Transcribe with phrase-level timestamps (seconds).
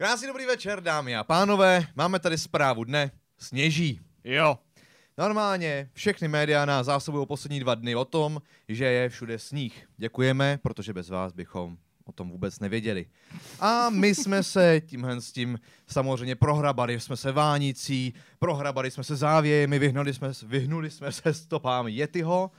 [0.00, 1.86] Krásný dobrý večer, dámy a pánové.
[1.96, 3.10] Máme tady zprávu dne.
[3.38, 4.00] Sněží.
[4.24, 4.58] Jo.
[5.18, 9.88] Normálně všechny média nás zásobují poslední dva dny o tom, že je všude sníh.
[9.96, 13.06] Děkujeme, protože bez vás bychom o tom vůbec nevěděli.
[13.60, 19.16] A my jsme se tímhle s tím samozřejmě prohrabali jsme se vánicí, prohrabali jsme se
[19.16, 22.50] závějemi, vyhnuli jsme, vyhnuli jsme se stopám Yetiho,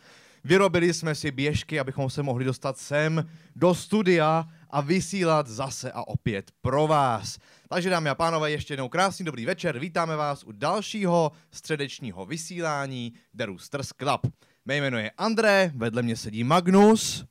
[0.44, 6.08] vyrobili jsme si běžky, abychom se mohli dostat sem do studia a vysílat zase a
[6.08, 7.40] opět pro vás.
[7.70, 13.14] Takže dámy a pánové, ještě jednou krásný dobrý večer, vítáme vás u dalšího středečního vysílání
[13.34, 14.28] The Roosters Club.
[14.66, 17.26] Mé jméno je André, vedle mě sedí Magnus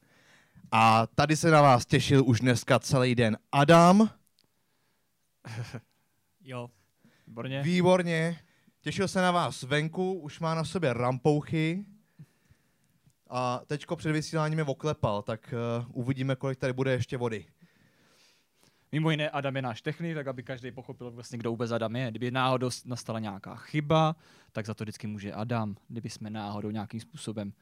[0.73, 4.11] a tady se na vás těšil už dneska celý den Adam.
[6.41, 6.71] Jo.
[7.27, 7.63] Výborně.
[7.63, 8.39] Výborně.
[8.81, 11.85] Těšil se na vás venku, už má na sobě rampouchy.
[13.29, 17.47] A teďko před vysíláním je oklepal, tak uh, uvidíme, kolik tady bude ještě vody.
[18.93, 22.11] Mimo jiné Adam je náš technik, tak aby každý pochopil vlastně, kdo vůbec Adam je.
[22.11, 24.17] Kdyby náhodou nastala nějaká chyba,
[24.53, 25.77] tak za to vždycky může Adam.
[25.89, 27.53] Kdyby jsme náhodou nějakým způsobem...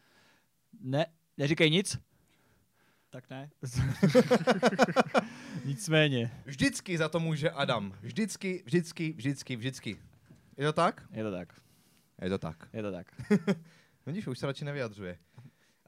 [0.80, 1.06] Ne,
[1.36, 1.98] neříkej nic.
[3.10, 3.50] Tak ne.
[5.64, 6.42] Nicméně.
[6.44, 7.94] Vždycky za to může Adam.
[8.00, 9.96] Vždycky, vždycky, vždycky, vždycky.
[10.56, 11.06] Je to tak?
[11.12, 11.60] Je to tak.
[12.22, 12.68] Je to tak.
[12.72, 13.06] Je to tak.
[14.06, 15.18] Vidíš, už se radši nevyjadřuje.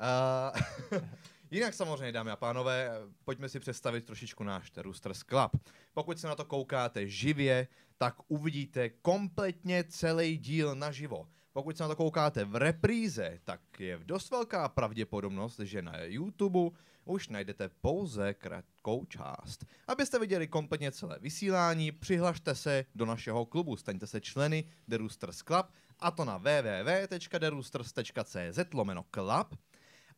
[0.00, 1.00] Uh,
[1.50, 2.90] jinak samozřejmě, dámy a pánové,
[3.24, 5.52] pojďme si představit trošičku náš Roosters Club.
[5.94, 7.68] Pokud se na to koukáte živě,
[7.98, 11.28] tak uvidíte kompletně celý díl naživo.
[11.52, 16.58] Pokud se na to koukáte v repríze, tak je dost velká pravděpodobnost, že na YouTube
[17.04, 19.66] už najdete pouze krátkou část.
[19.88, 25.38] Abyste viděli kompletně celé vysílání, přihlašte se do našeho klubu, staňte se členy The Roosters
[25.38, 25.66] Club,
[26.00, 29.54] a to na www.theroosters.cz lomeno club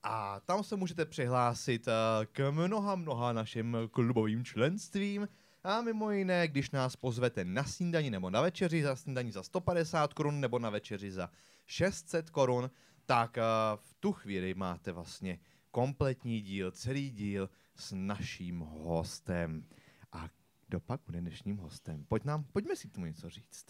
[0.02, 1.92] a tam se můžete přihlásit uh,
[2.32, 5.28] k mnoha, mnoha našim klubovým členstvím
[5.64, 10.14] a mimo jiné, když nás pozvete na snídaní nebo na večeři za snídaní za 150
[10.14, 11.30] korun nebo na večeři za
[11.66, 12.70] 600 korun,
[13.06, 13.42] tak uh,
[13.76, 15.38] v tu chvíli máte vlastně
[15.70, 19.66] kompletní díl, celý díl s naším hostem.
[20.12, 20.28] A
[20.66, 22.04] kdo pak bude dnešním hostem?
[22.04, 23.66] Pojď nám, pojďme si k tomu něco říct.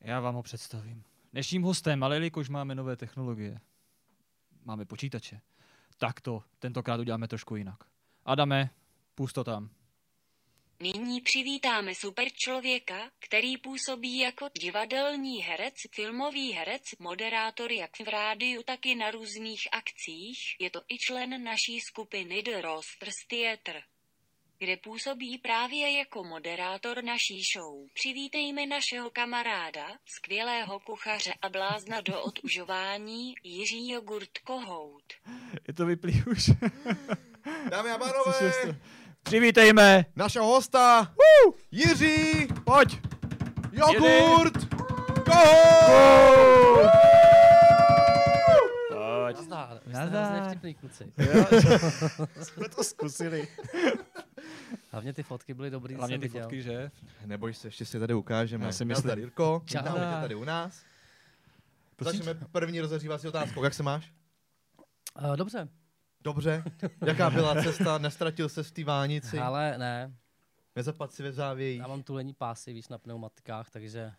[0.00, 1.04] Já vám ho představím.
[1.32, 3.60] Dnešním hostem, ale jelikož máme nové technologie,
[4.64, 5.40] máme počítače,
[5.98, 7.78] tak to tentokrát uděláme trošku jinak.
[8.24, 8.70] Adame,
[9.14, 9.70] pust to tam.
[10.80, 18.62] Nyní přivítáme super člověka, který působí jako divadelní herec, filmový herec, moderátor jak v rádiu,
[18.62, 20.38] tak i na různých akcích.
[20.60, 23.82] Je to i člen naší skupiny The Roasters Theatre
[24.58, 27.86] kde působí právě jako moderátor naší show.
[27.94, 35.04] Přivítejme našeho kamaráda, skvělého kuchaře a blázna do otužování, Jiří Jogurt Kohout.
[35.68, 36.46] Je to vyplý už.
[37.70, 38.76] Dámy a pánové,
[39.22, 40.04] Přivítejme!
[40.16, 41.14] našeho hosta,
[41.70, 42.98] Jiří Pojď!
[43.72, 44.54] Jogurt!
[45.24, 46.54] Kohout!
[49.36, 49.80] Nazdár.
[49.86, 51.12] hrozně vtipný kluci.
[52.42, 53.48] Jsme to zkusili.
[54.90, 56.42] Hlavně ty fotky byly dobrý, Hlavně ty viděl.
[56.42, 56.90] fotky, že?
[57.26, 58.66] Neboj se, ještě si tady ukážeme.
[58.66, 60.82] Já si Nazdar, myslím- Jirko, vítáme tě tady u nás.
[61.96, 63.64] Prosím Začneme první rozehřívací otázkou.
[63.64, 64.12] Jak se máš?
[65.22, 65.68] Uh, dobře,
[66.20, 66.64] Dobře.
[67.06, 67.98] Jaká byla cesta?
[67.98, 69.38] Nestratil se v té vánici?
[69.38, 70.14] ale ne,
[70.76, 71.78] Nezapadl si ve závěji?
[71.78, 74.12] já mám tu lení pásy, víš, na pneumatikách, takže...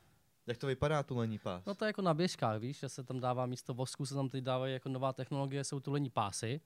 [0.47, 1.66] Jak to vypadá, tu lení pás?
[1.66, 4.29] No to je jako na běžkách, víš, že se tam dává místo vosku, se tam
[4.29, 6.61] teď dávají jako nová technologie, jsou tulení pásy.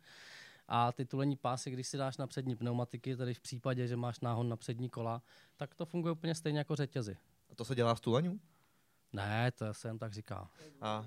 [0.72, 4.20] A ty tulení pásy, když si dáš na přední pneumatiky, tedy v případě, že máš
[4.20, 5.22] náhon na přední kola,
[5.58, 7.18] tak to funguje úplně stejně jako řetězy.
[7.52, 8.40] A to se dělá z tuleňů?
[9.14, 10.50] Ne, to se jen tak říká.
[10.82, 11.06] A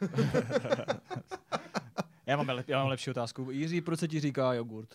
[2.26, 3.50] Já mám, lep, já mám lepší otázku.
[3.50, 4.88] Jiří, proč se ti říká jogurt?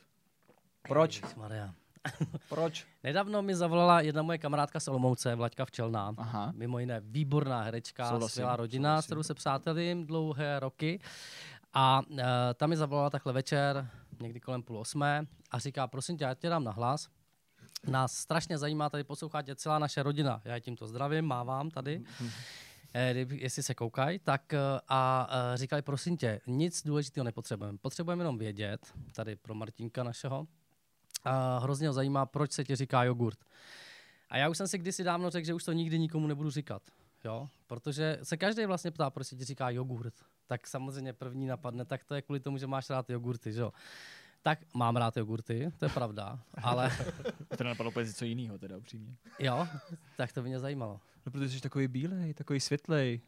[0.88, 1.22] Proč?
[1.36, 1.74] Maria.
[2.50, 2.88] Proč?
[3.04, 6.14] Nedávno mi zavolala jedna moje kamarádka z Olomouce, Vlaďka Včelná.
[6.18, 6.52] Aha.
[6.56, 9.04] Mimo jiné výborná herečka, Souhlasím, skvělá rodina, souhlasím.
[9.04, 11.00] s kterou se přátelím dlouhé roky.
[11.74, 12.18] A uh,
[12.56, 13.90] tam mi zavolala takhle večer,
[14.22, 17.08] někdy kolem půl osmé, a říká, prosím tě, já tě dám na hlas.
[17.88, 20.42] Nás strašně zajímá, tady poslouchá tě celá naše rodina.
[20.46, 22.04] Já je tímto zdravím, mávám tady.
[22.94, 24.58] Eh, kdyby- jestli se koukají, tak eh,
[24.88, 27.78] a eh, říkali, prosím tě, nic důležitého nepotřebujeme.
[27.78, 30.48] Potřebujeme jenom vědět, tady pro Martinka našeho,
[31.24, 33.40] a hrozně ho zajímá, proč se ti říká jogurt.
[34.30, 36.82] A já už jsem si kdysi dávno řekl, že už to nikdy nikomu nebudu říkat.
[37.24, 37.50] Jo?
[37.68, 40.14] Protože se každý vlastně ptá, proč se ti říká jogurt.
[40.52, 43.74] Tak samozřejmě první napadne, tak to je kvůli tomu, že máš rád jogurty, že jo.
[44.42, 46.92] Tak mám rád jogurty, to je pravda, ale
[47.58, 49.16] To napadlo úplně něco jiného, teda upřímně.
[49.40, 49.68] jo,
[50.18, 51.00] tak to by mě zajímalo.
[51.26, 53.22] No, protože jsi takový bílej, takový světlej.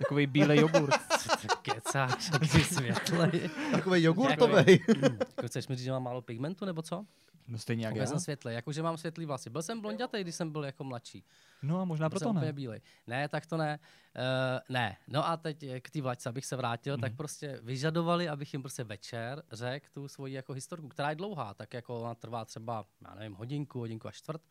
[0.00, 0.94] Takový bílej jogurt.
[1.62, 3.50] Kecáš, jsi světlej.
[3.72, 4.80] Takový jogurtový.
[5.36, 7.06] Jako chceš mi říct, že mám málo pigmentu, nebo co?
[7.48, 9.50] No stejně jak Já jsem světlej, jakože mám světlý vlasy.
[9.50, 11.24] Byl jsem blondětý, když jsem byl jako mladší.
[11.62, 12.52] No a možná Byl proto ne.
[12.52, 12.80] bílej.
[13.06, 13.78] Ne, tak to ne.
[14.16, 14.96] Uh, ne.
[15.08, 17.00] No a teď eh, k té vlačce, abych se vrátil, Mhm.
[17.00, 21.54] tak prostě vyžadovali, abych jim prostě večer řekl tu svoji jako historku, která je dlouhá,
[21.54, 24.42] tak jako ona trvá třeba, já nevím, hodinku, hodinku a čtvrt,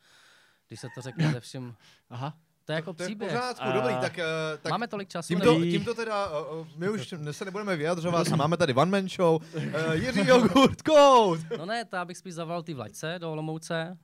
[0.68, 1.76] když se to řekne ze všem.
[2.10, 2.38] Aha.
[2.70, 3.32] To je jako To je v příběh.
[3.32, 4.24] pořádku, A- dobrý, tak, eh,
[4.62, 5.28] tak Máme tolik času.
[5.28, 8.92] Tímto, nebo- tímto teda, uh, uh, my už se nebudeme vyjadřovat, a máme tady one
[8.92, 9.42] man show.
[9.56, 11.58] Uh, Jiří Jogurt, Code!
[11.58, 13.98] No ne, to já bych spíš zavolal ty vlačce do Olomouce,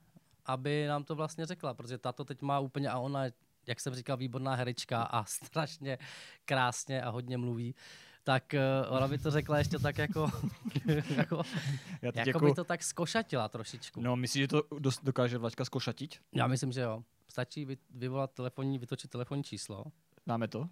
[0.46, 3.32] aby nám to vlastně řekla, protože tato teď má úplně, a ona je,
[3.66, 5.98] jak jsem říkal, výborná herečka a strašně
[6.44, 7.74] krásně a hodně mluví,
[8.24, 8.54] tak
[8.88, 10.30] uh, ona by to řekla ještě tak jako,
[11.16, 11.42] jako,
[12.02, 14.00] Já jako by to tak skošatila trošičku.
[14.00, 14.62] No, myslíš, že to
[15.02, 16.16] dokáže Vlačka skošatit?
[16.34, 17.02] Já myslím, že jo.
[17.36, 19.84] Stačí vy, vyvolat telefonní, vytočit telefonní číslo.
[20.26, 20.68] Dáme to?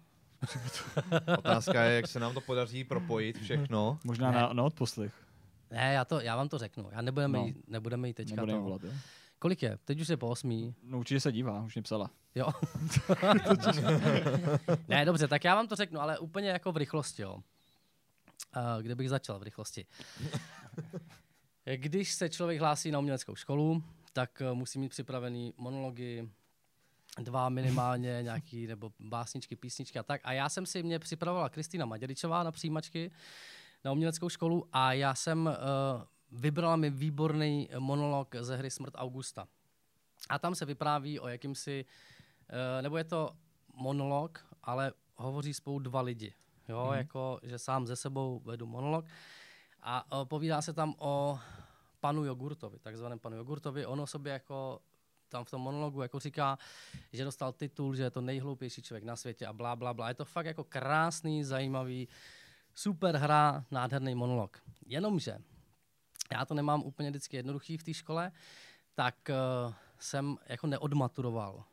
[1.37, 3.99] Otázka je, jak se nám to podaří propojit všechno.
[4.03, 4.37] Možná Ne.
[4.37, 5.13] na, na odposlech.
[5.71, 6.89] Ne, já, to, já vám to řeknu.
[6.91, 7.45] Já nebudeme, No.
[7.45, 8.63] jí, nebudeme jí teďka Nebudeme to.
[8.63, 8.91] volat, jo?
[9.39, 9.77] Kolik je?
[9.85, 10.75] Teď už je po osmí.
[10.83, 12.09] No určitě se dívá, už mě psala.
[12.35, 12.47] Jo.
[14.87, 17.35] ne, dobře, tak já vám to řeknu, ale úplně jako v rychlosti, jo.
[17.35, 17.41] Uh,
[18.81, 19.85] kde bych začal v rychlosti?
[21.75, 23.83] Když se člověk hlásí na uměleckou školu,
[24.13, 26.29] tak uh, musí mít připravený monology,
[27.21, 30.21] dva minimálně, nějaký, nebo básničky, písničky a tak.
[30.23, 33.11] A já jsem si, mě připravovala Kristýna Maděričová na přijímačky
[33.83, 39.47] na uměleckou školu a já jsem uh, vybrala mi výborný monolog ze hry Smrt Augusta.
[40.29, 43.31] A tam se vypráví o jakýmsi, uh, nebo je to
[43.73, 46.33] monolog, ale hovoří spolu dva lidi.
[46.69, 46.97] Jo, mm.
[46.97, 49.05] jako, že sám ze sebou vedu monolog.
[49.81, 51.39] A uh, povídá se tam o
[51.99, 53.85] panu Jogurtovi, takzvaném panu Jogurtovi.
[53.85, 54.79] On o sobě jako
[55.29, 56.57] tam v tom monologu jako říká,
[57.13, 60.07] že dostal titul, že je to nejhloupější člověk na světě a blá, blá, blá.
[60.07, 62.07] Je to fakt jako krásný, zajímavý,
[62.75, 64.61] super hra, nádherný monolog.
[64.85, 65.37] Jenomže
[66.31, 68.31] já to nemám úplně vždycky jednoduchý v té škole,
[68.95, 71.63] tak uh, jsem jako neodmaturoval.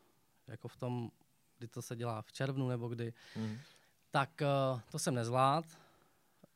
[0.46, 1.10] Jako v tom,
[1.58, 3.12] kdy to se dělá v červnu nebo kdy.
[3.36, 3.58] Mhm.
[4.10, 5.64] Tak uh, to jsem nezvlád.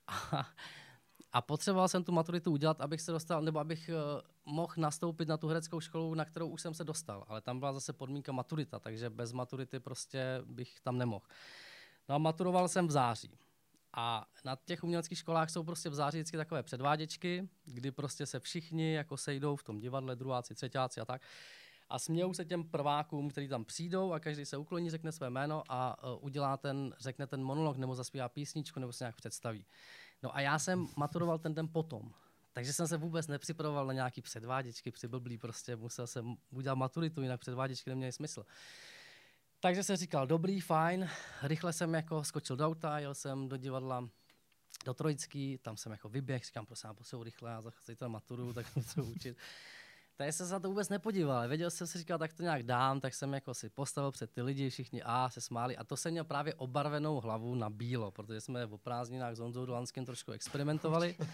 [0.09, 0.47] A,
[1.33, 5.37] a potřeboval jsem tu maturitu udělat, abych se dostal, nebo abych uh, mohl nastoupit na
[5.37, 7.25] tu hereckou školu, na kterou už jsem se dostal.
[7.29, 11.27] Ale tam byla zase podmínka maturita, takže bez maturity prostě bych tam nemohl.
[12.09, 13.39] No a maturoval jsem v září.
[13.99, 18.41] A na těch uměleckých školách jsou prostě v září vždycky takové předváděčky, kdy prostě se
[18.41, 21.23] všichni jako sejdou v tom divadle, druháci, třetíáci a tak.
[21.89, 25.63] A smějou se těm prvákům, kteří tam přijdou a každý se ukloní, řekne své jméno
[25.69, 29.65] a uh, udělá ten, řekne ten monolog nebo zaspívá písničku nebo se nějak představí.
[30.23, 32.13] No a já jsem maturoval ten den potom.
[32.57, 37.41] Takže jsem se vůbec nepřipravoval na nějaký předváděčky, přiblblý prostě, musel jsem udělat maturitu, jinak
[37.41, 38.47] předváděčky neměly smysl.
[39.61, 41.09] Takže jsem říkal, dobrý, fajn,
[41.43, 44.09] rychle jsem jako skočil do auta, jel jsem do divadla
[44.85, 48.67] do Trojický, tam jsem jako vyběh, říkám, prosím, posou rychle, já zachci to maturu, tak
[48.77, 49.37] musím učit.
[50.19, 53.01] Takže jsem se na to vůbec nepodíval, věděl jsem si, říkal, tak to nějak dám,
[53.01, 56.13] tak jsem jako si postavil před ty lidi, všichni a se smáli a to jsem
[56.13, 61.17] měl právě obarvenou hlavu na bílo, protože jsme o prázdninách s Honzou Dolanským trošku experimentovali.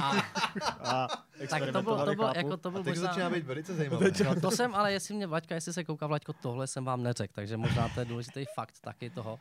[0.00, 1.08] A, A
[1.50, 3.08] tak to bylo, to bylo, jako to A byl teď možná...
[3.08, 4.10] začíná být velice zajímavé.
[4.24, 7.32] No, to jsem, ale jestli mě Vlaďka, jestli se kouká Vlaďko, tohle jsem vám neřekl,
[7.34, 9.38] takže možná to je důležitý fakt taky toho,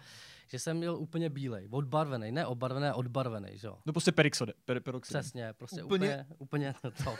[0.47, 3.77] že jsem měl úplně bílej, odbarvený, ne obarvený, odbarvený, že jo.
[3.85, 5.17] No prostě perixode, per, peroxid.
[5.17, 7.15] Přesně, prostě Úplně- úplně, úplně to.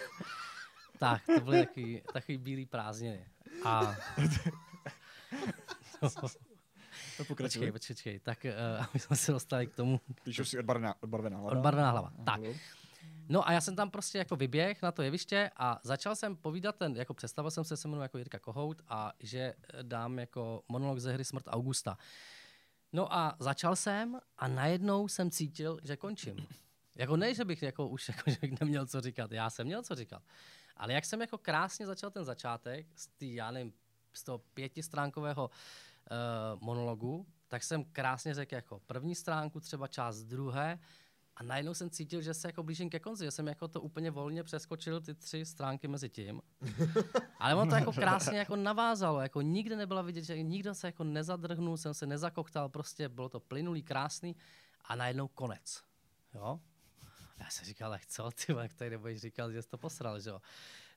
[0.99, 3.25] Tak, to byly takový, takový bílý prázdniny.
[3.65, 3.95] A
[7.17, 7.71] To pokračuje.
[7.71, 11.37] počkej, počkej, tak uh, aby jsme se dostali k tomu, Když už si odbarvená, odbarvená
[11.37, 11.57] hlava.
[11.57, 12.11] odbarvená hlava.
[12.25, 12.41] Tak.
[13.29, 16.75] No a já jsem tam prostě jako vyběh na to jeviště a začal jsem povídat
[16.75, 20.63] ten, jako představil jsem se se mnou jako Jirka Kohout a že eh, dám jako
[20.67, 21.97] monolog ze hry Smrt Augusta.
[22.93, 26.47] No a začal jsem a najednou jsem cítil, že končím.
[26.95, 29.83] Jako ne, že bych jako už jako, že bych neměl co říkat, já jsem měl
[29.83, 30.21] co říkat.
[30.77, 33.73] Ale jak jsem jako krásně začal ten začátek z, tý, já nevím,
[34.13, 40.79] z toho pětistránkového uh, monologu, tak jsem krásně řekl jako první stránku, třeba část druhé,
[41.37, 44.11] a najednou jsem cítil, že se jako blížím ke konci, že jsem jako to úplně
[44.11, 46.41] volně přeskočil ty tři stránky mezi tím.
[47.39, 51.03] Ale ono to jako krásně jako navázalo, jako nikde nebyla vidět, že nikdo se jako
[51.03, 54.35] nezadrhnul, jsem se nezakoktal, prostě bylo to plynulý, krásný
[54.85, 55.83] a najednou konec.
[56.33, 56.59] Jo?
[57.39, 60.29] Já jsem říkal, tak co, ty jak tady nebudeš říkat, že jsi to posral, že
[60.29, 60.41] jo?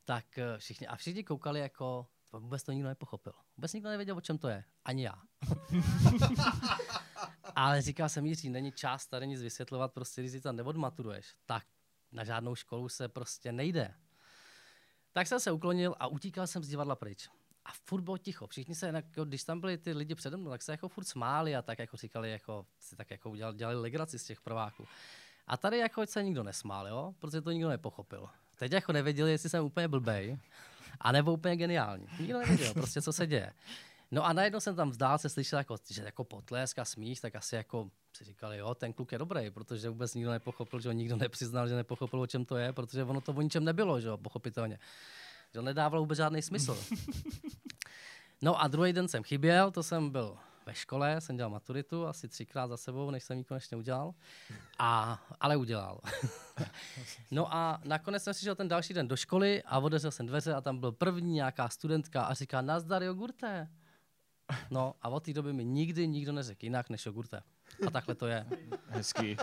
[0.04, 3.32] Tak eh, všichni, a všichni koukali jako, vůbec to nikdo nepochopil.
[3.56, 4.64] Vůbec nikdo nevěděl, o čem to je.
[4.84, 5.14] Ani já.
[7.54, 11.66] Ale říkal jsem Jiří, není čas tady nic vysvětlovat, prostě když si tam neodmaturuješ, tak
[12.12, 13.94] na žádnou školu se prostě nejde.
[15.12, 17.28] Tak jsem se uklonil a utíkal jsem z divadla pryč.
[17.64, 18.46] A furt bylo ticho.
[18.46, 21.56] Všichni se, jako, když tam byli ty lidi přede mnou, tak se jako furt smáli
[21.56, 24.86] a tak jako říkali, jako, si tak jako udělali, dělali legraci z těch prváků.
[25.48, 27.14] A tady jako se nikdo nesmál, jo?
[27.18, 28.28] protože to nikdo nepochopil.
[28.58, 30.38] Teď jako nevěděli, jestli jsem úplně blbej,
[31.00, 32.06] a nebo úplně geniální.
[32.20, 33.52] Nikdo nevěděl prostě, co se děje.
[34.10, 37.36] No a najednou jsem tam vzdál se slyšel, jako, že jako potlesk a smích, tak
[37.36, 40.96] asi jako si říkali, jo, ten kluk je dobrý, protože vůbec nikdo nepochopil, že on
[40.96, 44.08] nikdo nepřiznal, že nepochopil, o čem to je, protože ono to o ničem nebylo, že
[44.08, 44.78] jo, pochopitelně.
[45.46, 46.78] Že to nedávalo vůbec žádný smysl.
[48.42, 52.28] No a druhý den jsem chyběl, to jsem byl ve škole, jsem dělal maturitu asi
[52.28, 54.14] třikrát za sebou, než jsem ji konečně udělal,
[54.78, 56.00] a, ale udělal.
[57.30, 60.60] no a nakonec jsem přišel ten další den do školy a otevřel jsem dveře a
[60.60, 63.68] tam byl první nějaká studentka a říká, nazdar jogurte.
[64.70, 67.42] No a od té doby mi nikdy nikdo neřekl jinak než jogurte.
[67.86, 68.46] A takhle to je.
[68.88, 69.36] Hezký.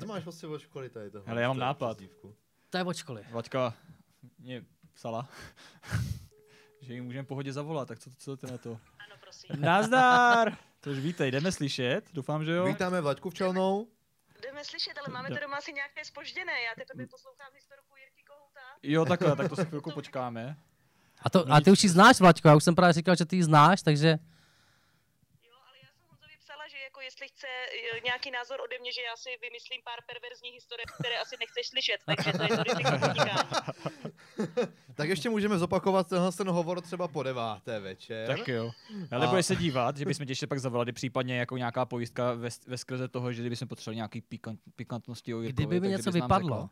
[0.00, 1.28] To máš vlastně od školy tady tohle?
[1.28, 1.96] Hele, já mám nápad.
[1.96, 2.34] přezdívku?
[2.70, 3.24] To je od školy.
[3.30, 3.74] Vaťka
[4.38, 5.28] mě psala,
[6.80, 8.80] že ji můžeme pohodě zavolat, tak co, co ty na to?
[9.30, 9.62] Prosím.
[9.62, 10.56] Nazdar!
[10.80, 12.64] To už vítej, jdeme slyšet, doufám, že jo?
[12.64, 13.86] Vítáme Vlaďku Včelnou.
[14.42, 16.52] Jdeme slyšet, ale máme to doma asi nějaké spožděné.
[16.52, 18.60] Já teprve poslouchám historiku Jirky Kohouta.
[18.82, 20.56] Jo, takhle, tak to si chvilku počkáme.
[21.22, 23.36] A, to, a ty už ji znáš, Vlaďko, já už jsem právě říkal, že ty
[23.36, 27.46] ji znáš, takže Jo, ale já jsem Honzovi psala, že jako jestli chce
[27.96, 31.66] eh, nějaký názor ode mě, že já si vymyslím pár perverzních historik, které asi nechceš
[31.66, 33.50] slyšet, takže to je to riziko podnikání.
[34.94, 38.26] Tak ještě můžeme zopakovat tenhle ten hovor třeba po deváté večer.
[38.26, 38.70] Tak jo.
[39.10, 42.48] Ale budeš se dívat, že bychom tě ještě pak zavolali, případně jako nějaká pojistka ve,
[42.66, 46.56] ve skrze toho, že kdybychom potřebovali nějaký pikant, pikantnosti o Jirkovi, kdyby mi něco vypadlo,
[46.56, 46.70] řekla.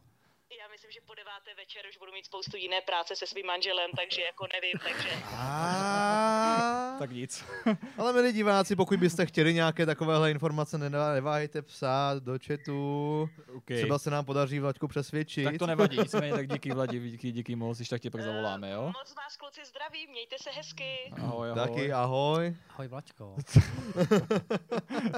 [0.61, 3.91] Já myslím, že po deváté večer už budu mít spoustu jiné práce se svým manželem,
[3.97, 5.09] takže jako nevím, takže...
[5.37, 6.97] A...
[6.99, 7.45] Tak nic.
[7.99, 13.29] Ale milí diváci, pokud byste chtěli nějaké takovéhle informace, neváhejte psát do chatu.
[13.57, 13.77] Okay.
[13.77, 15.45] Třeba se nám podaří Vlaďku přesvědčit.
[15.45, 18.71] Tak to nevadí, nicméně tak díky Vladi, díky, díky moc, když tak tě pak zavoláme,
[18.71, 18.83] jo?
[18.83, 21.13] Moc vás kluci zdraví, mějte se hezky.
[21.23, 21.67] Ahoj, ahoj.
[21.69, 22.57] Taky ahoj.
[22.71, 23.37] ahoj Vlaďko.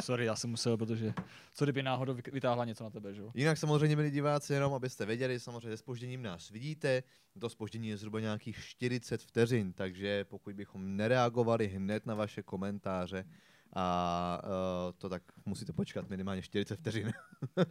[0.00, 1.12] Sorry, já jsem musel, protože
[1.54, 3.30] co kdyby náhodou vy- vytáhla něco na tebe, že jo?
[3.34, 7.02] Jinak samozřejmě, milí diváci, jenom abyste věděli, samozřejmě se spožděním nás vidíte.
[7.40, 13.24] To spoždění je zhruba nějakých 40 vteřin, takže pokud bychom nereagovali hned na vaše komentáře,
[13.72, 17.12] a uh, to tak musíte počkat minimálně 40 vteřin.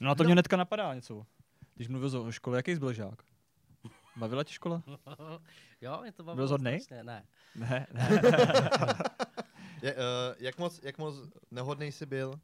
[0.00, 1.26] No a to mě hnedka napadá něco.
[1.74, 3.22] Když mluvil o škole, jaký jsi byl žák?
[4.16, 4.82] Bavila tě škola?
[5.80, 6.80] jo, je to bavilo Byl zhodnej?
[6.80, 7.26] strašně, Ne.
[7.54, 8.22] Ne, ne.
[9.82, 10.00] Je, uh,
[10.38, 11.14] jak, moc, jak moc
[11.50, 12.28] nehodnej jsi byl?
[12.28, 12.38] Uh,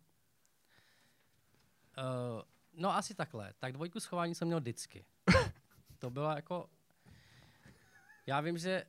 [2.75, 3.53] no asi takhle.
[3.59, 5.05] Tak dvojku schování jsem měl vždycky.
[5.99, 6.71] to bylo jako...
[8.27, 8.85] Já vím, že...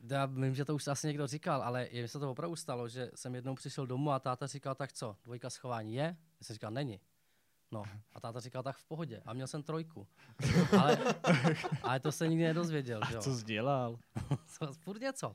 [0.00, 3.10] Já vím, že to už asi někdo říkal, ale je, se to opravdu stalo, že
[3.14, 6.16] jsem jednou přišel domů a táta říkal, tak co, dvojka schování je?
[6.40, 7.00] Já jsem říkal, není.
[7.74, 7.82] No,
[8.12, 9.22] a táta říkal, tak v pohodě.
[9.26, 10.06] A měl jsem trojku.
[10.80, 10.98] Ale,
[11.82, 13.20] ale to se nikdy nedozvěděl, že jo?
[13.20, 13.98] Co jsi dělal?
[14.46, 15.34] Co, furt něco.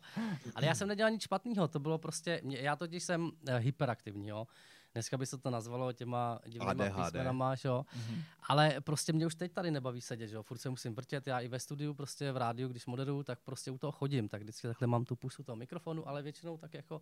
[0.56, 4.28] Ale já jsem nedělal nic špatného, to bylo prostě, mě, já totiž jsem uh, hyperaktivní,
[4.28, 4.48] jo.
[4.94, 7.06] Dneska by se to nazvalo těma divnýma ADHD.
[7.06, 7.86] písmenama, jo.
[7.96, 8.22] Mhm.
[8.44, 10.44] Ale prostě mě už teď tady nebaví sedět, že jo.
[10.44, 13.72] Furt se musím vrtět, já i ve studiu, prostě v rádiu, když moderuju, tak prostě
[13.72, 17.02] u toho chodím, tak vždycky takhle mám tu pusu toho mikrofonu, ale většinou tak jako,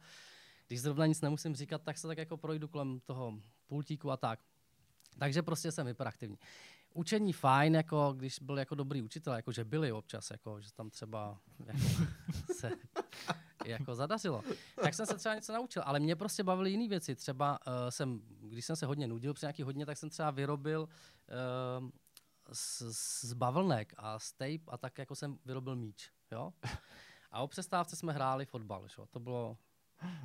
[0.68, 3.34] když zrovna nic nemusím říkat, tak se tak jako projdu kolem toho
[3.68, 4.40] pultíku a tak.
[5.20, 6.38] Takže prostě jsem hyperaktivní.
[6.94, 10.90] Učení fajn, jako když byl jako dobrý učitel, jako že byli občas, jako že tam
[10.90, 11.80] třeba jako,
[12.54, 12.72] se
[13.68, 14.44] jako zadařilo.
[14.82, 17.16] Tak jsem se třeba něco naučil, ale mě prostě bavily jiné věci.
[17.16, 20.82] Třeba uh, jsem, když jsem se hodně nudil při nějaký hodně, tak jsem třeba vyrobil
[20.82, 21.90] uh,
[22.54, 22.82] z,
[23.26, 26.54] z bavlnek a z tape a tak jako jsem vyrobil míč, jo.
[27.32, 29.06] A o přestávce jsme hráli fotbal, jo.
[29.12, 29.58] To bylo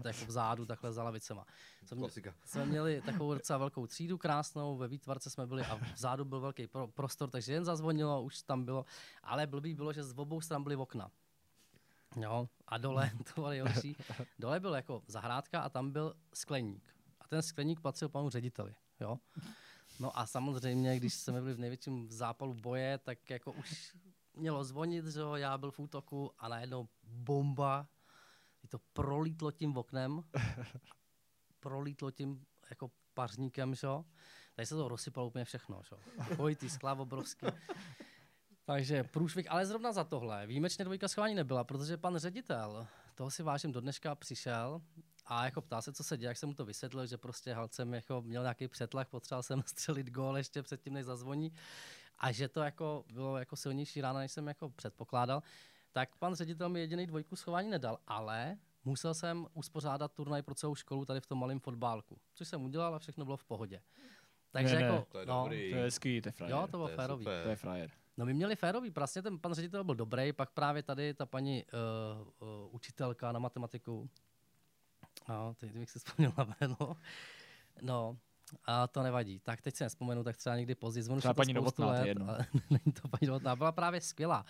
[0.03, 1.47] to jako vzadu, takhle za lavicema.
[1.85, 2.35] Jsem, Klasika.
[2.45, 6.67] jsme měli takovou docela velkou třídu krásnou, ve výtvarce jsme byli a vzadu byl velký
[6.67, 8.85] pro, prostor, takže jen zazvonilo, už tam bylo,
[9.23, 11.11] ale blbý bylo, že z obou stran byly okna.
[12.17, 13.97] Jo, a dole, to bylo nejhorší,
[14.39, 16.95] dole byl jako zahrádka a tam byl skleník.
[17.21, 19.19] A ten skleník patřil panu řediteli, jo.
[20.01, 23.97] No a samozřejmě, když jsme byli v největším zápalu boje, tak jako už
[24.35, 27.89] mělo zvonit, že jo, já byl v útoku a najednou bomba,
[28.69, 30.25] to prolítlo tím oknem,
[31.61, 34.05] prolítlo tím jako pařníkem, že jo.
[34.55, 36.25] Tady se to rozsypalo úplně všechno, že jo.
[36.35, 37.47] Dvojitý skla obrovský.
[38.65, 40.47] Takže průšvih, ale zrovna za tohle.
[40.47, 44.83] Výjimečně dvojka schování nebyla, protože pan ředitel, toho si vážím do dneška, přišel
[45.27, 47.95] a jako ptá se, co se děje, jak jsem mu to vysvětlil, že prostě halcem
[47.95, 51.53] jako měl nějaký přetlak, potřeboval jsem střelit gól ještě předtím, než zazvoní
[52.19, 55.43] a že to jako bylo jako silnější rána, než jsem jako předpokládal,
[55.93, 60.75] tak pan ředitel mi jediný dvojku schování nedal, ale musel jsem uspořádat turnaj pro celou
[60.75, 63.83] školu tady v tom malém fotbálku, což jsem udělal a všechno bylo v pohodě.
[64.51, 65.71] Takže Ne, ne, jako, to je no, dobrý.
[65.71, 66.57] To je hezký, to je frajer.
[66.57, 67.25] jo, to bylo je férový.
[67.25, 67.43] super.
[67.43, 67.91] To je frajer.
[68.17, 71.65] No my měli férový, vlastně ten pan ředitel byl dobrý, pak právě tady ta paní
[71.65, 74.11] uh, uh, učitelka na matematiku,
[75.29, 76.97] no, teď bych si vzpomněl na jméno,
[77.83, 78.19] no,
[78.65, 79.41] a to nevadí.
[79.41, 81.03] Tak teď se nespomenu, tak třeba někdy později.
[81.03, 82.29] Zvonu Třeba to paní Novotná, to je let, jedno.
[82.29, 84.45] ale Není to paní Novotná, byla právě skvělá.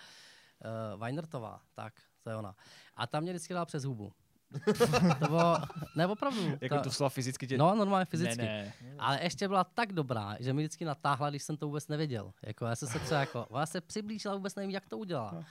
[0.93, 2.55] Uh, Weinertová, tak, to je ona.
[2.95, 4.13] A tam mě vždycky dala přes hubu.
[5.19, 5.57] to bylo,
[5.95, 6.57] ne opravdu.
[6.61, 7.57] Jako ta- to slova fyzicky tě...
[7.57, 8.37] No, normálně fyzicky.
[8.37, 8.95] Ne, ne.
[8.99, 12.33] Ale ještě byla tak dobrá, že mi vždycky natáhla, když jsem to vůbec nevěděl.
[12.43, 15.43] Jako, já jsem se třeba jako, ona se přiblížila, vůbec nevím, jak to udělala.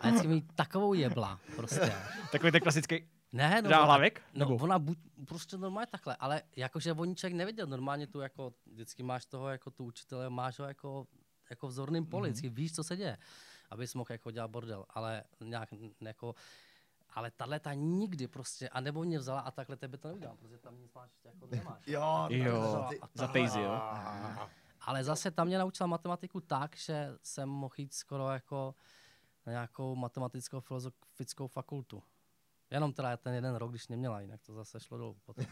[0.00, 1.92] A vždycky mi takovou jebla, prostě.
[2.32, 4.22] Takový ten klasický Ne, no, dá hlavek?
[4.34, 4.64] no Nebo?
[4.64, 9.26] ona buď, prostě normálně takhle, ale jakože oni člověk nevěděl, normálně tu jako, vždycky máš
[9.26, 11.06] toho jako tu učitele, máš ho jako,
[11.50, 13.18] jako vzorným poli, vždycky víš, co se děje,
[13.70, 15.68] abys mohl jako dělat bordel, ale nějak
[16.00, 16.34] jako,
[17.14, 20.58] ale tahle ta nikdy prostě, a nebo mě vzala a takhle tebe to neudělám, protože
[20.58, 21.82] tam nic máš, jako nemáš.
[21.86, 23.80] Jo, Jo, za pejzy, jo.
[24.80, 28.74] Ale zase tam mě naučila matematiku tak, že jsem mohl jít skoro jako
[29.46, 32.02] na nějakou matematickou filozofickou fakultu.
[32.70, 35.44] Jenom teda ten jeden rok, když neměla, jinak to zase šlo dolů potom.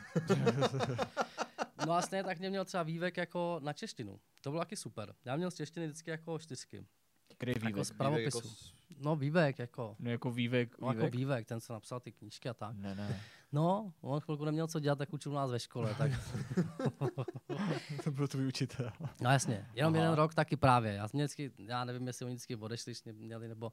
[1.86, 4.20] no a stejně tak mě měl třeba vývek jako na češtinu.
[4.40, 5.14] To bylo taky super.
[5.24, 6.86] Já měl z češtiny vždycky jako čtyřky.
[7.36, 7.84] Který Jako vývek?
[7.84, 8.38] z pravopisu.
[8.40, 8.72] Vývek jako
[9.04, 9.96] No vývek jako.
[9.98, 11.14] No jako vývek, No, jako vývek?
[11.14, 12.76] vývek, ten, co napsal ty knížky a tak.
[12.76, 13.20] Ne, ne.
[13.52, 15.94] No, on chvilku neměl co dělat, tak učil nás ve škole.
[15.98, 16.10] Tak,
[18.04, 18.92] to byl tvůj učitel.
[19.20, 20.02] no jasně, jenom Aha.
[20.02, 20.92] jeden rok taky právě.
[20.92, 23.72] Já, jsem vždycky, já nevím, jestli oni vždycky odešli, když mě měli, nebo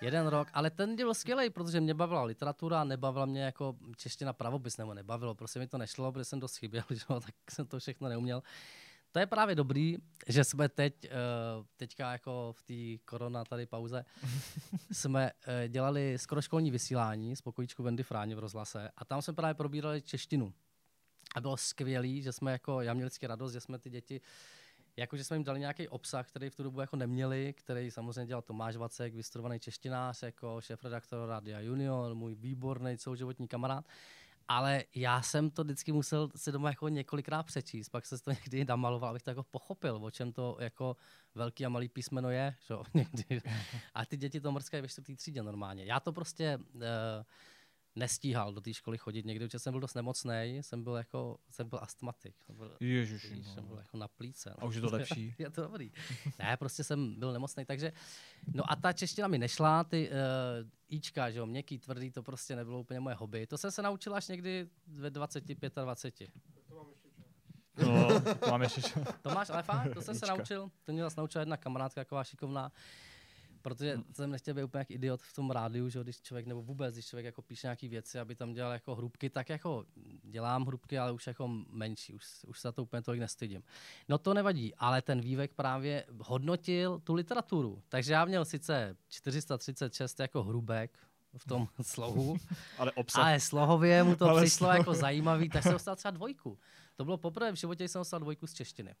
[0.00, 4.76] jeden rok, ale ten byl skvělý, protože mě bavila literatura, nebavila mě jako čeština pravopis,
[4.76, 8.08] nebo nebavilo, prostě mi to nešlo, protože jsem dost chyběl, že tak jsem to všechno
[8.08, 8.42] neuměl.
[9.14, 9.96] To je právě dobrý,
[10.28, 11.10] že jsme teď, eh,
[11.76, 14.04] teďka jako v té korona tady pauze,
[14.92, 19.34] jsme eh, dělali skoro školní vysílání z pokojíčku Wendy Fráně v rozhlase a tam jsme
[19.34, 20.52] právě probírali češtinu.
[21.34, 24.20] A bylo skvělý, že jsme jako, já měl vždycky radost, že jsme ty děti,
[24.96, 28.26] jako že jsme jim dali nějaký obsah, který v tu dobu jako neměli, který samozřejmě
[28.26, 33.84] dělal Tomáš Vacek, vystudovaný češtinář, jako šéf-redaktor Radia Junior, můj výborný celoživotní kamarád.
[34.48, 38.64] Ale já jsem to vždycky musel si doma jako několikrát přečíst, pak se to někdy
[38.64, 40.96] namaloval, abych to jako pochopil, o čem to jako
[41.34, 42.54] velký a malý písmeno je.
[42.66, 42.74] Že?
[42.94, 43.42] někdy.
[43.94, 45.84] A ty děti to mrskají ve čtvrtý třídě normálně.
[45.84, 46.82] Já to prostě uh,
[47.96, 51.68] nestíhal do té školy chodit někdy, protože jsem byl dost nemocný, jsem byl jako, jsem
[51.68, 52.36] byl astmatik.
[52.46, 53.80] Jsem byl, Ježiši, víš, jsem byl no.
[53.80, 54.50] jako na plíce.
[54.50, 54.62] No.
[54.62, 55.34] A už je to lepší.
[55.38, 55.92] je to dobrý.
[56.38, 57.92] Ne, prostě jsem byl nemocný, takže,
[58.54, 62.56] no a ta čeština mi nešla, ty uh, Ička, že jo, měkký, tvrdý, to prostě
[62.56, 63.46] nebylo úplně moje hobby.
[63.46, 65.44] To jsem se naučil až někdy ve 20,
[65.84, 66.30] 25.
[67.78, 69.00] No, to mám ještě čo.
[69.22, 70.36] To máš, ale fakt, to jsem se Ička.
[70.36, 72.72] naučil, to mě zase naučila jedna kamarádka, taková šikovná,
[73.64, 76.94] protože jsem nechtěl být úplně jak idiot v tom rádiu, že když člověk, nebo vůbec,
[76.94, 79.84] když člověk jako píše nějaké věci, aby tam dělal jako hrubky, tak jako
[80.22, 83.62] dělám hrubky, ale už jako menší, už, už se za to úplně tolik nestydím.
[84.08, 90.20] No to nevadí, ale ten vývek právě hodnotil tu literaturu, takže já měl sice 436
[90.20, 90.98] jako hrubek
[91.36, 92.36] v tom slohu,
[92.78, 93.24] Ale obsah.
[93.24, 96.58] ale slohově mu to Ale přišlo sloh- jako zajímavý, tak jsem dostal třeba dvojku.
[96.96, 98.94] To bylo poprvé v životě, jsem dostal dvojku z češtiny.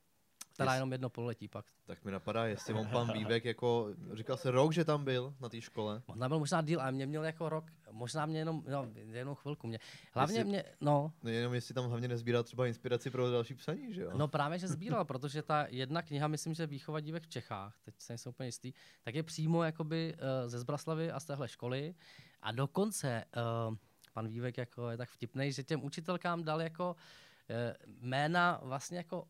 [0.56, 1.66] Teda jenom jedno pololetí pak.
[1.86, 5.48] Tak mi napadá, jestli on pan Vývek jako, říkal se rok, že tam byl na
[5.48, 6.02] té škole.
[6.08, 9.66] Možná byl možná díl, ale mě měl jako rok, možná mě jenom, no, jenom chvilku.
[9.66, 9.78] Mě.
[10.12, 13.94] Hlavně Jestli- mě, no, No jenom jestli tam hlavně nezbírá třeba inspiraci pro další psaní,
[13.94, 14.10] že jo?
[14.16, 17.94] no právě, že sbíral, protože ta jedna kniha, myslím, že Výchova dívek v Čechách, teď
[17.98, 21.94] se nejsem úplně jistý, tak je přímo jakoby uh, ze Zbraslavy a z téhle školy.
[22.42, 23.24] A dokonce
[23.68, 23.74] uh,
[24.12, 29.24] pan Vývek jako je tak vtipný, že těm učitelkám dal jako uh, jména vlastně jako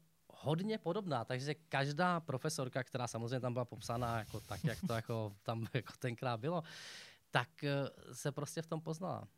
[0.45, 5.37] hodně podobná, takže každá profesorka, která samozřejmě tam byla popsaná jako tak, jak to jako
[5.43, 6.63] tam jako tenkrát bylo,
[7.31, 9.29] tak uh, se prostě v tom poznala.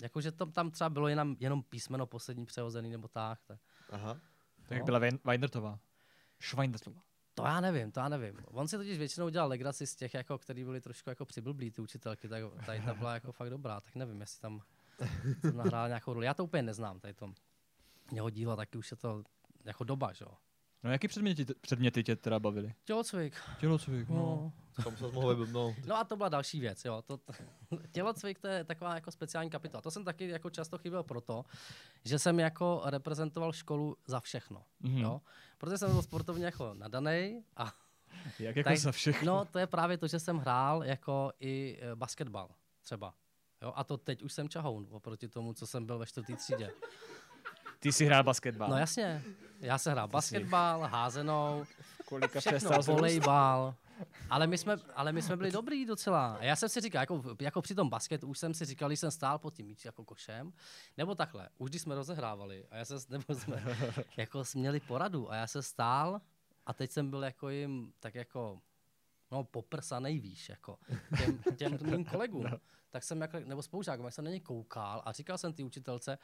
[0.00, 3.38] Jakože tam, tam třeba bylo jenom, jenom písmeno poslední přehozený nebo tak.
[3.46, 3.60] tak.
[3.90, 4.20] Aha.
[4.68, 4.84] Tak No.
[4.84, 5.78] byla Wein- Weinertová.
[6.40, 7.00] Schweindertová.
[7.34, 8.36] To já nevím, to já nevím.
[8.44, 11.80] On si totiž většinou dělal legraci z těch, jako, který byli trošku jako přiblblí, ty
[11.82, 14.62] učitelky, tak tady ta byla jako fakt dobrá, tak nevím, jestli tam
[15.40, 16.26] jsem nahrál nějakou roli.
[16.26, 17.32] Já to úplně neznám, tady to
[18.12, 19.22] jeho dílo, taky už je to
[19.64, 20.30] jako doba, že jo.
[20.82, 22.74] No jaký předměty, předměty tě teda bavily?
[22.84, 24.16] Tělocvik, Tělocvik, no.
[24.16, 24.52] no.
[24.84, 25.74] Tam se mohl vyblbnout.
[25.86, 27.02] No a to byla další věc, jo.
[27.02, 27.32] To, to,
[27.92, 29.80] tělocvik to je taková jako speciální kapitola.
[29.80, 31.44] To jsem taky jako často chyběl proto,
[32.04, 34.98] že jsem jako reprezentoval školu za všechno, Mhm.
[34.98, 35.20] jo.
[35.58, 37.72] Protože jsem byl sportovně jako nadanej a
[38.38, 39.26] Jak jako Tak- za všechno.
[39.36, 42.48] No, to je právě to, že jsem hrál jako i e, basketbal
[42.82, 43.14] třeba.
[43.62, 46.70] Jo, a to teď už jsem čahoun oproti tomu, co jsem byl ve čtvrtý třídě.
[47.84, 48.70] Ty jsi hrál basketbal.
[48.70, 49.22] No jasně,
[49.60, 51.64] já jsem hrál basketbal, házenou,
[52.04, 53.74] Kolika všechno, volejbal.
[54.30, 56.34] Ale my, jsme, ale my jsme byli dobrý docela.
[56.34, 59.00] A já jsem si říkal, jako, jako při tom basketu, už jsem si říkal, když
[59.00, 60.52] jsem stál pod tím míč jako košem,
[60.96, 63.64] nebo takhle, už když jsme rozehrávali, a já se, nebo jsme
[64.16, 66.20] jako měli poradu, a já se stál,
[66.66, 68.60] a teď jsem byl jako jim, tak jako,
[69.30, 70.78] no poprsa nejvíš, jako
[71.56, 72.46] těm, těm mým kolegům.
[72.94, 76.18] Tak jsem jako, nebo spolužákům, jak jsem na ně koukal a říkal jsem ty učitelce,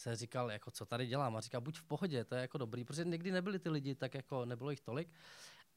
[0.00, 2.84] se říkal, jako co tady dělám a říkal, buď v pohodě, to je jako dobrý,
[2.84, 5.08] protože někdy nebyli ty lidi, tak jako nebylo jich tolik.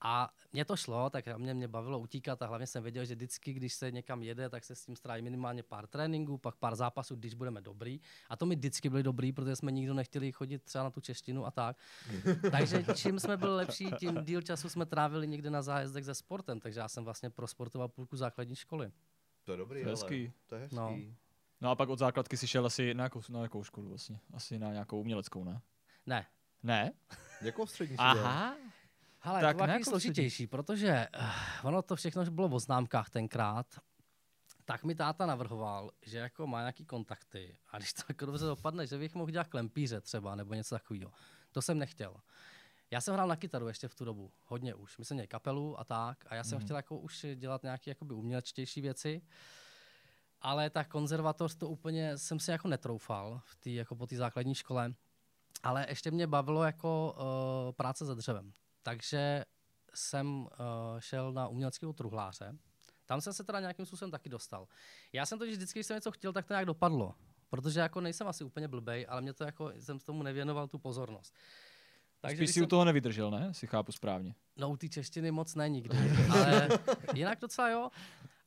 [0.06, 3.54] A mě to šlo, tak mě, mě bavilo utíkat a hlavně jsem věděl, že vždycky,
[3.54, 7.16] když se někam jede, tak se s tím stráví minimálně pár tréninků, pak pár zápasů,
[7.16, 8.02] když budeme dobrý.
[8.30, 11.46] A to mi vždycky byli dobrý, protože jsme nikdo nechtěli chodit třeba na tu češtinu
[11.46, 11.78] a tak.
[12.52, 16.60] Takže čím jsme byli lepší, tím díl času jsme trávili někde na zájezdech se sportem.
[16.60, 18.92] Takže já jsem vlastně prosportoval půlku základní školy.
[19.44, 20.34] To je dobrý, To je hezký.
[20.48, 20.76] To je hezký.
[20.76, 21.16] No.
[21.63, 24.19] No a pak od základky si šel asi na jakou, na jakou školu vlastně?
[24.34, 25.62] Asi na nějakou uměleckou, ne?
[26.06, 26.26] Ne,
[26.63, 26.91] Ne?
[27.41, 27.95] Jakou střední?
[27.97, 28.56] Aha.
[29.21, 31.26] Ale Tak to bylo jakou složitější, protože uh,
[31.67, 33.65] ono to všechno bylo o známkách tenkrát.
[34.65, 38.88] Tak mi táta navrhoval, že jako má nějaký kontakty a když to jako dobře dopadne,
[38.88, 41.12] že bych mohl dělat klempíře třeba nebo něco takového.
[41.52, 42.15] To jsem nechtěl.
[42.91, 44.97] Já jsem hrál na kytaru ještě v tu dobu, hodně už.
[44.97, 46.65] My jsme měli kapelu a tak a já jsem Mhm.
[46.65, 49.21] chtěl jako už dělat nějaké jakoby umělečtější věci.
[50.44, 54.56] Ale ta konzervatoř to úplně jsem si jako netroufal v tý, jako po té základní
[54.56, 54.94] škole.
[55.64, 57.16] Ale ještě mě bavilo jako
[57.68, 58.54] uh, práce se dřevem.
[58.84, 59.46] Takže
[59.94, 60.50] jsem uh,
[61.00, 62.58] šel na uměleckého truhláře.
[63.06, 64.68] Tam jsem se teda nějakým způsobem taky dostal.
[65.14, 67.16] Já jsem totiž vždycky, když jsem něco chtěl, tak to nějak dopadlo.
[67.50, 71.34] Protože jako nejsem asi úplně blbej, ale mě to jako, jsem tomu nevěnoval tu pozornost.
[72.22, 73.54] Takže Spíš si jsem- u toho nevydržel, ne?
[73.54, 74.36] Si chápu správně.
[74.58, 75.98] No u té češtiny moc ne nikdy,
[76.32, 76.70] ale
[77.14, 77.90] jinak docela jo.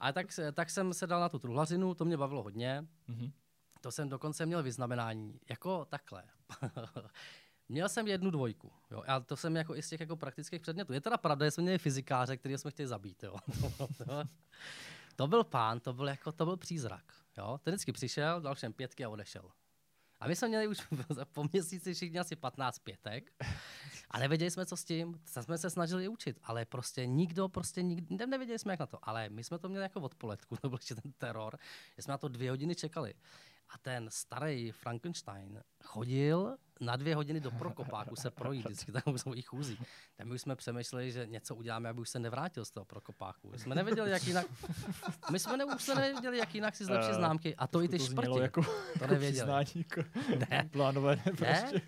[0.00, 2.86] Ale tak, tak jsem se dal na tu truhlařinu, to mě bavilo hodně.
[3.08, 3.32] Mhm.
[3.80, 6.24] To jsem dokonce měl vyznamenání, jako takhle.
[7.68, 10.92] měl jsem jednu dvojku, jo, a to jsem jako i z těch jako praktických předmětů.
[10.92, 13.36] Je teda pravda, že jsme měli fyzikáře, který jsme chtěli zabít, jo.
[13.78, 13.88] to,
[15.16, 17.04] to byl pán, to byl jako, to byl přízrak,
[17.38, 17.60] jo.
[17.62, 19.50] Ten vždycky přišel, dal všem pětky a odešel.
[20.20, 20.78] A my jsme měli už
[21.32, 23.32] po měsíci všichni asi 15 pětek
[24.10, 25.20] a nevěděli jsme, co s tím.
[25.34, 28.86] Tak jsme se snažili učit, ale prostě nikdo, prostě nikdo, ne- nevěděli jsme, jak na
[28.86, 28.98] to.
[29.02, 31.58] Ale my jsme to měli jako odpoledku, to byl ještě ten teror,
[31.96, 33.14] že jsme na to dvě hodiny čekali.
[33.70, 39.18] A ten starý Frankenstein chodil na dvě hodiny do Prokopáku se projít, vždycky tam u
[39.18, 39.78] svých chůzí.
[40.16, 43.50] Tam už jsme přemýšleli, že něco uděláme, aby už se nevrátil z toho Prokopáku.
[43.50, 44.46] My jsme nevěděli, jak jinak,
[45.30, 47.56] my jsme ne, už jsme nevěděli, jak jinak si zlepšit Eh, známky.
[47.56, 48.38] A to i ty to šprti.
[48.40, 48.62] jako,
[48.98, 49.32] to nevěděli.
[49.32, 50.02] přiznání, jako
[50.50, 50.68] Ne.
[50.72, 51.32] plánované Ne?
[51.32, 51.82] prostě.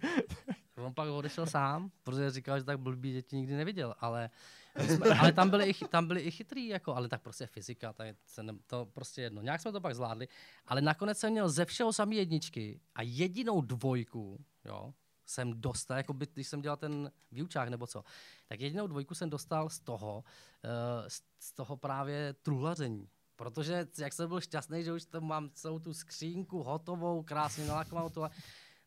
[0.77, 5.19] On pak odešel sám, protože říkal, že tak blbý děti nikdy neviděl, ale, my jsme,
[5.19, 8.17] ale tam, byli i, tam byli i chytrý, jako, ale tak prostě fyzika, to, je,
[8.27, 9.43] se ne, to prostě jedno.
[9.43, 10.29] Nějak jsme to pak zvládli,
[10.67, 14.95] ale nakonec jsem měl ze všeho samý jedničky a jedinou dvojku, jo,
[15.27, 18.05] jsem dostal, jako by, když jsem dělal ten výučák nebo co,
[18.47, 20.25] tak jedinou dvojku jsem dostal z toho,
[20.65, 23.09] uh, z, toho právě truhlaření.
[23.37, 28.11] Protože jak jsem byl šťastný, že už tam mám celou tu skřínku hotovou, krásně nalakovanou,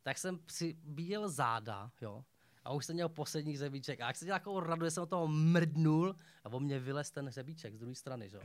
[0.04, 2.24] tak jsem přibíjel záda, jo,
[2.64, 4.02] a už jsem měl poslední hřebíček.
[4.02, 7.12] A jak jsem dělal takovou radu, že jsem od toho mrdnul a o mě vylez
[7.12, 8.44] ten hřebíček z druhé strany, že jo.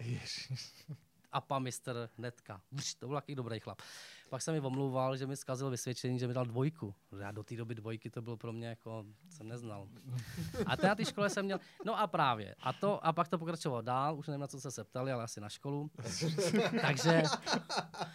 [1.33, 2.61] A pan mistr netka.
[2.73, 3.83] Vš, to byl takový dobrý chlap.
[4.29, 6.95] Pak jsem mi omlouval, že mi zkazil vysvědčení, že mi dal dvojku.
[7.21, 9.89] Já do té doby dvojky to bylo pro mě jako, jsem neznal.
[10.67, 12.55] A to na té škole jsem měl, no a právě.
[12.61, 15.25] A, to, a pak to pokračovalo dál, už nevím, na co jste se ptali, ale
[15.25, 15.91] asi na školu.
[16.81, 17.23] Takže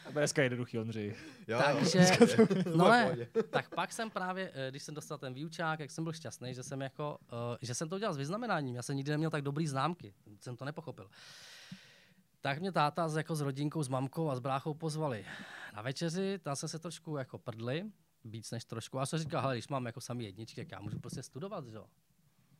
[0.05, 1.15] To bude dneska jednoduchý, Ondřej.
[1.47, 2.17] Jo, takže,
[2.75, 3.17] no ne,
[3.49, 6.63] tak pak jsem právě, eh, když jsem dostal ten výučák, jak jsem byl šťastný, že
[6.63, 8.75] jsem jako, uh, že jsem to udělal s vyznamenáním.
[8.75, 11.09] Já jsem nikdy neměl tak dobrý známky, jsem to nepochopil.
[12.41, 15.25] Tak mě táta s, jako s rodinkou, s mamkou a s bráchou pozvali
[15.75, 17.91] na večeři, tam jsme se trošku jako prdli,
[18.25, 18.97] víc než trošku.
[18.97, 21.67] A já jsem říkal, hele, když mám jako sami jedničky, tak já můžu prostě studovat,
[21.67, 21.87] že jo.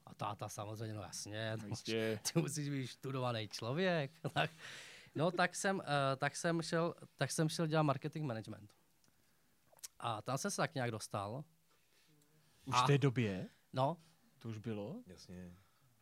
[0.05, 2.19] A táta samozřejmě, no jasně, jistě.
[2.33, 4.11] ty musíš být studovaný člověk.
[4.33, 4.51] tak,
[5.15, 5.83] no tak jsem, uh,
[6.17, 8.73] tak, jsem šel, tak jsem šel dělat marketing management.
[9.99, 11.43] A tam jsem se tak nějak dostal.
[12.65, 13.47] Už A- v té době?
[13.73, 13.97] No,
[14.39, 14.95] To už bylo?
[15.07, 15.55] Jasně.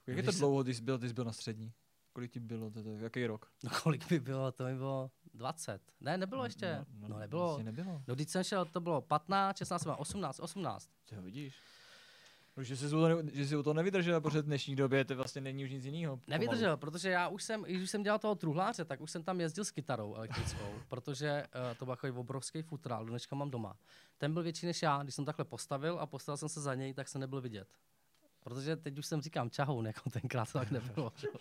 [0.08, 1.74] Jak je to dlouho, když jsi byl, když jsi byl na střední?
[2.14, 2.72] Kolik ti bylo?
[2.72, 3.52] To, to, jaký rok?
[3.64, 5.82] no kolik by bylo, to by bylo 20.
[6.02, 6.86] Ne, nebylo ještě.
[7.08, 7.46] No, nebylo.
[7.46, 8.04] Vlastně nebylo.
[8.08, 10.90] No když jsem šel, to bylo 15, 16, 18, 18.
[11.10, 11.56] Ty ho vidíš.
[12.58, 15.06] No, že jsi, u toho, ne- že jsi u toho nevydržel, protože v dnešní době
[15.06, 16.20] to vlastně není už nic jiného.
[16.28, 19.42] Nevydržel, protože já už jsem, když už jsem dělal toho truhláře, tak už jsem tam
[19.42, 23.78] jezdil s kytarou elektrickou, protože uh, to byl takový obrovský futrál, dneška mám doma.
[24.18, 26.94] Ten byl větší než já, když jsem takhle postavil a postavil jsem se za něj,
[26.94, 27.68] tak jsem nebyl vidět.
[28.44, 31.14] Protože teď už jsem říkám čahoun, jako tenkrát to tak nebylo.
[31.24, 31.32] jo.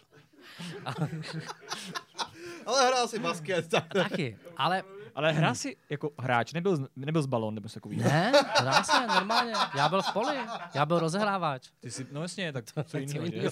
[2.66, 4.82] Ale hrál si basket, tak Taky, ale
[5.14, 7.96] Ale hrál si jako hráč, nebyl, z- nebyl z balón nebo se takový.
[7.96, 9.52] ne, krásně, normálně.
[9.76, 10.37] Já byl v poli,
[10.74, 11.68] já byl rozehrávač.
[11.80, 13.50] Ty jsi, no jasně, tak co Co jiného?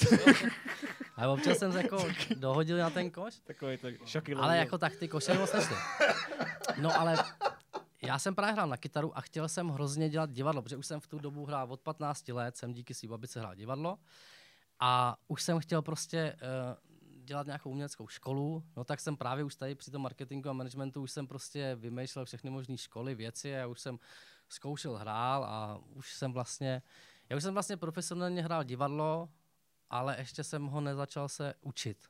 [1.17, 2.05] Ale občas jsem se jako
[2.37, 3.35] dohodil na ten koš.
[3.45, 5.77] Takový tak šaky Ale jako tak ty koše moc nešly.
[6.81, 7.17] No ale
[8.07, 11.01] já jsem právě hrál na kytaru a chtěl jsem hrozně dělat divadlo, protože už jsem
[11.01, 13.99] v tu dobu hrál od 15 let, jsem díky svým babice hrál divadlo
[14.81, 19.55] a už jsem chtěl prostě uh, dělat nějakou uměleckou školu, no tak jsem právě už
[19.55, 23.67] tady při tom marketingu a managementu už jsem prostě vymýšlel všechny možné školy, věci a
[23.67, 23.99] už jsem
[24.49, 26.83] zkoušel hrál a už jsem vlastně,
[27.29, 29.29] já už jsem vlastně profesionálně hrál divadlo,
[29.91, 32.07] ale ještě jsem ho nezačal se učit.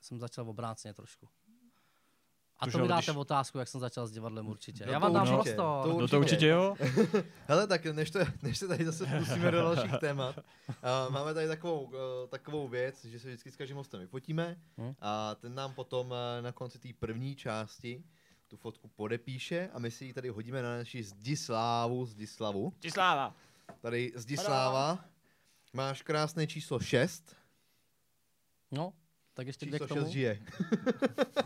[0.00, 1.28] Jsem začal obráceně trošku.
[2.60, 4.86] A to mi dáte když- otázku, jak jsem začal s divadlem určitě.
[4.86, 5.92] No Já vám dám určitě, prostor.
[5.94, 6.76] to No to určitě jo.
[7.46, 11.48] Hele, tak než, to, než se tady zase pustíme do dalších témat, uh, máme tady
[11.48, 11.92] takovou, uh,
[12.28, 14.94] takovou věc, že se vždycky s každým hostem vyfotíme Hm?
[15.00, 18.04] a ten nám potom uh, na konci té první části
[18.48, 22.72] tu fotku podepíše a my si ji tady hodíme na naši Zdislávu, Zdislavu.
[22.80, 23.34] Čísláva.
[23.80, 25.04] Tady Zdisláva.
[25.72, 27.36] Máš krásné číslo 6.
[28.70, 28.92] No,
[29.40, 30.00] tak ještě dvě k tomu.
[30.00, 30.42] 6 žije.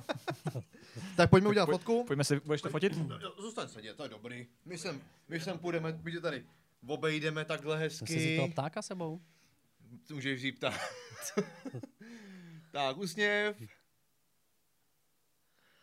[1.16, 2.04] tak pojďme udělat poj- fotku.
[2.04, 2.92] Pojďme si, budeš to fotit?
[3.38, 4.46] Zůstaň sedět, to je dobrý.
[4.64, 6.46] My sem, my sem půjdeme, my tě tady
[6.87, 8.52] obejdeme takhle Jsi si toho hezky.
[8.52, 9.20] ptáka sebou?
[10.07, 10.80] Ty můžeš vzít ptát.
[12.70, 13.57] tak, úsměv.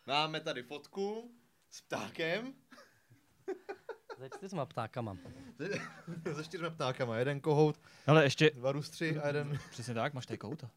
[0.06, 1.34] Máme tady fotku
[1.70, 2.54] s ptákem.
[4.18, 5.16] Se čtyřma ptákama.
[6.34, 7.16] Se čtyřma ptákama.
[7.16, 9.58] Jeden kohout, Ale ještě, dva rustři a jeden...
[9.70, 10.70] přesně tak, máš tady kouta.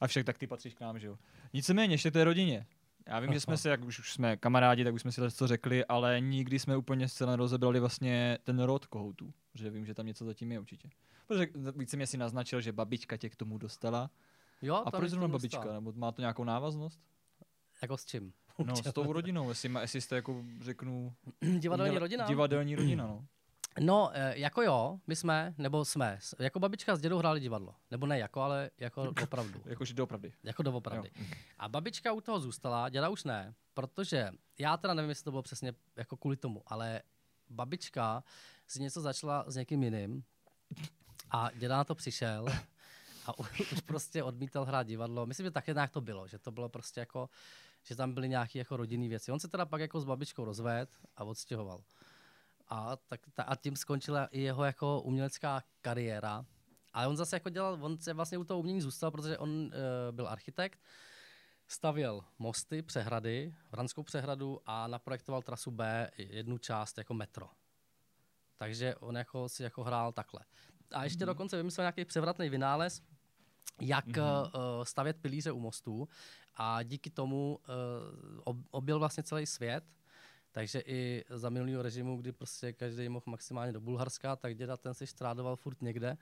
[0.00, 1.18] A však tak ty patříš k nám, že jo.
[1.52, 2.66] Nicméně, ještě té rodině.
[3.06, 5.46] Já vím, že jsme se, jak už, už jsme kamarádi, tak už jsme si co
[5.46, 9.32] řekli, ale nikdy jsme úplně zcela nerozebrali vlastně ten rod kohoutů.
[9.54, 10.90] Že vím, že tam něco zatím je určitě.
[11.26, 14.10] Protože více mě si naznačil, že babička tě k tomu dostala.
[14.62, 15.72] Jo, A proč zrovna to babička?
[15.72, 17.00] Nebo má to nějakou návaznost?
[17.82, 18.32] Jako s čím?
[18.64, 21.14] No, s tou rodinou, jestli, jestli jste jako řeknu...
[21.58, 22.26] Divadelní rodina?
[22.26, 23.26] Divadelní rodina, no.
[23.80, 27.74] No, eh, jako jo, my jsme, nebo jsme, jako babička s dědou hráli divadlo.
[27.90, 29.62] Nebo ne jako, ale jako opravdu.
[29.64, 30.32] Jakože doopravdy.
[30.42, 31.10] Jako doopravdy.
[31.58, 35.42] A babička u toho zůstala, děda už ne, protože já teda nevím, jestli to bylo
[35.42, 37.02] přesně jako kvůli tomu, ale
[37.50, 38.24] babička
[38.66, 40.24] si něco začala s někým jiným
[41.30, 42.46] a děda na to přišel
[43.26, 45.26] a už prostě odmítal hrát divadlo.
[45.26, 47.28] Myslím, že taky nějak to bylo, že to bylo prostě jako,
[47.82, 49.32] že tam byly nějaké jako rodinné věci.
[49.32, 51.82] On se teda pak jako s babičkou rozvedl a odstěhoval.
[52.68, 56.46] A, tak, ta, a tím skončila i jeho jako umělecká kariéra.
[56.92, 59.70] Ale on zase jako dělal, on se vlastně u toho umění zůstal, protože on uh,
[60.10, 60.80] byl architekt,
[61.68, 67.50] stavěl mosty, přehrady, Vranskou přehradu a naprojektoval trasu B jednu část jako metro.
[68.56, 70.40] Takže on jako si jako hrál takhle.
[70.92, 71.26] A ještě mm-hmm.
[71.26, 73.02] dokonce vymyslel nějaký převratný vynález,
[73.80, 74.42] jak mm-hmm.
[74.44, 76.08] uh, stavět pilíře u mostů
[76.54, 79.84] a díky tomu uh, ob, objel vlastně celý svět.
[80.54, 84.94] Takže i za minulého režimu, kdy prostě každý mohl maximálně do Bulharska, tak děda ten
[84.94, 86.16] si štrádoval furt někde,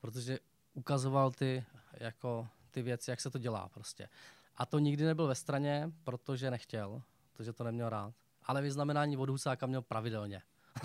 [0.00, 0.38] protože
[0.74, 4.08] ukazoval ty, jako, ty věci, jak se to dělá prostě.
[4.56, 8.14] A to nikdy nebyl ve straně, protože nechtěl, protože to neměl rád.
[8.44, 10.42] Ale vyznamenání od Husáka měl pravidelně.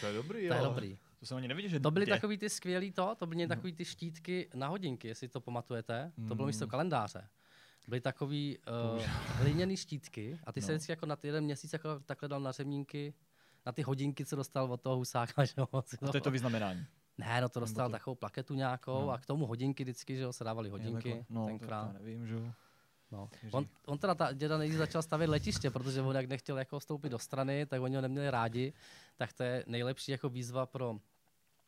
[0.00, 0.98] To je dobrý, To je dobrý.
[1.20, 2.12] To jsem ani neviděl, že To byly jde.
[2.12, 6.12] takový ty skvělý to, to byly takový ty štítky na hodinky, jestli to pamatujete.
[6.28, 6.70] To bylo místo Mm.
[6.70, 7.28] kalendáře.
[7.86, 8.58] Byly takový
[8.96, 10.76] uh, hliněný štítky a ty se No.
[10.76, 13.14] vždycky jako na ty jeden měsíc jako takhle dal na řemínky,
[13.66, 15.44] na ty hodinky, co dostal od toho husáka.
[15.44, 16.86] Že jo, si A to je to vyznamenání.
[17.18, 19.10] Ne, no to dostal to- takovou plaketu nějakou No.
[19.10, 21.24] a k tomu hodinky vždycky, že jo, se dávaly hodinky takhle.
[21.30, 21.86] No, tenkrát.
[21.86, 22.52] To, to nevím, že jo.
[23.12, 23.30] No.
[23.50, 27.08] On, on teda ta děda nejdřív začal stavět letiště, protože on jak nechtěl jako vstoupit
[27.08, 28.72] do strany, tak oni ho neměli rádi,
[29.16, 30.98] tak to je nejlepší jako výzva pro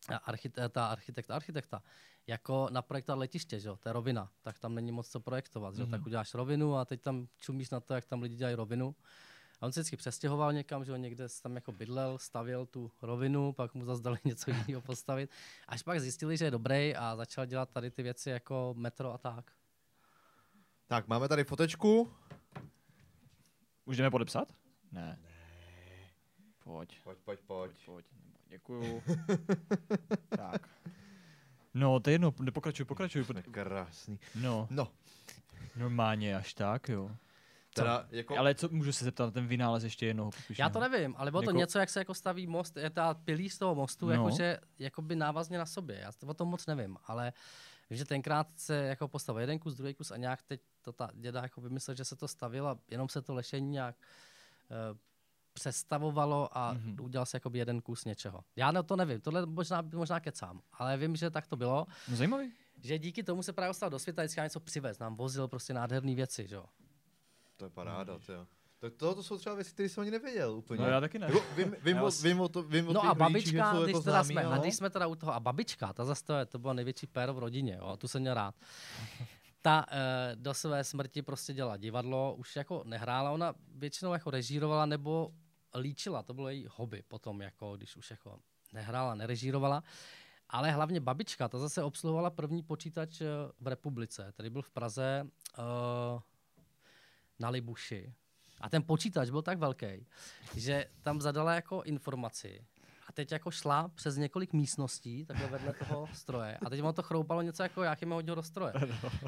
[0.06, 1.82] archite- ta architekta, architekta.
[2.26, 5.82] Jako naprojektovat letiště, že jo, to je rovina, tak tam není moc co projektovat, že
[5.82, 6.06] jo, tak Mhm.
[6.06, 8.94] uděláš rovinu a teď tam čumíš na to, jak tam lidi dělají rovinu.
[9.60, 13.52] A on se vždycky přestěhoval někam, že jo, někde tam jako bydlel, stavěl tu rovinu,
[13.52, 15.30] pak mu zase dali něco jiného postavit.
[15.68, 19.18] Až pak zjistili, že je dobrý a začal dělat tady ty věci jako metro a
[19.18, 19.52] tak.
[20.86, 22.12] Tak, máme tady fotečku.
[23.84, 24.52] Už jdeme podepsat?
[24.92, 25.18] Ne.
[26.64, 27.00] Pojď.
[27.04, 27.84] Pojď, pojď, pojď.
[27.86, 29.02] Pojď, nebo- děkuju.
[30.36, 30.68] tak.
[31.74, 33.24] No, to je jedno, nepokračuj, pokračuj.
[33.24, 34.18] To je krásný.
[34.34, 34.88] No, No,
[35.76, 37.10] normálně až tak, jo.
[37.74, 38.38] teda jako...
[38.38, 40.30] Ale co, můžu se zeptat na ten vynález ještě jednoho.
[40.58, 43.14] Já to nevím, ale bylo to Jako- něco, jak se jako staví most, je ta
[43.14, 44.12] pilí z toho mostu, No.
[44.12, 45.98] jakože jakoby návazně na sobě.
[46.00, 47.32] Já o tom moc nevím, ale
[47.90, 51.10] vím, že tenkrát se jako postavil jeden kus, druhý kus a nějak teď to ta
[51.14, 53.96] děda jako vymyslel, že se to stavilo a jenom se to lešení nějak
[54.90, 54.98] uh,
[55.58, 56.80] přestavovalo a Mhm.
[56.96, 57.04] mm-hmm.
[57.04, 58.40] udělal se jakoby jeden kus něčeho.
[58.56, 62.16] Já ne, to nevím, tohle možná, možná kecám, ale vím, že tak to bylo, No
[62.16, 62.52] zajímavý.
[62.82, 66.14] že díky tomu se právě dostal do světa, vždycky něco přivez, nám vozil prostě nádherné
[66.14, 66.64] věci, že jo.
[67.56, 68.46] To je paráda, jo.
[68.80, 70.82] Tak to, to jsou třeba věci, které jsem ani nevěděl úplně.
[70.82, 71.26] No já taky ne.
[71.26, 74.02] Jako, vím, vím, Já o, vím, o to, vím o No a babička, když, jako
[74.02, 74.60] teda známí, jsme, a jo.
[74.62, 77.34] když jsme teda u toho, a babička, ta zase to, je, to bylo největší péro
[77.34, 78.54] v rodině, jo, tu jsem měl rád.
[79.62, 84.86] Ta e, do své smrti prostě dělala divadlo, už jako nehrála, ona většinou jako režírovala
[84.86, 85.30] nebo
[85.74, 88.40] líčila, to bylo její hobby potom, jako když už jako
[88.72, 89.82] nehrála, nerežírovala.
[90.50, 93.26] Ale hlavně babička, ta zase obsluhovala první počítač eh,
[93.60, 95.26] v republice, který byl v Praze
[95.58, 96.20] uh,
[97.38, 98.12] na Libuši.
[98.60, 100.06] A ten počítač byl tak velký,
[100.56, 102.66] že tam zadala jako informaci.
[103.08, 106.58] A teď jako šla přes několik místností, takhle vedle toho stroje.
[106.66, 108.72] A teď ono to chroupalo něco jako já mi hodil do stroje.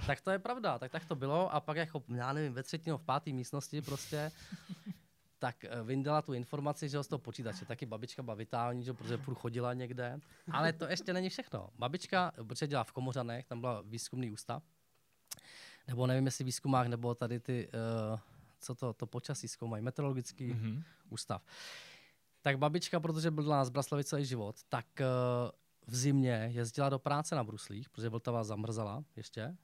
[0.07, 1.55] Tak to je pravda, tak tak to bylo.
[1.55, 4.33] A pak jako, já nevím, ve třetí, no, v páté místnosti prostě
[5.40, 7.64] tak eh, vyndala tu informaci, že z toho počítače.
[7.64, 10.20] Taky babička byla vitální, že, protože furt chodila někde.
[10.53, 11.68] Ale to ještě není všechno.
[11.79, 14.62] Babička, protože dělala v Komořanech, tam byla výzkumný ústav,
[15.88, 17.68] nebo nevím, jestli výzkumách, nebo tady ty,
[18.12, 18.18] uh,
[18.61, 20.83] co to, to počasí zkoumají, meteorologický mm-hmm.
[21.09, 21.42] ústav.
[22.42, 25.50] Tak babička, protože byla z Braslavy celý život, tak uh,
[25.87, 29.57] v zimě jezdila do práce na bruslích, protože Vltava zamrzala ještě.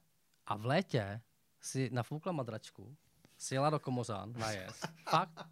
[0.45, 1.21] A v létě
[1.61, 2.97] si nafoukla madračku,
[3.37, 4.81] sjela do Komořán na jes.
[5.09, 5.45] Fakt.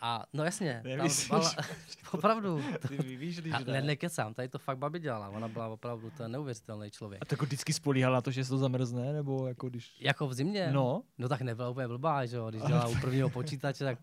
[0.00, 1.52] A no jasně, tam byla,
[2.12, 2.64] opravdu.
[2.88, 6.90] Ty víš, když ne, nekecám, tady to fakt babi dělala, ona byla opravdu ten neuvěřitelný
[6.90, 7.22] člověk.
[7.22, 9.96] A to jako vždycky spolíhala to, že se to zamrzne, nebo jako když...
[10.00, 10.68] Jako v zimě?
[10.72, 11.02] No.
[11.18, 13.98] No tak nebyla úplně blbá, že jo, když dělala u prvního počítače, tak,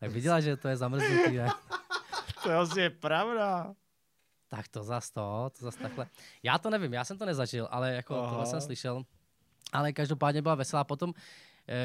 [0.00, 1.48] tak viděla, že to je zamrznutý, ne?
[2.42, 3.74] to asi je pravda.
[4.48, 6.06] Tak to zas to, to zas takhle.
[6.42, 8.30] Já to nevím, já jsem to nezažil, ale jako Aha.
[8.30, 9.02] tohle jsem slyšel.
[9.72, 10.84] Ale každopádně byla veselá.
[10.84, 11.14] Potom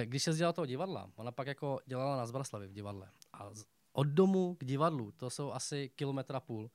[0.04, 3.10] když se dělala toho divadla, ona pak jako dělala na Zbraslavi v divadle.
[3.34, 3.50] A
[3.94, 6.72] od domu k divadlu, to jsou asi kilometra půl.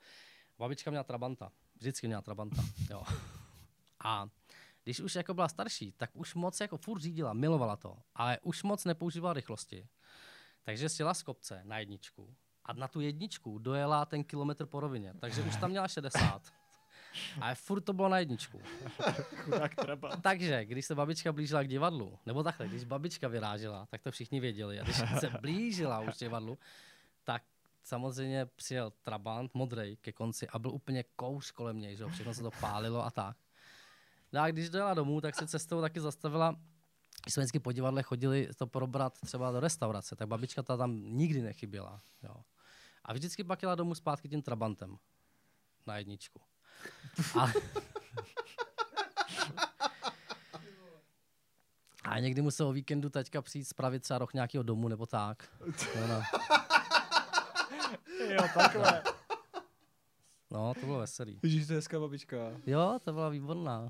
[0.58, 1.52] Babička měla Trabanta.
[1.76, 2.62] Vždycky měla Trabanta.
[2.90, 3.02] Jo.
[4.04, 4.28] A
[4.84, 8.62] když už jako byla starší, tak už moc jako furt řídila, milovala to, ale už
[8.62, 9.88] moc nepoužívala rychlosti.
[10.62, 15.14] Takže sjela z kopce na jedničku a na tu jedničku dojela ten kilometr po rovině.
[15.20, 16.52] Takže už tam měla 60.
[17.40, 18.60] Ale furt to bylo na jedničku.
[20.22, 24.40] Takže, když se babička blížila k divadlu, nebo takhle, když babička vyrážela, tak to všichni
[24.40, 24.80] věděli.
[24.80, 26.58] A když se blížila už k divadlu,
[27.24, 27.42] tak
[27.82, 32.42] samozřejmě přijel Trabant, modrej ke konci a byl úplně kouř kolem něj, že všechno se
[32.42, 33.36] to pálilo a tak.
[34.32, 36.56] No a když dojela domů, tak se cestou taky zastavila,
[37.22, 41.02] když jsme vždycky po divadle chodili to probrat třeba do restaurace, tak babička ta tam
[41.04, 42.02] nikdy nechyběla.
[42.22, 42.34] Jo.
[43.04, 44.98] A vždycky pak jela domů zpátky tím Trabantem
[45.86, 46.40] na jedničku.
[47.40, 47.52] A,
[52.04, 55.48] a někdy musel o víkendu teďka přijít spravit třeba roh nějakého domu nebo tak.
[56.00, 56.22] No, no.
[58.28, 59.02] Jo, takhle.
[60.50, 61.40] No, to bylo veselý.
[61.42, 62.36] Vidíš, to je hezká babička.
[62.66, 63.88] Jo, to byla výborná.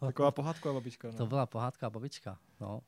[0.00, 1.08] Taková pohádková babička.
[1.08, 1.14] No.
[1.14, 2.80] To byla pohádka babička, no.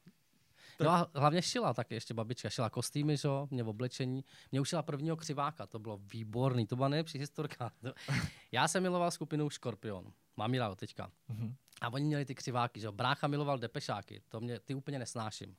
[0.84, 2.50] No a hlavně šila taky ještě babička.
[2.50, 3.28] Šila kostýmy, že?
[3.50, 4.24] mě v oblečení.
[4.52, 7.72] Mě ušila prvního křiváka, to bylo výborný, to byla nejlepší historka.
[8.52, 11.10] Já jsem miloval skupinu Scorpion, mám ji teďka.
[11.30, 11.54] Mm-hmm.
[11.80, 15.56] A oni měli ty křiváky, že Brácha miloval depešáky, to mě, ty úplně nesnáším.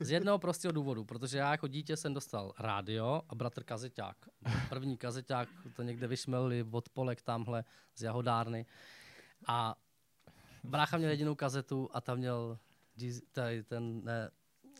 [0.00, 4.16] Z jednoho prostého důvodu, protože já jako dítě jsem dostal rádio a bratr kazeťák.
[4.68, 7.64] První kazeťák, to někde vyšmelili od Polek tamhle
[7.94, 8.66] z Jahodárny.
[9.46, 9.74] A
[10.64, 12.58] brácha měl jedinou kazetu a tam měl
[13.32, 14.30] tady ten, ne,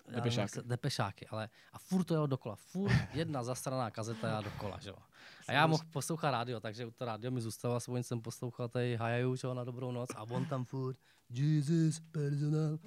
[0.08, 0.60] Depešáky.
[0.64, 2.56] Depešáky, ale a furt to jelo dokola.
[2.56, 4.96] Furt jedna zastraná kazeta a dokola, že jo.
[5.48, 8.96] A já mohl poslouchat rádio, takže to rádio mi zůstalo a svojím jsem poslouchal tady
[8.96, 10.98] Hajaju, že jo, na dobrou noc a on tam furt
[11.30, 12.78] Jesus, personal.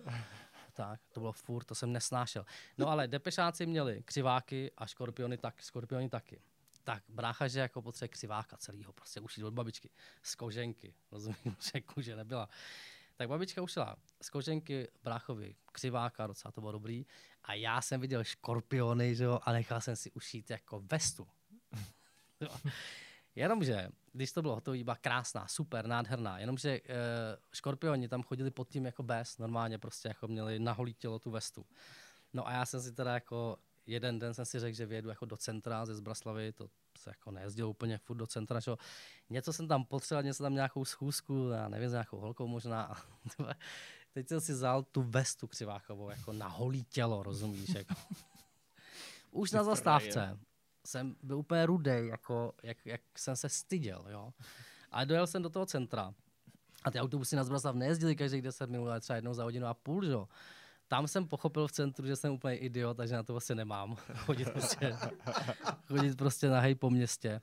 [0.74, 2.46] Tak, to bylo furt, to jsem nesnášel.
[2.78, 6.42] No ale depešáci měli křiváky a škorpiony, tak, škorpiony taky.
[6.84, 9.90] Tak brácha, že jako potřebuje křiváka celého, prostě ušít od babičky,
[10.22, 11.38] z koženky, rozumím,
[11.74, 12.50] že kůže nebyla.
[13.18, 17.06] Tak babička ušila z koženky bráchovi křiváka, docela to bylo dobrý.
[17.44, 21.28] A já jsem viděl škorpiony, že jo, a nechal jsem si ušít jako vestu.
[23.36, 26.40] Jenomže, když to bylo hotové, byla krásná, super, nádherná.
[26.40, 26.82] Jenomže e,
[27.54, 31.32] škorpioni tam chodili pod tím jako bez, normálně prostě jako měli na holí tělo tu
[31.32, 31.66] vestu.
[32.34, 35.26] No a já jsem si teda jako jeden den jsem si řekl, že vyjedu jako
[35.26, 38.78] do centra ze Zbraslavy, to se jako nejezdil úplně furt do centra, čo?
[39.30, 42.96] něco jsem tam potřeboval, něco tam nějakou schůzku, já nevím, s nějakou holkou možná.
[44.14, 47.70] Teď jsem si vzal tu vestu křiváchovou, jako na holý tělo, rozumíš?
[47.70, 47.94] Jako.
[49.32, 50.40] Už na zastávce
[50.86, 54.34] jsem byl úplně rudej, jako, jak, jak jsem se styděl, jo.
[54.92, 56.14] A dojel jsem do toho centra.
[56.84, 59.74] A ty autobusy na Zbraslav nejezdili každý 10 minut, ale třeba jednou za hodinu a
[59.74, 60.28] půl, jo
[60.88, 63.96] tam jsem pochopil v centru, že jsem úplně idiot, takže na to vlastně nemám.
[64.16, 64.98] chodit prostě,
[65.88, 67.42] chodit prostě nahej po městě.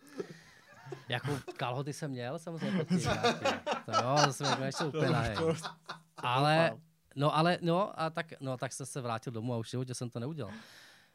[1.09, 2.84] Jako kalhoty jsem měl, samozřejmě
[3.84, 5.36] To jo, to jsem jako ještě úplně nahej.
[6.16, 6.78] Ale,
[7.16, 9.95] no ale, no a tak, no tak jsem se vrátil domů a už v životě
[9.95, 10.53] jsem to neudělal.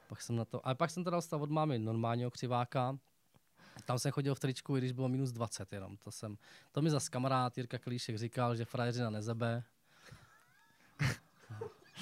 [0.07, 2.97] Pak jsem na to, ale pak jsem to dostal od mámy normálního křiváka,
[3.85, 5.97] tam jsem chodil v tričku, i když bylo minus 20 jenom.
[5.97, 6.37] To, jsem,
[6.71, 9.63] to mi zase kamarád Jirka Klíšek říkal, že frajeřina nezebe.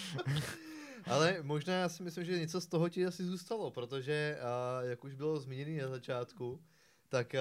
[1.05, 5.03] Ale možná já si myslím, že něco z toho ti asi zůstalo, protože, a, jak
[5.03, 6.61] už bylo zmíněné na začátku,
[7.09, 7.35] tak,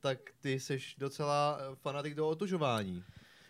[0.00, 3.04] tak ty jsi docela fanatik do otužování.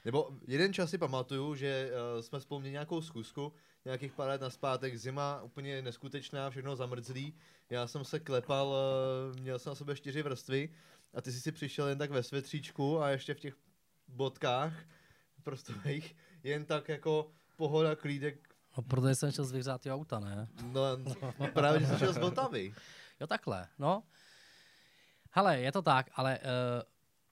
[0.04, 3.52] Nebo jeden čas si pamatuju, že jsme spolu měli nějakou zkusku,
[3.84, 7.34] nějakých pár let naspátek, zima úplně neskutečná, všechno zamrzlý.
[7.70, 8.76] Já jsem se klepal,
[9.40, 10.70] měl jsem na sobě čtyři vrstvy
[11.14, 13.54] a ty jsi si přišel jen tak ve svetříčku a ještě v těch
[14.08, 14.72] bodkách
[15.42, 18.48] prostových, jen tak jako pohoda, klídek.
[18.76, 20.48] No, protože jsem šel z vyhřátého auta, ne?
[20.62, 20.80] No,
[21.52, 22.74] právě, že jsi šel z Vltavy.
[23.20, 24.02] Jo, takhle, no.
[25.30, 26.46] Hele, je to tak, ale uh,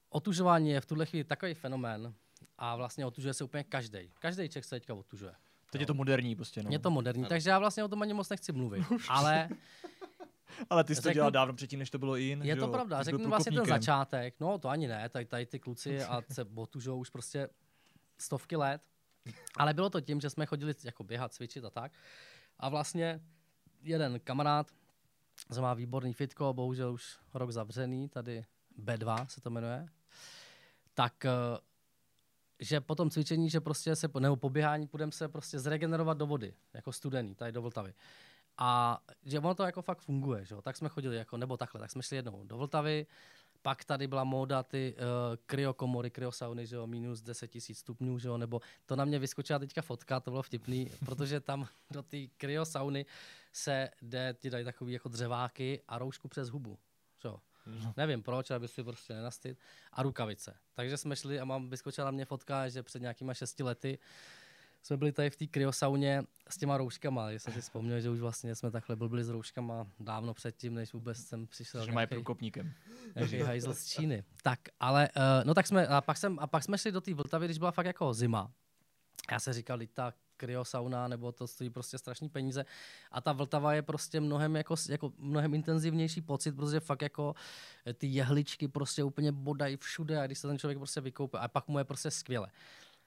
[0.08, 2.14] otužování je v tuhle chvíli takový fenomén
[2.58, 4.10] a vlastně otužuje se úplně každý.
[4.18, 5.32] Každý Čech se teďka otužuje.
[5.70, 6.70] Teď je to moderní prostě, no.
[6.72, 8.84] Je to moderní, takže já vlastně o tom ani moc nechci mluvit.
[9.08, 9.48] ale
[10.70, 12.42] Ale ty jsi to Řeknu- dělal dávno předtím, než to bylo in.
[12.42, 12.72] je že to jo?
[12.72, 14.34] pravda, Ty řeknu vlastně ten začátek.
[14.40, 17.48] No to ani ne, tady, tady ty kluci a se otužují už prostě
[18.18, 18.82] stovky let.
[19.56, 21.92] Ale bylo to tím, že jsme chodili jako běhat, cvičit a tak.
[22.58, 23.20] A vlastně
[23.82, 24.70] jeden kamarád,
[25.52, 28.44] co má výborný fitko, bohužel už rok zavřený, tady
[28.78, 29.86] B2 se to jmenuje,
[30.94, 31.30] tak eh,
[32.60, 36.26] že po tom cvičení, že prostě se, nebo po běhání půjdeme se prostě zregenerovat do
[36.26, 37.94] vody, jako studený, tady do Vltavy.
[38.58, 40.62] A že ono to jako fakt funguje, že jo?
[40.62, 43.06] tak jsme chodili jako, nebo takhle, tak jsme šli jednou do Vltavy,
[43.66, 45.02] pak tady byla móda ty uh,
[45.46, 49.58] kryokomory, kryosauny, že jo, minus 10 000 stupňů, že jo, nebo to na mě vyskočila
[49.58, 53.06] teďka fotka, to bylo vtipný, protože tam do té kryosauny
[53.52, 56.78] se jde, ti dají takový jako dřeváky a roušku přes hubu,
[57.22, 57.40] že jo.
[57.96, 59.58] Nevím proč, aby si prostě nenastyt.
[59.92, 60.56] A rukavice.
[60.74, 63.98] Takže jsme šli a mám vyskočila na mě fotka, že před nějakýma šesti lety
[64.86, 67.30] jsme byli tady v té kryosauně s těma rouškama.
[67.30, 70.92] Já jsem si vzpomněl, že už vlastně jsme takhle byli s rouškama dávno předtím, než
[70.92, 71.84] vůbec jsem přišel.
[71.84, 72.72] Že nějaký- průkopníkem.
[73.14, 74.24] nějaký hajzl z Číny.
[74.42, 77.14] Tak, ale, uh, no tak jsme, a pak, jsem, a pak jsme šli do té
[77.14, 78.50] Vltavy, když byla fakt jako zima.
[79.30, 82.64] Já jsem říkal, "Vždyť ta kryosauna, nebo to stojí prostě strašný peníze.
[83.10, 87.34] A ta Vltava je prostě mnohem, jako, jako mnohem intenzivnější pocit, protože fakt jako
[87.86, 91.48] eh, ty jehličky prostě úplně bodají všude a když se ten člověk prostě vykoupí a
[91.48, 92.48] pak mu je prostě skvěle.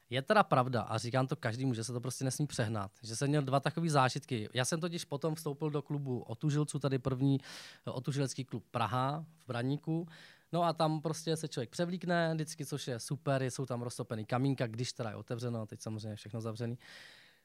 [0.10, 3.28] Je teda pravda, a říkám to každému, že se to prostě nesmí přehnat, že jsem
[3.28, 4.50] měl dva takové zážitky.
[4.54, 7.40] Já jsem totiž potom vstoupil do klubu otužilců, tady první
[7.88, 10.08] eh, otužilecký klub Praha v Braníku.
[10.52, 14.68] No a tam prostě se člověk převlíkne, vždycky, což je super, jsou tam roztopený kamínka,
[14.68, 16.78] když teda je otevřeno, teď samozřejmě všechno zavřený.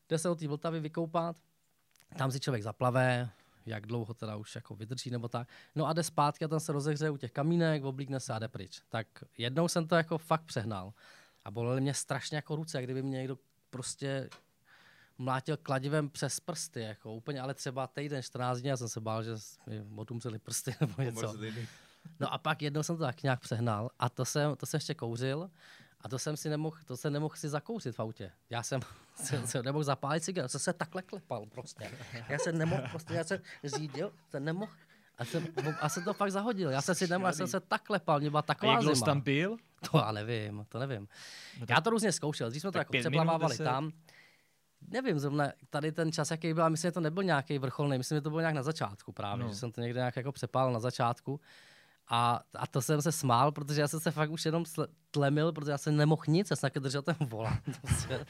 [0.08, 1.36] Jde se do té Vltavy vykoupat,
[2.18, 3.30] tam si člověk zaplave,
[3.66, 5.48] jak dlouho teda už jako vydrží nebo tak.
[5.74, 8.48] No a jde zpátky a tam se rozehřeje u těch kamínek, oblíkne se a jde
[8.48, 8.82] pryč.
[8.88, 9.06] Tak
[9.38, 10.92] jednou jsem to jako fakt přehnal
[11.44, 13.38] a bolely mě strašně jako ruce, kdyby mě někdo
[13.70, 14.28] prostě
[15.18, 19.22] mlátil kladivem přes prsty, jako úplně, ale třeba týden, 14 dní, já jsem se bál,
[19.22, 19.30] že
[19.66, 21.20] mi odumřely prsty nebo něco.
[22.20, 24.94] No a pak jednou jsem to tak nějak přehnal a to jsem, to jsem ještě
[24.94, 25.50] kouřil
[26.00, 28.32] a to jsem si nemohl, to jsem nemohl si zakouřit v autě.
[28.50, 28.80] Já jsem,
[29.14, 31.90] jsem, jsem nemohl zapálit cigaret, jsem se takhle klepal prostě.
[32.28, 34.72] Já jsem nemohl, prostě já jsem řídil, jsem nemohl,
[35.18, 35.46] a jsem,
[35.80, 36.70] a jsem to fakt zahodil.
[36.70, 39.06] Já jsem si nemohl, já jsem se tak klepal, mě byla A taková jsi zima.
[39.06, 39.56] tam byl?
[39.90, 41.08] To já nevím, to nevím.
[41.60, 43.64] No Já to různě zkoušel, když jsme to tak jako přeplavávali deset?
[43.64, 43.90] tam.
[44.88, 48.16] Nevím zrovna, tady ten čas, jaký byl, a myslím, že to nebyl nějaký vrcholný, myslím,
[48.16, 49.50] že to bylo nějak na začátku právě, No.
[49.50, 51.40] že jsem to někde nějak jako přepálil na začátku.
[52.08, 54.64] A, a to jsem se smál, protože já jsem se fakt už jenom
[55.10, 57.62] tlemil, protože já jsem nemohl nic, já jsem taky držel ten volant.
[57.80, 58.26] Prostě.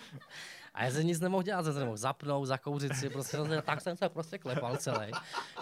[0.74, 3.96] A já jsem nic nemohl dělat, jsem se nemohl zapnout, zakouřit si, prostě, tak jsem
[3.96, 5.10] se prostě klepal celý.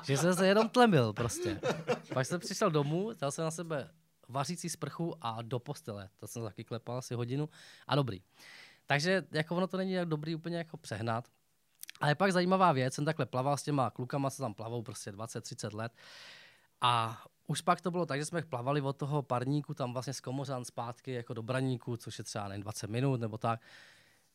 [0.02, 1.60] Že jsem se jenom tlemil prostě.
[2.14, 3.90] Pak jsem přišel domů, dal jsem na sebe
[4.28, 6.08] vařící sprchu a do postele.
[6.20, 7.48] To jsem taky klepal asi hodinu
[7.86, 8.22] a dobrý.
[8.86, 11.28] Takže jako ono to není jak dobrý úplně jako přehnat.
[12.00, 15.76] Ale pak zajímavá věc, jsem takhle plaval s těma klukama, co tam plavou prostě 20-30
[15.76, 15.92] let.
[16.80, 20.20] A už pak to bylo tak, že jsme plavali od toho parníku tam vlastně z
[20.20, 23.60] Komořan zpátky jako do Braníku, což je třeba nevím, 20 minut nebo tak.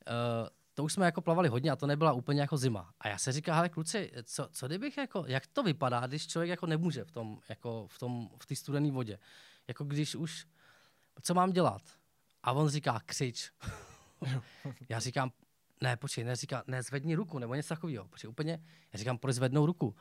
[0.07, 2.93] Uh, to už jsme jako plavali hodně a to nebyla úplně jako zima.
[2.99, 6.49] A já se říkám, hele kluci, co, co kdybych jako, jak to vypadá, když člověk
[6.49, 9.19] jako nemůže v tom, jako v tom, v té studené vodě.
[9.67, 10.47] Jako když už,
[11.21, 11.81] co mám dělat?
[12.43, 13.51] A on říká, křič.
[14.89, 15.31] já říkám,
[15.81, 18.07] ne, počkej, ne, říká, ne, zvedni ruku, nebo něco takového.
[18.07, 18.59] Počkej, úplně,
[18.93, 19.95] já říkám, proč zvednou ruku?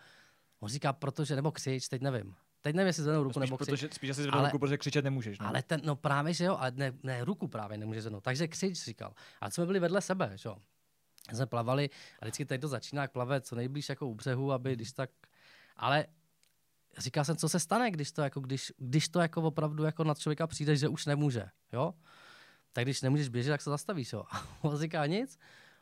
[0.61, 2.35] On říká, protože, nebo křič, teď nevím.
[2.61, 3.69] Teď nevím, jestli zvednou ruku, Spíš, nebo křič.
[3.69, 5.39] protože, spíš asi zvednou Ale- ruku, protože křičet nemůžeš.
[5.39, 5.47] No.
[5.49, 8.25] Ale ten, no právě, že jo, ale ne, ne ruku právě nemůže zvednout.
[8.25, 9.15] Takže křič říkal.
[9.41, 10.57] A jsme byli vedle sebe, že jo.
[11.33, 11.91] Jsme plavali
[12.21, 15.11] a vždycky tady to začíná jak plavet co nejblíž jako u břehu, aby když tak...
[15.77, 16.07] Ale
[16.99, 20.15] říkal jsem, co se stane, když to jako, když, když to jako opravdu jako na
[20.15, 21.95] člověka přijde, že už nemůže, jo?
[22.73, 24.25] Tak když nemůžeš běžet, tak se zastavíš, jo.
[24.31, 25.39] A on říká nic,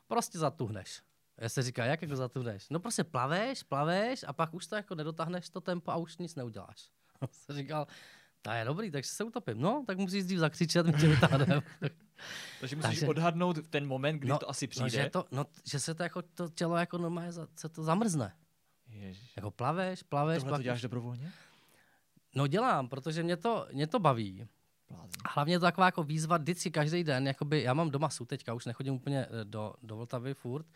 [0.07, 1.03] prostě zatuhneš.
[1.39, 2.67] Já se říká, jak jako zatuhneš?
[2.71, 6.35] No prostě plaveš, plaveš a pak už to jako nedotáhneš to tempo a už nic
[6.35, 6.91] neuděláš.
[7.21, 7.87] On se říkal,
[8.43, 9.61] to je dobrý, takže se utopím.
[9.61, 11.62] No, tak musíš dřív zakřičet, my tě vytáhneme.
[12.61, 14.85] Takže musíš takže- odhadnout ten moment, kdy to asi přijde.
[14.85, 17.83] No, že, to, no, že se to jako to tělo jako normálně za, se to
[17.83, 18.37] zamrzne.
[18.95, 19.36] Ježiš.
[19.36, 21.32] Jako plaveš, plaveš, Tohle pak to děláš dobrovolně?
[22.34, 24.47] No dělám, protože mě to, mě to baví.
[25.24, 27.26] A hlavně je to taková jako výzva vždycky každý den.
[27.26, 30.66] Jakoby, já mám doma sud teďka, už nechodím úplně eh, do, do Vltavy furt,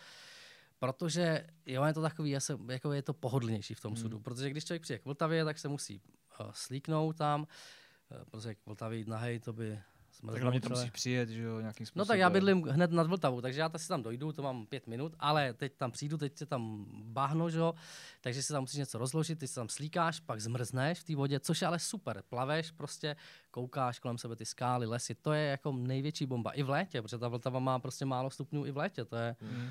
[0.78, 4.02] protože jo, je to takový, je, se, jako je to pohodlnější v tom hmm.
[4.02, 6.00] sudu, protože když člověk přijde k Vltavě, tak se musí
[6.40, 9.80] uh, slíknout tam, uh, protože k Vltavě jít nahej, to by
[10.26, 12.00] tak hlavně tam musí přijet, že jo, nějakým způsobem.
[12.00, 14.86] No tak já bydlím hned nad Vltavu, takže já si tam dojdu, to mám pět
[14.86, 17.74] minut, ale teď tam přijdu, teď se tam bahno, že jo,
[18.20, 21.40] takže si tam musíš něco rozložit, ty se tam slíkáš, pak zmrzneš v té vodě,
[21.40, 22.22] což je ale super.
[22.28, 23.16] Plaveš prostě,
[23.50, 26.50] koukáš kolem sebe ty skály, lesy, to je jako největší bomba.
[26.50, 29.36] I v létě, protože ta Vltava má prostě málo stupňů i v létě, to je,
[29.40, 29.70] mm.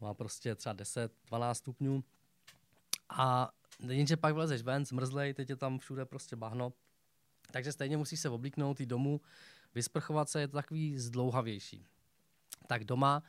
[0.00, 2.04] má prostě třeba 10, 12 stupňů.
[3.08, 3.50] A
[3.88, 6.72] jenže pak vlezeš ven, zmrzlej, teď je tam všude prostě bahno,
[7.50, 9.20] takže stejně musíš se oblíknout i domů,
[9.74, 11.86] Vysprchovat se je to takový zdlouhavější.
[12.66, 13.22] Tak doma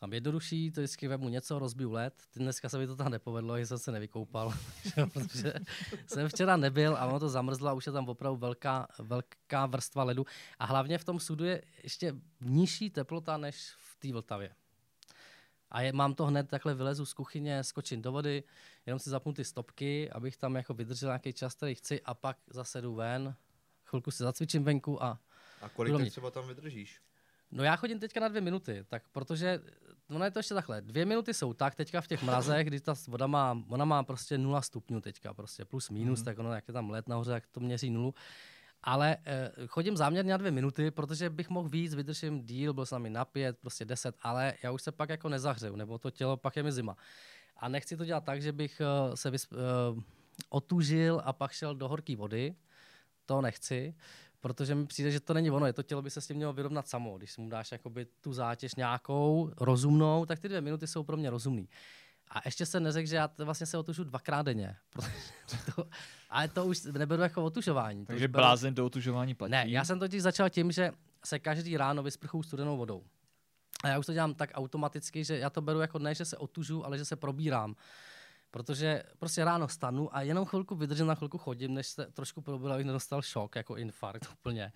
[0.00, 2.14] mám jednodušší, to vždycky vemu něco, rozbiju led.
[2.36, 4.54] Dneska se mi to tam nepovedlo, že jsem se nevykoupal,
[5.12, 5.52] protože
[6.06, 10.04] jsem včera nebyl a ono to zamrzlo a už je tam opravdu velká, velká vrstva
[10.04, 10.26] ledu.
[10.58, 14.54] A hlavně v tom sudu je ještě nižší teplota než v té Vltavě.
[15.70, 18.42] A je, mám to hned takhle vylezu z kuchyně, skočím do vody,
[18.86, 22.36] jenom si zapnu ty stopky, abych tam jako vydržel nějaký čas, který chci a pak
[22.50, 23.34] zase jdu ven,
[23.84, 25.18] chvilku si zacvičím venku a
[25.60, 27.00] a kolik teď třeba tam vydržíš?
[27.50, 29.60] No já chodím teďka na dvě minuty, tak protože,
[30.08, 32.94] no je to ještě takhle, dvě minuty jsou tak teďka v těch mrazech, kdy ta
[33.08, 36.24] voda má, ona má prostě nula stupňů teďka, prostě plus minus, mm.
[36.24, 38.14] tak ono, jak je tam let nahoře, jak to měří nulu.
[38.82, 43.02] Ale eh, chodím záměrně na dvě minuty, protože bych mohl víc, vydržím díl, byl jsem
[43.02, 46.36] mi na pět, prostě deset, ale já už se pak jako nezahřeju, nebo to tělo,
[46.36, 46.96] pak je mi zima.
[47.56, 50.02] A nechci to dělat tak, že bych uh, se vysp, uh,
[50.48, 52.54] otužil a pak šel do horké vody,
[53.26, 53.94] to nechci,
[54.40, 56.52] protože mi přijde, že to není ono, je to tělo by se s tím mělo
[56.52, 57.18] vyrovnat samo.
[57.18, 61.30] Když mu dáš jakoby tu zátěž nějakou rozumnou, tak ty dvě minuty jsou pro mě
[61.30, 61.68] rozumný.
[62.30, 64.76] A ještě se neřekl, že já vlastně se otužu dvakrát denně.
[65.76, 65.84] to,
[66.30, 68.06] ale to už neberu jako otužování.
[68.06, 68.42] Takže beru...
[68.42, 69.50] blázen do otužování platí?
[69.50, 70.92] Ne, já jsem totiž začal tím, že
[71.24, 73.04] se každý ráno vysprchu studenou vodou.
[73.84, 76.36] A já už to dělám tak automaticky, že já to beru jako ne, že se
[76.36, 77.76] otužu, ale že se probírám.
[78.50, 82.72] Protože prostě ráno stanu a jenom chvilku vydržím, na chvilku chodím, než se trošku probudil,
[82.72, 84.72] abych nedostal šok, jako infarkt úplně.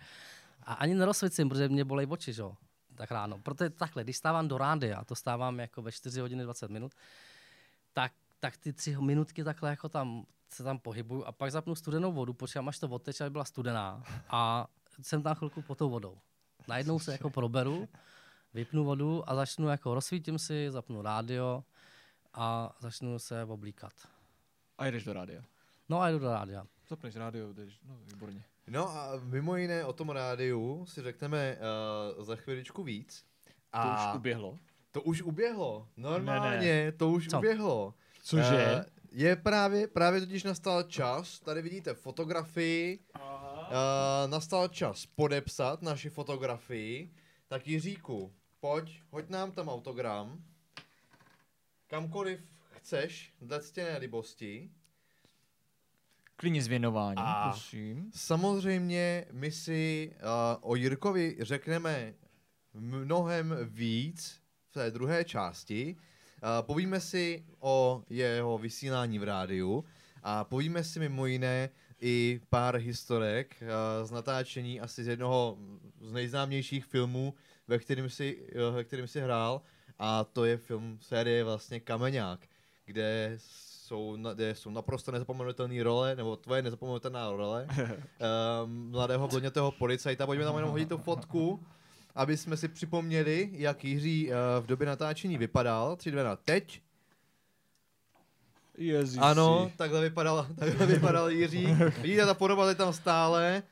[0.63, 2.43] A ani nerozsvicím, protože mě bolej oči, že?
[2.95, 3.39] tak ráno.
[3.39, 6.93] Protože takhle, když stávám do rádia, to stávám jako ve 4 hodiny 20 minut,
[7.93, 12.13] tak, tak ty tři minutky takhle jako tam se tam pohybuju a pak zapnu studenou
[12.13, 14.67] vodu, počkám, až to odteče, aby byla studená a
[15.03, 16.19] jsem tam chvilku pod tou vodou.
[16.69, 17.89] Najednou se jako proberu,
[18.55, 21.65] vypnu vodu a začnu jako rozsvítím si, zapnu rádio,
[22.35, 23.93] a začnu se oblíkat.
[24.79, 25.43] A jdeš do rádia.
[25.89, 26.67] No a jdu do rádia.
[26.89, 28.45] Zapneš rádio, jdeš, no výborně.
[28.69, 31.57] No a mimo jiné o tom rádiu si řekneme
[32.17, 33.25] uh, za chviličku víc.
[33.73, 34.59] A to už uběhlo?
[34.93, 36.93] To už uběhlo, normálně, ne, ne.
[36.93, 37.39] to už Co?
[37.39, 37.95] uběhlo.
[38.23, 38.77] Cože?
[38.77, 46.11] Uh, je právě, právě totiž nastal čas, tady vidíte fotografii, uh, nastal čas podepsat naši
[46.11, 47.15] fotografii,
[47.49, 50.45] tak Jiříku, pojď, hoď nám tam autogram
[51.95, 52.41] kamkoliv
[52.71, 54.71] chceš, dle ctěné libosti.
[56.37, 58.11] Klidně s věnováním, a prosím.
[58.15, 62.15] samozřejmě my si uh, o Jirkovi řekneme
[62.75, 64.41] mnohem víc
[64.71, 65.97] v té druhé části.
[65.97, 69.85] Uh, povíme si o jeho vysílání v rádiu
[70.23, 71.71] a povíme si mimo jiné
[72.01, 75.59] i pár historek uh, z natáčení asi z jednoho
[76.01, 77.35] z nejznámějších filmů,
[77.69, 79.63] ve kterým si, uh, ve kterým si hrál
[79.99, 82.41] a to je film série vlastně Kameňák,
[82.85, 87.67] kde jsou, kde jsou naprosto nezapomenutelné role, nebo tvoje nezapomenutelná role
[88.65, 90.27] um, mladého blondětého policajta.
[90.27, 91.63] Pojďme tam jenom hodit tu fotku,
[92.15, 95.97] aby jsme si připomněli, jak Jiří uh, v době natáčení vypadal.
[95.97, 96.81] 3, 2, na teď.
[98.79, 99.19] Ježiši.
[99.19, 101.67] Ano, takhle vypadal, takhle vypadal Jiří.
[102.01, 103.63] Vidíte, ta podoba je tam stále.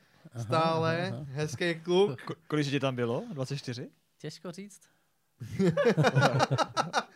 [0.41, 1.07] Stále.
[1.07, 1.25] Aha, aha.
[1.29, 2.21] Hezký kluk.
[2.21, 3.23] Ko- kolik tě tam bylo?
[3.33, 3.89] 24?
[4.17, 4.81] Těžko říct.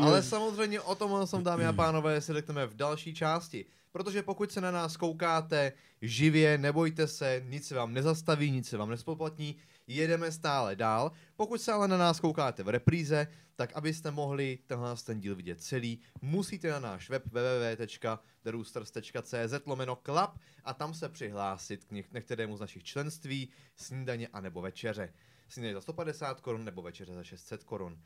[0.00, 3.64] Ale samozřejmě o tom jsem, dámy a pánové, si řekneme v další části.
[3.92, 5.72] Protože pokud se na nás koukáte
[6.02, 9.56] živě, nebojte se, nic se vám nezastaví, nic se vám nespoplatní,
[9.86, 11.12] jedeme stále dál.
[11.36, 15.62] Pokud se ale na nás koukáte v repríze, tak abyste mohli tenhle ten díl vidět
[15.62, 20.30] celý, musíte na náš web www.theroosters.cz lomeno club
[20.64, 25.12] a tam se přihlásit k některému z našich členství, snídaně anebo večeře
[25.48, 27.98] snídaně za 150 korun nebo večeře za 600 korun.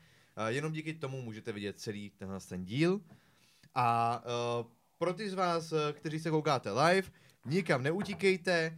[0.47, 3.01] Jenom díky tomu můžete vidět celý tenhle ten díl.
[3.75, 4.21] A
[4.59, 4.67] uh,
[4.97, 7.09] pro ty z vás, eh, kteří se koukáte live,
[7.45, 8.77] nikam neutíkejte,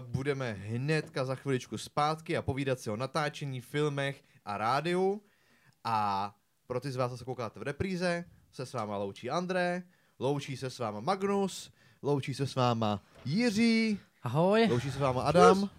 [0.00, 5.22] budeme hnedka za chviličku zpátky a povídat si o natáčení, filmech a rádiu.
[5.84, 6.34] A
[6.66, 9.82] pro ty z vás, co se koukáte v repríze, se s váma loučí André,
[10.18, 15.22] loučí se s váma Magnus, loučí se s váma Jiří, Ahoj, loučí se s váma
[15.22, 15.70] Adam.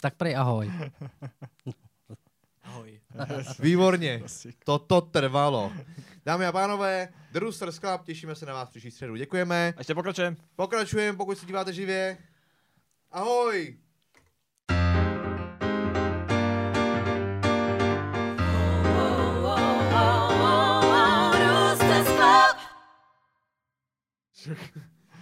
[0.00, 0.72] Tak prej ahoj.
[2.62, 3.00] Ahoj.
[3.58, 4.22] Výborně,
[4.64, 5.72] toto trvalo.
[6.26, 7.40] Dámy a pánové, The
[7.80, 9.16] Club, těšíme se na vás příští středu.
[9.16, 9.72] Děkujeme.
[9.76, 10.36] A ještě pokračujeme.
[10.56, 12.18] Pokračujeme, pokud se díváte živě.
[13.12, 13.76] Ahoj!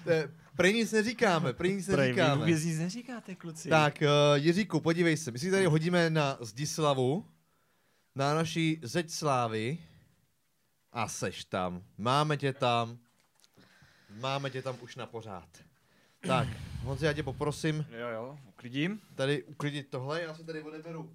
[0.06, 0.28] Je-
[0.58, 2.44] Prej nic neříkáme, prej nic Prej, neříkáme.
[2.46, 3.68] vůbec nic neříkáte, kluci.
[3.68, 4.08] Tak, uh,
[4.42, 7.26] Jiříku, podívej se, my si tady hodíme na Zdislavu,
[8.14, 9.78] na naší zeď slávy
[10.92, 11.82] a seš tam.
[11.98, 12.98] Máme tě tam.
[14.20, 15.48] Máme tě tam už na pořád.
[16.26, 16.48] Tak,
[16.82, 19.00] Honzi, já tě poprosím Jo, jo, uklidím.
[19.14, 21.12] tady uklidit tohle, já si tady odeberu.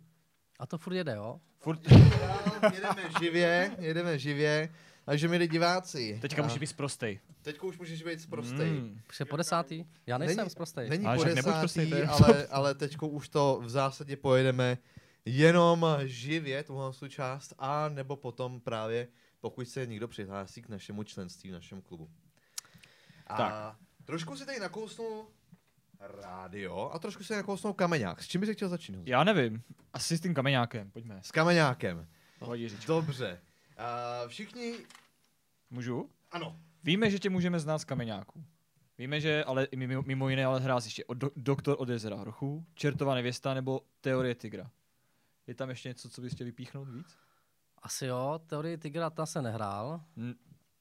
[0.60, 1.39] A to furt jede, jo?
[1.60, 1.80] Furt.
[2.74, 4.70] Jedeme živě, jedeme živě.
[5.06, 6.18] Takže milí diváci.
[6.22, 7.20] Teďka a může být prostej.
[7.41, 8.72] Teďka už můžeš být prostej.
[8.72, 8.99] Mm.
[9.10, 9.86] Už je po desátý?
[10.08, 10.89] Já nejsem Není- zprostej.
[10.89, 14.78] Není Ale po desátý, prostej, ale, ale teďko už to v zásadě pojedeme
[15.26, 19.08] jenom živě, tuhle tu část, a nebo potom právě,
[19.39, 22.10] pokud se někdo přihlásí k našemu členství v našem klubu.
[23.28, 23.76] A Tak.
[24.06, 25.28] trošku si tady nakousnu
[25.99, 28.24] rádio a trošku si nakousnu kameňák.
[28.24, 28.95] S čím bys chtěl začít?
[28.95, 29.12] Honzo?
[29.12, 29.64] Já nevím.
[29.93, 31.20] Asi s tím kameňákem, pojďme.
[31.24, 32.08] S kameňákem.
[32.88, 33.39] Dobře.
[33.84, 34.73] A všichni,
[35.69, 36.09] Můžu?
[36.31, 38.43] ano, Víme, že tě můžeme znát z kameňáků.
[38.97, 42.17] Víme, že ale mimo, mimo jiné ale hrál jsi ještě o do, Doktor od jezera
[42.17, 44.71] hrochů, Čertová nevěsta nebo Teorie tygra.
[45.47, 47.17] Je tam ještě něco, co bys chtěl vypíchnout víc?
[47.81, 50.01] Asi jo, teorii Tigra ta se nehrál.
[50.17, 50.34] Hm,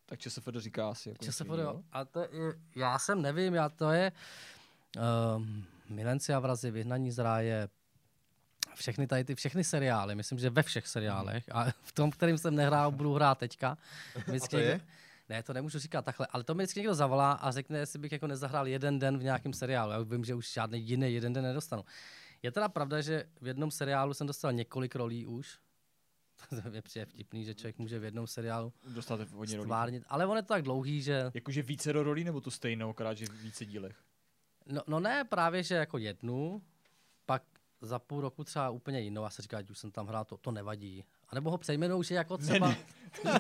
[0.07, 1.09] tak ČSFD říká asi.
[1.09, 1.83] Jako ČSFD, jo.
[1.93, 2.29] A to je,
[2.77, 4.13] já jsem nevím, já to je
[5.37, 7.69] um, Milenci a vrazy, Vyhnaní z ráje,
[8.75, 12.55] všechny tady ty, všechny seriály, myslím, že ve všech seriálech a v tom, kterým jsem
[12.55, 13.79] nehrál, budu hrát teďka.
[14.27, 14.81] Vždycky to je?
[15.29, 18.13] Ne, to nemůžu říkat takhle, ale to mi vždycky někdo zavolá a řekne, jestli bych
[18.13, 19.93] jako nezahrál jeden den v nějakém seriálu.
[19.93, 21.85] Já vím, že už žádný jiný jeden den nedostanu.
[22.43, 25.59] Je teda pravda, že v jednom seriálu jsem dostal několik rolí už.
[26.49, 30.03] to je přijde vtipný, že člověk může v jednom seriálu Dostáte hodně rolí.
[30.09, 33.15] ale on je to tak dlouhý, že Jakože více do rolí nebo to stejnou, akorát,
[33.15, 33.97] že v více dílech?
[34.67, 36.63] No, no ne, právě, že jako jednu,
[37.27, 37.43] pak
[37.83, 40.37] za půl roku třeba úplně jinou a se říká, že už jsem tam hrál, to,
[40.37, 41.05] to nevadí.
[41.29, 42.69] A nebo ho přejmenou, že jako třeba...
[42.69, 42.77] ne.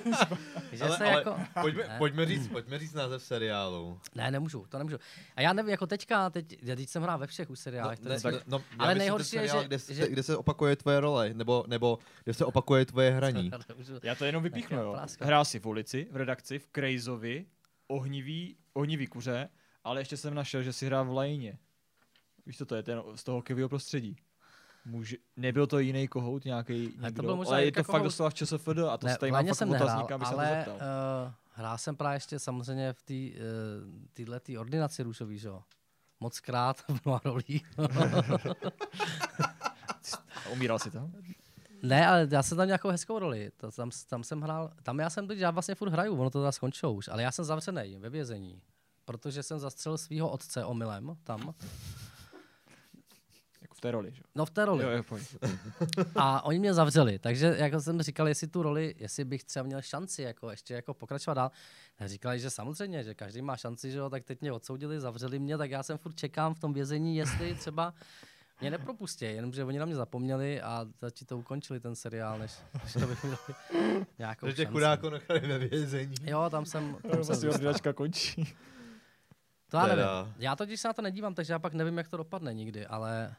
[0.73, 1.37] že ale, se ale jako...
[1.61, 1.99] pojďme, Ne.
[1.99, 4.01] pojďme, říct, pojďme říct název seriálu.
[4.15, 4.97] Ne, nemůžu, to nemůžu.
[5.37, 8.01] A já nevím, jako teďka, teď, já teď jsem hrál ve všech už seriálech.
[8.01, 10.23] ne, No, ne, tak, no, já ale nejhorší je, seriál, že- kde, se, že- kde
[10.23, 13.51] se opakuje tvoje role, nebo, nebo kde se opakuje tvoje hraní.
[14.03, 14.97] Já to jenom vypíchnu, jo.
[15.21, 17.47] Hrál si v ulici, v redakci, v Krejzovi,
[17.89, 19.49] ohnivý, ohnivý kuře,
[19.85, 21.59] ale ještě jsem našel, že si hrál v Lajně.
[22.47, 24.17] Víš, co to je, ten z toho hokejového prostředí.
[24.85, 27.87] Může, nebyl to jiný kohout, nějaký Ale to někdo, byl možná ale je to fakt
[27.87, 28.03] Kohout.
[28.05, 30.25] doslova v ČSFD a to Ne, ne, tady mám Laně fakt jsem nehrál, otazník, aby
[30.25, 30.75] se to ale zeptal.
[30.75, 33.29] uh, hrál jsem právě ještě samozřejmě v té uh,
[34.13, 35.63] týhle tý ordinaci růžový, že jo.
[36.21, 37.63] Moc krát v mnoha rolí.
[40.47, 41.13] A Umíral si tam?
[41.83, 43.51] Ne, ale já jsem tam nějakou hezkou roli.
[43.57, 46.39] To, tam, tam jsem hrál, tam já jsem teď, já vlastně furt hraju, ono to
[46.39, 48.63] teda skončilo už, ale já jsem zavřený ve vězení,
[49.05, 51.55] protože jsem zastřelil svého otce omylem tam,
[53.83, 54.21] té roli, že?
[54.21, 54.25] jo?
[54.35, 54.85] no v té roli.
[54.85, 55.37] Jo, jo, pojď.
[56.17, 59.83] A oni mě zavřeli, takže jako jsem říkal, jestli tu roli, jestli bych třeba měl
[59.83, 61.51] šanci jako ještě jako pokračovat dál.
[61.99, 65.39] A říkali, že samozřejmě, že každý má šanci, že jo, tak teď mě odsoudili, zavřeli
[65.39, 67.95] mě, tak já jsem furt čekám v tom vězení, jestli třeba
[68.61, 72.53] mě nepropustí, jenomže oni na mě zapomněli a začít to ukončili ten seriál, než,
[72.85, 73.39] než to bych měl
[74.19, 76.15] nějakou Že tě chudáko nechali ve vězení.
[76.23, 78.55] Jo, tam jsem, tam jsem Vlastně končí.
[79.69, 80.05] To já nevím.
[80.39, 83.35] Já totiž se na to nedívám, takže já pak nevím, jak to dopadne nikdy, ale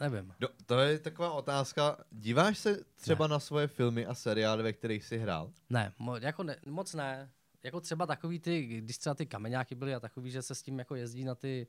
[0.00, 0.34] nevím.
[0.40, 1.96] Do, to je taková otázka.
[2.10, 5.52] Díváš se třeba na svoje filmy a seriály, ve kterých jsi hrál?
[5.70, 7.30] Ne, mo, jako ne, moc ne.
[7.62, 10.78] Jako třeba takový ty, když třeba ty kameňáky byly a takový, že se s tím
[10.78, 11.66] jako jezdí na ty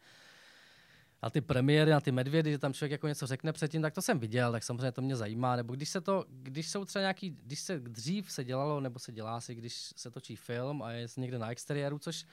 [1.24, 4.02] na ty premiéry, na ty medvědy, že tam člověk jako něco řekne předtím, tak to
[4.02, 5.56] jsem viděl, tak samozřejmě to mě zajímá.
[5.56, 9.12] Nebo když se to, když jsou třeba nějaký, když se dřív se dělalo, nebo se
[9.12, 12.26] dělá si, když se točí film a je někde na exteriéru, což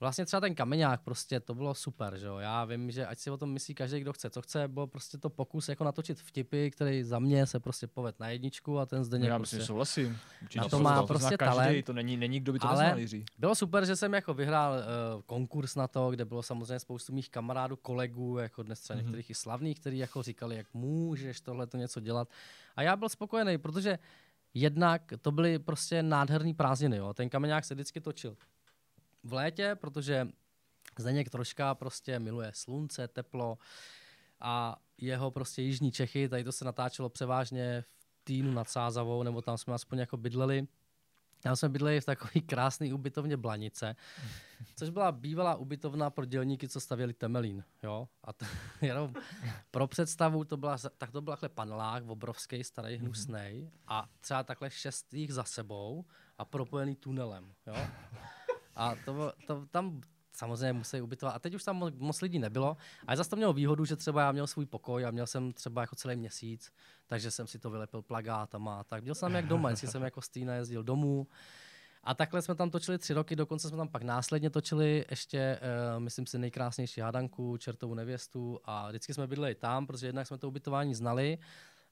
[0.00, 2.36] vlastně třeba ten kameňák prostě, to bylo super, že jo.
[2.38, 5.18] Já vím, že ať si o tom myslí každý, kdo chce, co chce, bylo prostě
[5.18, 9.04] to pokus jako natočit vtipy, který za mě se prostě poved na jedničku a ten
[9.04, 9.40] zde Já prostě...
[9.56, 10.18] myslím, že souhlasím.
[10.42, 11.84] Určitě Na to to má prostě zná každý, talent.
[11.86, 13.20] To není, není kdo by to Ale- neznal.
[13.38, 17.30] Bylo super, že jsem jako vyhrál uh, konkurs na to, kde bylo samozřejmě spoustu mých
[17.30, 19.06] kamarádů, kolegů, jako dnes třeba Mhm.
[19.06, 22.28] některých i slavných, kteří jako říkali, jak můžeš tohle to něco dělat.
[22.76, 23.98] A já byl spokojený, protože
[24.54, 26.96] jednak to byly prostě nádherný prázdniny.
[26.96, 27.14] Jo.
[27.14, 28.36] Ten kameňák se vždycky točil
[29.24, 30.28] v létě, protože
[30.98, 33.58] Zdeněk troška prostě miluje slunce, teplo
[34.40, 39.42] a jeho prostě jižní Čechy, tady to se natáčelo převážně v Týnu nad Sázavou, nebo
[39.42, 40.66] tam jsme aspoň jako bydleli.
[41.42, 43.96] Tam jsme bydleli v takový krásný ubytovně Blanice,
[44.76, 47.64] což byla bývalá ubytovna pro dělníky, co stavěli Temelín.
[47.82, 48.08] Jo?
[48.24, 48.46] A to,
[48.82, 49.14] jenom
[49.70, 54.70] pro představu, to byla, tak to byl takhle panelák, obrovský, starý, hnusný a třeba takhle
[54.70, 56.04] šest jich za sebou
[56.38, 57.54] a propojený tunelem.
[57.66, 57.76] Jo?
[58.78, 60.00] A to, to, tam
[60.32, 61.34] samozřejmě musí ubytovat.
[61.34, 62.76] A teď už tam mo- moc lidí nebylo.
[63.06, 65.80] Ale zase to mělo výhodu, že třeba já měl svůj pokoj a měl jsem třeba
[65.80, 66.72] jako celý měsíc,
[67.06, 68.80] takže jsem si to vylepil plagátama.
[68.80, 71.26] a Tak měl jsem jak doma, vždycky jsem jako z Týna jezdil domů.
[72.04, 75.60] A takhle jsme tam točili tři roky, dokonce jsme tam pak následně točili ještě,
[75.96, 80.38] uh, myslím si, nejkrásnější hadanku, čertovou nevěstu a vždycky jsme bydleli tam, protože jednak jsme
[80.38, 81.38] to ubytování znali,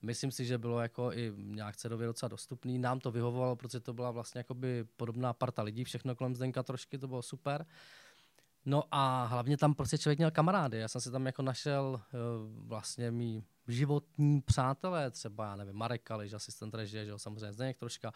[0.07, 2.79] Myslím si, že bylo jako i nějak cenově docela dostupný.
[2.79, 6.99] Nám to vyhovovalo, protože to byla vlastně jakoby podobná parta lidí, všechno kolem Zdenka trošky,
[6.99, 7.67] to bylo super.
[8.65, 10.79] No a hlavně tam prostě člověk měl kamarády.
[10.79, 16.03] Já jsem si tam jako našel uh, vlastně mý životní přátelé, třeba, já nevím, Marek
[16.03, 18.13] Kališ, asistent režie, že jo, samozřejmě Zdeněk troška,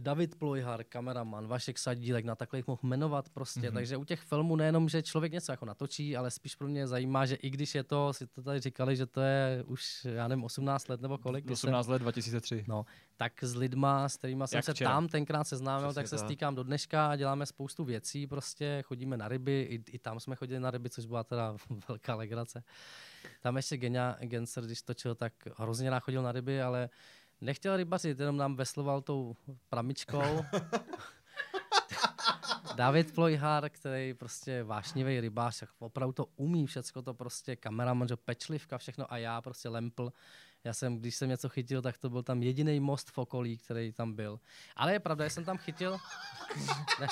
[0.00, 3.60] David Plojhar, kameraman, Vašek Sadílek, na takhle jich mohl jmenovat prostě.
[3.60, 3.74] Mm-hmm.
[3.74, 7.26] Takže u těch filmů nejenom, že člověk něco jako natočí, ale spíš pro mě zajímá,
[7.26, 10.44] že i když je to, si to tady říkali, že to je už, já nevím,
[10.44, 11.44] 18 let nebo kolik.
[11.44, 12.64] kdy jsem- 18 let 2003.
[12.68, 14.90] No, tak s lidma, s kterými jsem Jak se včera.
[14.90, 19.16] tam tenkrát seznámil, Přesně tak se stýkám do dneška a děláme spoustu věcí, prostě chodíme
[19.16, 21.56] na ryby, i, i tam jsme chodili na ryby, což byla teda
[21.88, 22.62] velká legrace.
[23.42, 26.88] Tam ještě Genia Genser, když točil, tak hrozně rád chodil na ryby, ale
[27.40, 29.36] nechtěl rybařit, jenom nám vesloval tou
[29.68, 30.44] pramičkou.
[32.76, 38.78] David Plojhar, který prostě vášnivý rybář, opravdu to umí všecko, to prostě kameraman, že pečlivka,
[38.78, 40.12] všechno a já prostě lempl.
[40.64, 43.92] Já jsem, když jsem něco chytil, tak to byl tam jediný most v okolí, který
[43.92, 44.40] tam byl.
[44.76, 45.98] Ale je pravda, že jsem tam chytil...
[47.00, 47.06] ne.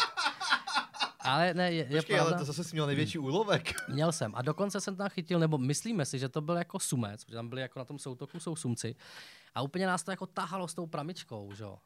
[1.24, 2.30] Ale ne, je, je Počkej, pravda.
[2.30, 3.72] ale to zase jsi měl největší úlovek.
[3.88, 4.32] Měl jsem.
[4.34, 7.48] A dokonce jsem tam chytil, nebo myslíme si, že to byl jako sumec, protože tam
[7.48, 8.94] byli jako na tom soutoku jsou sumci.
[9.54, 11.78] A úplně nás to jako tahalo s tou pramičkou, že jo.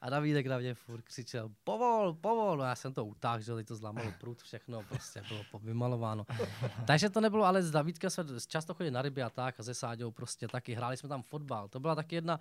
[0.00, 2.56] A Davídek na mě furt křičel, povol, povol.
[2.56, 6.26] No já jsem to utáhl, že teď to zlámalo prut, všechno prostě bylo vymalováno.
[6.86, 9.74] Takže to nebylo, ale s Davídkem jsme často chodili na ryby a tak a se
[9.74, 10.74] Sáďou prostě taky.
[10.74, 11.68] Hráli jsme tam fotbal.
[11.68, 12.40] To byla taky jedna,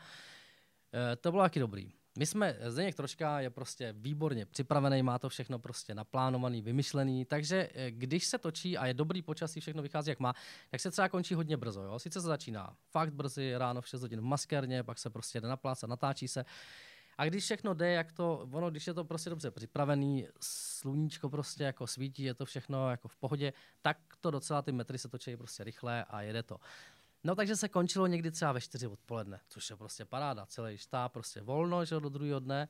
[0.94, 1.92] eh, to bylo taky dobrý.
[2.20, 7.70] My jsme, Zdeněk Troška je prostě výborně připravený, má to všechno prostě naplánovaný, vymyšlený, takže
[7.74, 10.34] eh, když se točí a je dobrý počasí, všechno vychází jak má,
[10.72, 11.84] tak se třeba končí hodně brzo.
[11.84, 11.99] Jo?
[11.99, 15.47] Sice se začíná fakt brzy, ráno v 6 hodin v maskérně, pak se prostě jde
[15.47, 16.45] na plác a natáčí se.
[17.17, 21.63] A když všechno jde, jak to, ono, když je to prostě dobře připravený, sluníčko prostě
[21.63, 25.38] jako svítí, je to všechno jako v pohodě, tak to docela ty metry se točí
[25.38, 26.57] prostě rychle a jede to.
[27.24, 31.11] No takže se končilo někdy třeba ve 4 odpoledne, což je prostě paráda, celý štáb
[31.11, 32.67] prostě volno, že do druhého dne.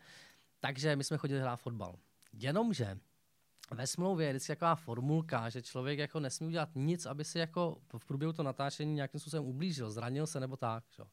[0.60, 1.96] Takže my jsme chodili hrát fotbal.
[2.34, 2.98] Jenomže
[3.72, 7.78] ve smlouvě je vždycky taková formulka, že člověk jako nesmí udělat nic, aby si jako
[7.98, 10.84] v průběhu to natáčení nějakým způsobem ublížil, zranil se nebo tak.
[10.96, 11.02] Že?
[11.02, 11.08] jo.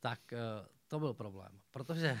[0.00, 0.38] Tak eh,
[0.88, 2.18] to byl problém, protože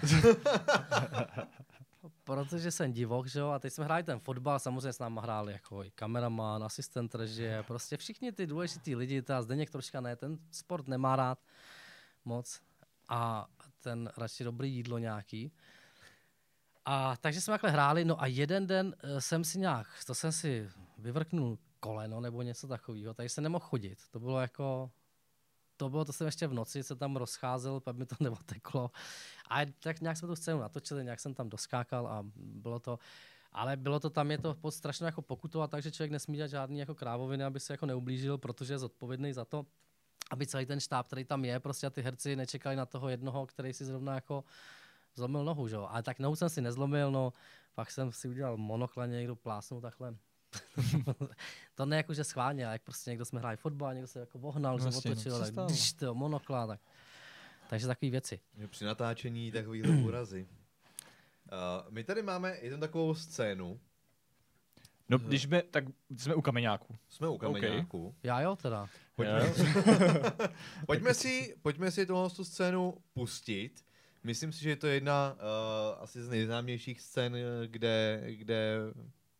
[2.24, 5.52] protože jsem divok, že jo, a teď jsme hráli ten fotbal, samozřejmě s náma hráli
[5.52, 10.38] jako i kameraman, asistent režie, prostě všichni ty důležitý lidi, teda Zdeněk troška ne, ten
[10.50, 11.38] sport nemá rád
[12.24, 12.60] moc
[13.08, 13.46] a
[13.80, 15.52] ten radši dobrý jídlo nějaký.
[16.84, 20.32] A takže jsme takhle hráli, no a jeden den eh, jsem si nějak, to jsem
[20.32, 23.98] si vyvrknul koleno nebo něco takového, takže jsem nemohl chodit.
[24.10, 24.90] To bylo jako,
[25.80, 28.90] to bylo, to jsem ještě v noci se tam rozcházel, pak mi to neoteklo.
[29.50, 32.98] A tak nějak jsme tu scénu natočili, nějak jsem tam doskákal a bylo to,
[33.52, 36.78] ale bylo to tam, je to pod strašně jako pokutovat, takže člověk nesmí dělat žádný
[36.78, 39.66] jako krávoviny, aby se jako neublížil, protože je zodpovědný za to,
[40.30, 43.46] aby celý ten štáb, který tam je, prostě a ty herci nečekali na toho jednoho,
[43.46, 44.44] který si zrovna jako
[45.14, 45.86] zlomil nohu, že jo.
[45.90, 47.32] Ale tak nohu jsem si nezlomil, no,
[47.74, 50.14] pak jsem si udělal monokla, někdo plásnul takhle.
[51.74, 54.38] to ne jako, že schválně, ale jak prostě někdo jsme hráli fotbal, někdo se jako
[54.38, 56.80] vohnal, že Vlastně, no, otočil, se tak když to monokla, tak.
[57.70, 58.40] Takže takové věci.
[58.58, 60.46] Že Při natáčení takovýhle úrazy.
[61.52, 63.80] Uh, my tady máme jednu takovou scénu.
[65.08, 65.84] No, když jsme, tak
[66.16, 66.96] jsme u kameňáku.
[67.08, 68.14] Jsme u kameňáku.
[68.22, 68.88] Já jo teda.
[69.16, 69.52] Pojďme,
[70.86, 73.84] pojďme, si, pojďme si tohle tu scénu pustit.
[74.24, 77.36] Myslím si, že je to jedna uh, asi z nejznámějších scén,
[77.66, 78.78] kde, kde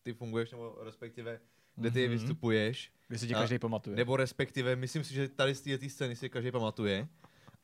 [0.03, 1.41] ty funguješ, nebo respektive
[1.77, 2.11] kde ty Mhm.
[2.19, 2.93] vystupuješ.
[3.09, 3.97] Když si tě A- každý pamatuje.
[3.97, 7.09] Nebo respektive, myslím si, že tady z této scény si každý pamatuje.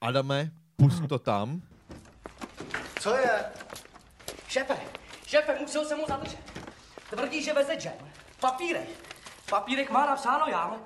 [0.00, 1.62] Adame, pust to tam.
[3.00, 3.44] Co je?
[4.48, 4.76] Šéfe,
[5.26, 6.38] šéfe, musel jsem mu zadržet.
[7.10, 7.92] Tvrdí, že veze džem.
[8.40, 8.88] Papírek.
[9.50, 10.84] Papírek má napsáno jám.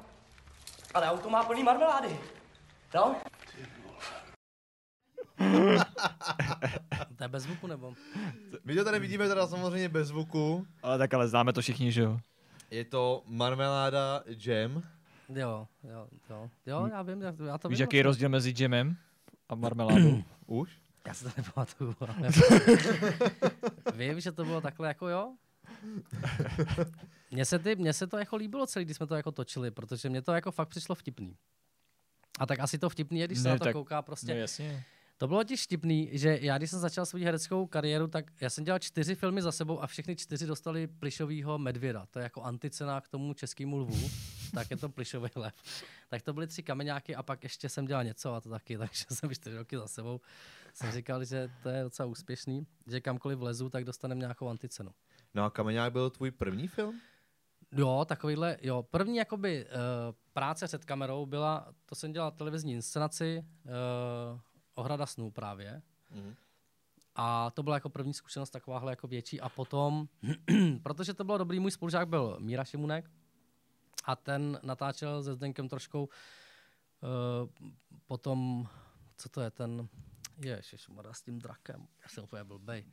[0.95, 2.21] Ale auto má plný marmelády.
[2.95, 3.17] No?
[7.17, 7.95] To je bez zvuku nebo?
[8.65, 10.67] My to tady vidíme teda samozřejmě bez zvuku.
[10.83, 12.21] Ale tak ale známe to všichni, že jo?
[12.71, 14.83] Je to marmeláda jam.
[15.35, 16.51] Jo, jo, jo.
[16.67, 17.83] Jo, já vím, já, já to Víš, vím.
[17.83, 18.97] jaký je rozdíl mezi džemem
[19.49, 20.23] a marmeládou?
[20.47, 20.71] Už?
[21.07, 21.95] Já si to nepamatuju.
[23.95, 25.35] Vím, že to bylo takhle jako jo.
[27.31, 30.09] Mně se, ty, mně se to jako líbilo celý, když jsme to jako točili, protože
[30.11, 31.37] mě to jako fakt přišlo vtipný.
[32.39, 34.35] A tak asi to vtipný je, když se Ne, na to tak- kouká prostě.
[34.35, 34.85] No jasně.
[35.21, 38.65] To bylo ti vtipný, že já když jsem začal svou hereckou kariéru, tak já jsem
[38.65, 42.07] dělal čtyři filmy za sebou a všechny čtyři dostali plišovýho medvěda.
[42.11, 44.11] To je jako anticena k tomu českému lvu,
[44.55, 45.55] tak je to plišový lev.
[46.09, 49.05] Tak to byly tři kameňáky a pak ještě jsem dělal něco a to taky, takže
[49.11, 50.21] jsem čtyři roky za sebou.
[50.75, 54.91] Jsem říkal, že to je docela úspěšný, že kamkoliv vlezu, tak dostanem nějakou anticenu.
[55.35, 57.01] No a Kameňák byl tvůj první film?
[57.73, 58.83] Jo, takovýhle, jo.
[58.83, 59.71] První jakoby uh,
[60.33, 64.41] práce před kamerou byla, to jsem dělal televizní inscenaci, uh,
[64.81, 65.83] Ohrada snů právě.
[66.11, 66.35] Mhm.
[67.17, 69.41] A to byla jako první zkušenost takováhle jako větší.
[69.41, 70.09] A potom,
[70.83, 73.11] protože to bylo dobrý, můj spolužák byl Míra Šimunek
[74.05, 76.09] a ten natáčel se Zdenkem troškou uh,
[78.07, 78.69] potom,
[79.17, 79.89] co to je, ten,
[80.49, 82.85] ježišmarja, s tím drakem, já jsem úplně blbej.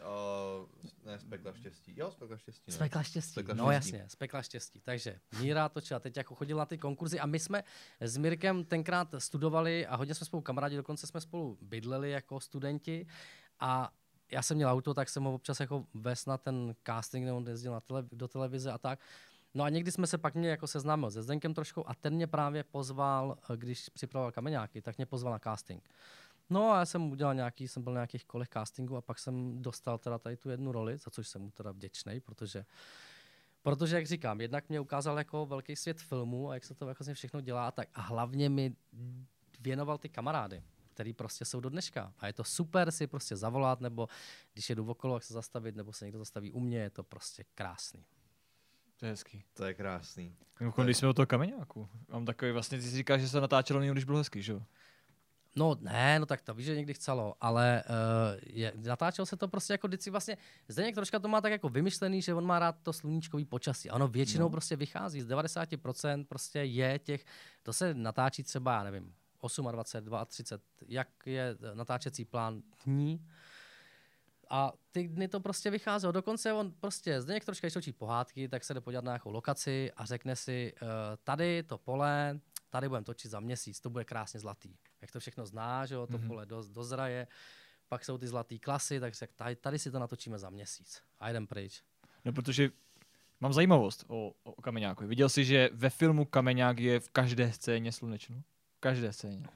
[0.00, 0.68] Uh,
[1.04, 1.94] ne, spekla štěstí.
[1.96, 2.70] Jo, spekla štěstí.
[2.70, 2.74] Ne?
[2.74, 3.32] Spekla štěstí.
[3.32, 3.94] Spekla no štěstí.
[3.94, 4.80] jasně, spekla štěstí.
[4.80, 7.64] Takže Míra točila, teď jako chodil na ty konkurzy a my jsme
[8.00, 13.06] s Mirkem tenkrát studovali a hodně jsme spolu kamarádi, dokonce jsme spolu bydleli jako studenti
[13.60, 13.92] a
[14.32, 17.48] já jsem měl auto, tak jsem ho občas jako ves na ten casting, nebo on
[17.48, 19.00] jezdil na tele, do televize a tak.
[19.54, 22.26] No a někdy jsme se pak mě jako seznámil se Zdenkem trošku a ten mě
[22.26, 25.90] právě pozval, když připravoval kameňáky, tak mě pozval na casting.
[26.50, 29.62] No a já jsem udělal nějaký, jsem byl na nějakých kolech castingu a pak jsem
[29.62, 32.64] dostal teda tady tu jednu roli, za což jsem mu teda vděčný, protože
[33.64, 37.14] Protože, jak říkám, jednak mě ukázal jako velký svět filmu a jak se to vlastně
[37.14, 38.76] všechno dělá, tak a hlavně mi
[39.60, 42.12] věnoval ty kamarády, který prostě jsou do dneška.
[42.18, 44.08] A je to super si prostě zavolat, nebo
[44.52, 47.44] když jedu okolo, jak se zastavit, nebo se někdo zastaví u mě, je to prostě
[47.54, 48.04] krásný.
[48.96, 49.44] To je hezký.
[49.54, 50.36] To je krásný.
[50.60, 53.80] Mimochodem, když jsme o toho kameňáku, mám takový vlastně, ty si říkáš, že se natáčelo
[53.80, 54.62] když bylo hezký, že jo?
[55.56, 59.48] No ne, no tak to víš, že někdy chcelo, ale uh, je, natáčelo se to
[59.48, 60.36] prostě jako vždycky vlastně,
[60.68, 63.90] Zdeněk troška to má tak jako vymyšlený, že on má rád to sluníčkový počasí.
[63.90, 64.50] Ano, většinou no.
[64.50, 67.24] prostě vychází, z 90% prostě je těch,
[67.62, 69.14] to se natáčí třeba, já nevím,
[69.72, 73.26] 28, 32, jak je natáčecí plán dní.
[74.50, 76.12] A ty dny to prostě vycházelo.
[76.12, 79.92] Dokonce on prostě, Zdeněk troška, když točí pohádky, tak se jde podívat na nějakou lokaci
[79.96, 80.88] a řekne si, uh,
[81.24, 82.40] tady to pole,
[82.70, 84.76] tady budeme točit za měsíc, to bude krásně zlatý.
[85.04, 86.26] Jak to všechno zná, že jo, to mm-hmm.
[86.26, 87.26] pole do, dozraje,
[87.88, 91.02] pak jsou ty zlatý klasy, tak řekl, tady, tady si to natočíme za měsíc.
[91.20, 91.82] A jdem pryč.
[92.24, 92.70] No, protože
[93.40, 95.06] mám zajímavost o, o Kameňáku.
[95.06, 98.42] Viděl jsi, že ve filmu Kameňák je v každé scéně slunečno?
[98.76, 99.40] V každé scéně.
[99.40, 99.50] No.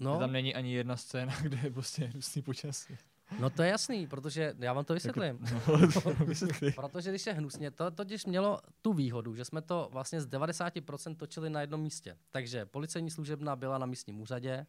[0.00, 2.98] No, Tam není ani jedna scéna, kde je prostě hnusný počasí.
[3.40, 5.38] No to je jasný, protože já vám to vysvětlím.
[5.68, 6.72] No, vysvětli.
[6.72, 11.16] Protože když je hnusně, to totiž mělo tu výhodu, že jsme to vlastně z 90%
[11.16, 12.16] točili na jednom místě.
[12.30, 14.66] Takže policejní služebna byla na místním úřadě,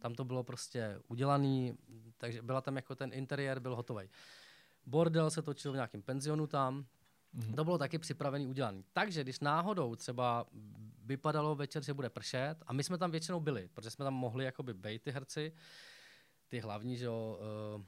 [0.00, 1.74] tam to bylo prostě udělaný,
[2.18, 4.10] takže byla tam jako ten interiér byl hotový.
[4.86, 6.86] Bordel se točil v nějakém penzionu tam,
[7.32, 7.54] Mhm.
[7.54, 8.84] to bylo taky připravený, udělaný.
[8.92, 10.46] Takže když náhodou třeba
[11.04, 14.44] vypadalo večer, že bude pršet, a my jsme tam většinou byli, protože jsme tam mohli
[14.44, 15.52] jakoby bejt ty herci,
[16.48, 17.38] ty hlavní, že jo,
[17.76, 17.82] uh,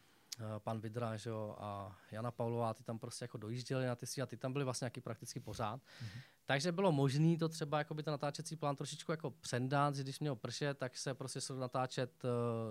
[0.58, 4.22] pan Vidra, že jo, a Jana Paulová, ty tam prostě jako dojížděli na ty si
[4.22, 5.80] a ty tam byli vlastně nějaký prakticky pořád.
[5.80, 6.20] Mm-hmm.
[6.50, 10.36] Takže bylo možné to třeba jakoby ten natáčecí plán trošičku jako přendat, že když mělo
[10.36, 12.30] pršet, tak se prostě šlo natáčet uh,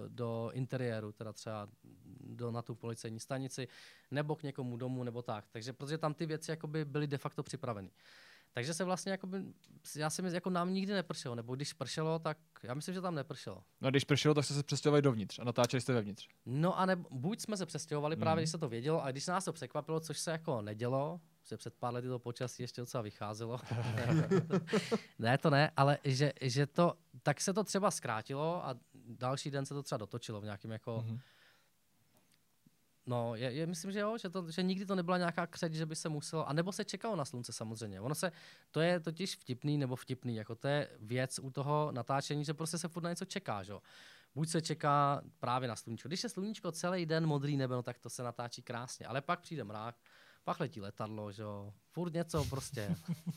[0.09, 1.67] do interiéru, teda třeba
[2.19, 3.67] do, na tu policejní stanici,
[4.11, 5.45] nebo k někomu domů, nebo tak.
[5.51, 7.91] Takže protože tam ty věci jakoby byly de facto připraveny.
[8.53, 9.37] Takže se vlastně, jakoby,
[9.95, 13.15] já si myslím, jako nám nikdy nepršelo, nebo když pršelo, tak já myslím, že tam
[13.15, 13.63] nepršelo.
[13.81, 16.27] No a když pršelo, tak jste se přestěhovali dovnitř a natáčeli jste vevnitř.
[16.45, 18.19] No a ne, buď jsme se přestěhovali mm.
[18.19, 21.21] právě, když se to vědělo, a když se nás to překvapilo, což se jako nedělo,
[21.49, 23.59] že před pár lety to počasí ještě docela vycházelo.
[25.19, 26.93] ne, to ne, ale že, že to,
[27.23, 28.75] tak se to třeba zkrátilo a
[29.05, 31.19] další den se to třeba dotočilo v nějakém jako, Mhm.
[33.09, 35.85] No, je, je, myslím, že jo, že, to, že nikdy to nebyla nějaká křeč, že
[35.85, 38.01] by se muselo, a nebo se čekalo na slunce samozřejmě.
[38.01, 38.31] Ono se,
[38.71, 42.77] to je totiž vtipný nebo vtipný, jako to je věc u toho natáčení, že prostě
[42.77, 43.81] se furt na něco čeká, že jo.
[44.35, 46.07] Buď se čeká právě na sluníčko.
[46.07, 49.39] Když je sluníčko celý den modrý nebe, no, tak to se natáčí krásně, ale pak
[49.39, 49.95] přijde mrák,
[50.43, 51.73] pak letí letadlo, že jo.
[51.91, 52.95] Furt něco prostě,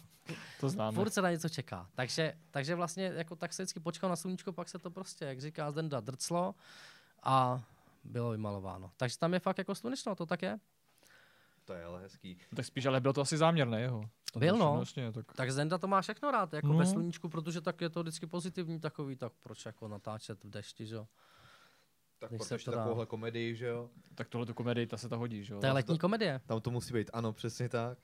[0.60, 0.94] To známe.
[0.94, 1.88] furt se na něco čeká.
[1.94, 5.40] Takže, takže vlastně jako tak se vždycky počkal na sluníčko, pak se to prostě, jak
[5.40, 6.54] říká Zdenda, drclo
[7.22, 7.62] a
[8.04, 8.92] bylo vymalováno.
[8.96, 10.58] Takže tam je fakt jako slunečno, to tak je.
[11.64, 12.38] To je ale hezký.
[12.56, 14.08] Tak spíš, ale bylo to asi záměrné jeho.
[14.32, 14.76] To Byl, no.
[14.78, 15.32] Jasně, tak...
[15.32, 16.72] Tak Zenda to má všechno rád, jako No.
[16.72, 16.78] no.
[16.78, 20.86] ve sluníčku, protože tak je to vždycky pozitivní takový, tak proč jako natáčet v dešti,
[20.86, 21.08] že jo.
[22.18, 22.76] Tak Když protože to dá.
[22.76, 23.90] takovouhle komedii, že jo?
[24.14, 25.60] tak tohle tu komedii, ta se to hodí, že jo?
[25.60, 26.40] To je letní komedie.
[26.46, 27.98] Tam to musí být, ano, přesně tak.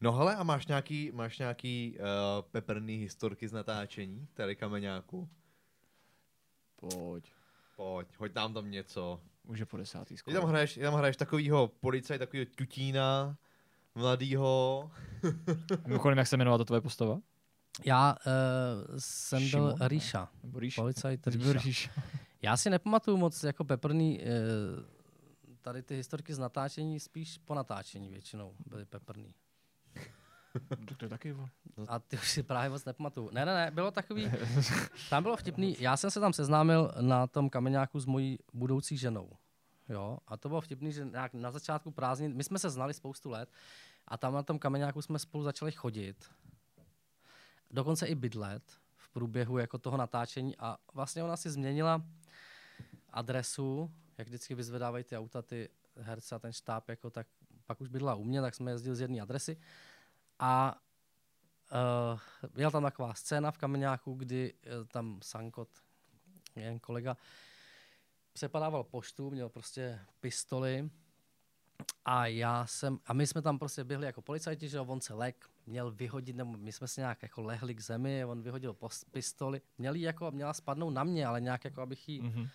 [0.00, 2.04] No hele, a máš nějaký, máš nějaký uh,
[2.50, 5.28] peprný historky z natáčení, tady kameňáku?
[6.76, 7.32] Pojď.
[7.76, 9.20] Pojď, hoď nám tam něco.
[9.44, 10.40] Už je po desátý Ty skoro.
[10.40, 13.36] tam hraješ, ty tam hraješ takovýho policaj, takovýho tutína,
[13.94, 14.90] mladýho.
[15.86, 17.20] Mimochodem, jak se jmenovala ta tvoje postava?
[17.84, 19.88] Já uh, jsem byl Šimon, ne?
[19.88, 20.28] Rýša.
[20.42, 20.74] Nebo Rýš?
[20.74, 21.64] Policajt Ty byl Rýša.
[21.66, 21.90] Rýš.
[22.42, 24.84] Já si nepamatuju moc jako peprný, uh,
[25.60, 29.34] tady ty historky z natáčení, spíš po natáčení většinou byly peprný.
[30.54, 31.48] No, to je taky, vole.
[31.88, 33.30] A ty už si právě moc nepamatuju.
[33.32, 34.30] Ne, ne, ne, bylo takový,
[35.10, 39.30] tam bylo vtipný, já jsem se tam seznámil na tom kameňáku s mojí budoucí ženou.
[39.88, 43.30] Jo, a to bylo vtipný, že nějak na začátku prázdnin, my jsme se znali spoustu
[43.30, 43.48] let
[44.08, 46.30] a tam na tom kameňáku jsme spolu začali chodit.
[47.70, 48.62] Dokonce i bydlet
[48.96, 52.02] v průběhu jako toho natáčení a vlastně ona si změnila
[53.10, 57.26] adresu, jak vždycky vyzvedávají ty auta, ty herce a ten štáb, jako tak
[57.66, 59.56] pak už bydla u mě, tak jsme jezdili z jedné adresy
[60.40, 60.76] a
[62.12, 65.68] uh, byla tam taková scéna v Kameňáku, kdy uh, tam Sankot,
[66.56, 67.16] jeden kolega,
[68.32, 70.90] přepadával poštu, měl prostě pistoli
[72.04, 75.14] a já jsem, a my jsme tam prostě běhli jako policajti, že jo, on se
[75.14, 79.04] lek, měl vyhodit, nebo my jsme se nějak jako lehli k zemi, on vyhodil pos-
[79.10, 82.48] pistoli, měl jí jako, měla spadnout na mě, ale nějak jako, abych jí, Mhm.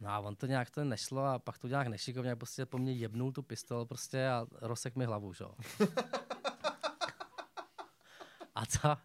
[0.00, 2.92] No a on to nějak to nešlo a pak to nějak nešikovně, prostě po mně
[2.92, 5.54] jebnul tu pistol prostě a rozsek mi hlavu, že jo.
[8.64, 9.02] a ta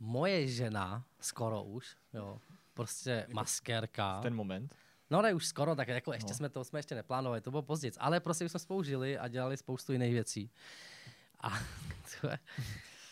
[0.00, 2.40] moje žena, skoro už, jo,
[2.74, 4.20] prostě maskérka.
[4.22, 4.74] Ten moment.
[5.10, 6.34] No ne, už skoro, tak jako ještě No.
[6.36, 9.28] jsme to jsme ještě neplánovali, to bylo později, ale prostě už jsme spolu žili a
[9.28, 10.50] dělali spoustu jiných věcí.
[11.40, 11.50] A
[12.20, 12.38] to, je,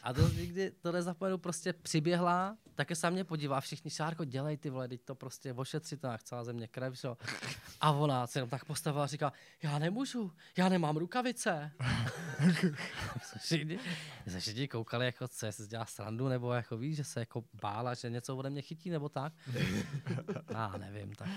[0.02, 4.56] a to nikdy to nezapomenu, prostě přiběhla, také se na mě podívá, všichni Šárko, dělej
[4.56, 7.08] ty vole, teď to prostě ošetři to, jak celá země krev, že?
[7.80, 9.32] A ona se jenom tak postavila a říká,
[9.62, 11.72] já nemůžu, já nemám rukavice.
[13.38, 13.78] všichni,
[14.28, 17.94] se všichni koukali, jako, co si dělá srandu, nebo jako víš, že se jako bála,
[17.94, 19.32] že něco ode mě chytí, nebo tak.
[20.50, 21.28] Já nevím, tak.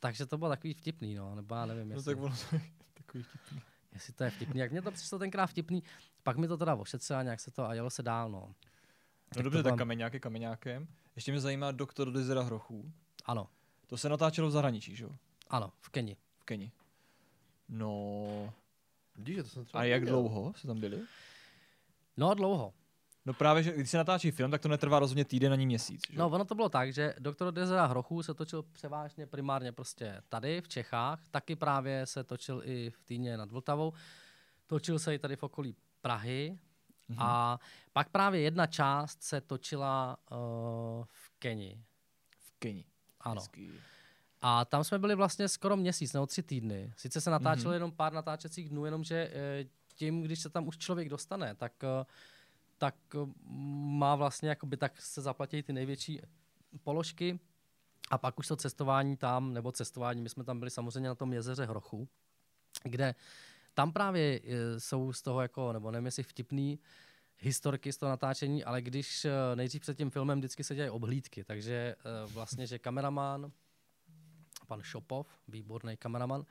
[0.00, 2.60] Takže to bylo takový vtipný, no, nebo já nevím, No jestli, tak ono to je
[2.94, 3.60] takový vtipný.
[3.92, 4.60] jestli to je vtipný.
[4.60, 5.82] Jak mně to přišlo tenkrát vtipný,
[6.24, 8.40] pak mi to teda ošetřila, nějak se to a jelo se dál, no.
[8.40, 8.54] No
[9.34, 10.86] Tak dobře, tak byla- kameňák je kameňákem.
[11.16, 12.92] Ještě mě zajímá doktor Dezera Hrochů.
[13.24, 13.48] Ano,
[13.86, 15.10] To se natáčelo v zahraničí, že jo?
[15.50, 16.16] ano, v Keni.
[16.38, 16.72] V Keni.
[17.68, 18.52] No,
[19.16, 20.20] Vidíš, že to jsem třeba a jak nevěděl.
[20.22, 21.00] dlouho se tam byli?
[22.16, 22.72] No, dlouho.
[23.26, 26.02] No právě, že když se natáčí film, tak to netrvá rozhodně týden ani měsíc.
[26.10, 26.18] Že?
[26.18, 30.60] No, ono to bylo tak, že doktor Dezera Hrochů se točil převážně primárně prostě tady
[30.60, 33.92] v Čechách, taky právě se točil i v Týně nad Vltavou,
[34.66, 36.58] točil se i tady v okolí Prahy
[37.08, 37.18] Mhm.
[37.22, 37.58] a
[37.92, 40.36] pak právě jedna část se točila uh,
[41.04, 41.84] v Keni.
[42.38, 42.84] v Keni.
[43.20, 43.40] Ano.
[43.40, 43.70] Hezký.
[44.40, 46.92] A tam jsme byli vlastně skoro měsíc nebo tři týdny.
[46.96, 47.70] Sice se natáčelo Mhm.
[47.70, 47.74] mm-hmm.
[47.74, 52.04] jenom pár natáčecích dnů, jenomže eh, tím, když se tam už člověk dostane, tak, eh,
[52.78, 52.94] tak
[53.98, 56.20] má vlastně, jakoby, tak se zaplatí ty největší
[56.82, 57.40] položky
[58.10, 61.32] a pak už to cestování tam, nebo cestování, my jsme tam byli samozřejmě na tom
[61.32, 62.08] jezeře Hrochu,
[62.82, 63.14] kde
[63.74, 66.78] tam právě eh, jsou z toho jako, nebo nevím jestli vtipný,
[67.38, 71.44] historky z toho natáčení, ale když eh, nejdřív před tím filmem vždycky se dělají obhlídky,
[71.44, 73.52] takže eh, vlastně, že kameraman,
[74.66, 76.44] pan Šopov, výborný kameraman,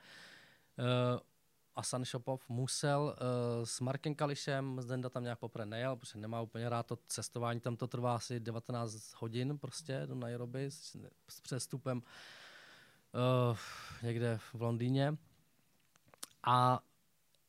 [1.76, 6.68] Asan Šopov musel uh, s Markem Kališem, Zdenda tam nějak poprvé nejel, protože nemá úplně
[6.68, 10.96] rád to cestování, tam to trvá asi 19 hodin prostě do Nairobi s,
[11.28, 13.56] s přestupem uh,
[14.02, 15.16] někde v Londýně.
[16.42, 16.80] A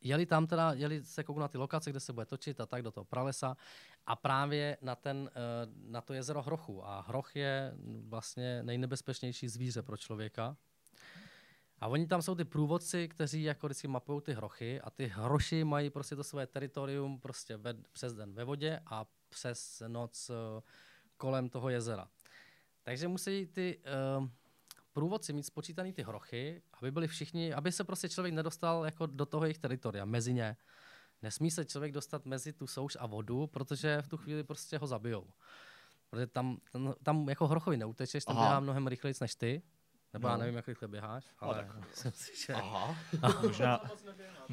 [0.06, 2.82] jeli tam teda, jeli se kouknout na ty lokace, kde se bude točit a tak
[2.82, 3.58] do toho pralesa
[4.06, 5.40] a právě na, ten, eh,
[5.88, 6.86] na to jezero Hrochu.
[6.86, 7.74] A Hroch je
[8.08, 10.58] vlastně nejnebezpečnější zvíře pro člověka.
[11.80, 15.64] A oni tam jsou ty průvodci, kteří jako vždycky mapují ty hrochy a ty hroši
[15.64, 20.62] mají prostě to své teritorium prostě ve, přes den ve vodě a přes noc eh,
[21.18, 22.08] kolem toho jezera.
[22.84, 23.78] Takže musí ty
[24.18, 24.28] uh,
[24.96, 29.26] průvodci mít spočítaný ty hrochy, aby byli všichni, aby se prostě člověk nedostal jako do
[29.26, 30.58] toho jejich teritoria, mezi ně.
[31.22, 34.88] Nesmí se člověk dostat mezi tu souš a vodu, protože v tu chvíli prostě ho
[34.88, 35.28] zabijou.
[36.10, 38.46] Protože tam, tam, tam jako hrochovi neutečeš, tam Aha.
[38.46, 39.62] běhá mnohem rychleji než ty.
[40.16, 40.32] Nebo no.
[40.32, 40.40] já No.
[40.42, 42.54] nevím, jak rychle běháš, ale myslím si, že...
[42.54, 42.96] Aha.
[43.44, 43.82] Možná,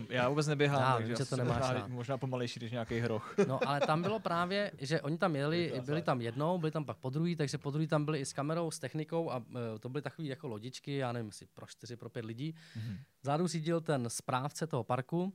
[0.08, 1.88] já vůbec neběhám, Já takže vím, že to jsem nemáš možná, rád.
[1.88, 3.34] možná pomalejší než nějaký hroch.
[3.48, 6.96] No, ale tam bylo právě, že oni tam jeli, byli tam jednou, byli tam pak
[6.96, 9.44] po druhý, takže po druhý tam byli i s kamerou, s technikou a uh,
[9.80, 12.54] to byly takové jako lodičky, já nevím, jestli pro čtyři, pro pět lidí.
[12.76, 12.98] Mhm.
[13.22, 15.32] Zádu řídil ten správce toho parku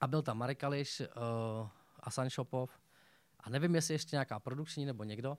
[0.00, 1.68] a byl tam Marek Kališ, uh,
[2.00, 2.70] Asan Šopov
[3.40, 5.38] a nevím, jestli ještě nějaká produkční nebo někdo.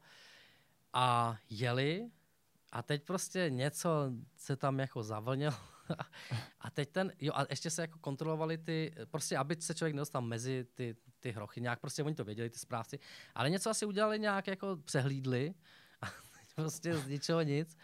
[0.94, 2.10] A jeli
[2.74, 5.54] a teď prostě něco se tam jako zavlnilo.
[6.60, 10.22] a teď ten, jo a ještě se jako kontrolovali ty, prostě aby se člověk nedostal
[10.22, 13.00] mezi ty, ty hrochy, nějak prostě oni to věděli, ty správci,
[13.36, 15.54] ale něco asi udělali nějak jako přehlídli
[16.02, 17.78] a teď prostě z ničeho nic.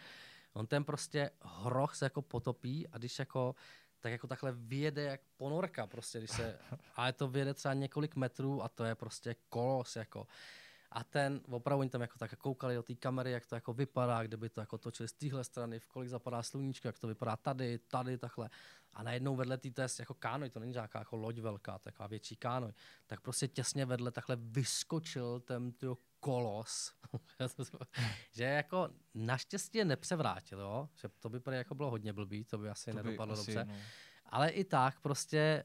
[0.52, 3.54] On ten prostě hroch se jako potopí a když jako
[4.00, 6.58] tak jako takhle vyjede jak ponorka prostě, když se,
[6.96, 10.26] ale to vyjede třeba několik metrů a to je prostě kolos jako.
[10.92, 14.22] A ten, opravdu oni tam jako tak koukali do té kamery, jak to jako vypadá,
[14.22, 17.36] kde by to jako točili z téhle strany, v kolik zapadá sluníčko, jak to vypadá
[17.36, 18.50] tady, tady, takhle.
[18.92, 22.36] A najednou vedle té test jako kánoj, to není nějaká jako loď velká, taková větší
[22.36, 22.72] kánoj,
[23.06, 26.92] tak prostě těsně vedle takhle vyskočil ten tyjo, kolos,
[28.32, 30.88] že jako naštěstí je nepřevrátil, jo?
[30.94, 33.54] že to by prý jako bylo hodně blbý, to by asi To by nedopadlo asi,
[33.54, 33.64] dobře.
[33.64, 33.74] no.
[34.26, 35.64] Ale i tak prostě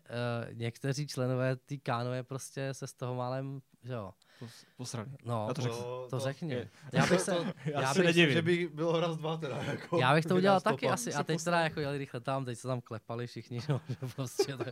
[0.49, 4.13] uh, někteří členové té kánoje prostě se z toho málem, jo.
[4.39, 5.09] Pos- Posrali.
[5.25, 5.77] No, Já to řeknu.
[5.77, 6.53] To, to řekni.
[6.53, 8.33] je- Já bych se, Já já se bych, nedivím.
[8.33, 9.57] Že by bylo raz, dva teda.
[9.63, 10.93] Jako, já bych to udělal taky topa.
[10.93, 11.13] asi.
[11.13, 14.57] A teď teda jako jeli rychle tam, teď se tam klepali všichni, no, že prostě
[14.57, 14.63] to,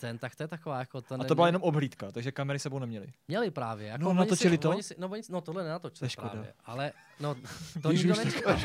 [0.00, 2.78] ten, tak to je taková jako to A to byla jenom obhlídka, takže kamery sebou
[2.78, 3.12] neměli.
[3.28, 3.86] Měli právě.
[3.88, 4.70] Jako No, oni natočili si, to?
[4.70, 6.28] Oni si, no, oni, no, tohle To nenatočili je škoda.
[6.28, 6.52] právě.
[6.64, 7.36] Ale no,
[7.82, 8.56] to nikdo nečekal.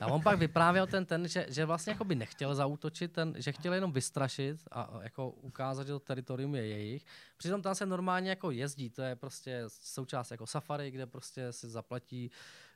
[0.00, 3.52] A on pak vyprávěl ten, ten že, že vlastně jako by nechtěl zautočit, ten, že
[3.52, 7.04] chtěl jenom vystrašit a a jako ukázat, že to teritorium je jejich.
[7.36, 11.68] Přitom tam se normálně jako jezdí, to je prostě součást jako safari, kde prostě si
[11.68, 12.30] zaplatí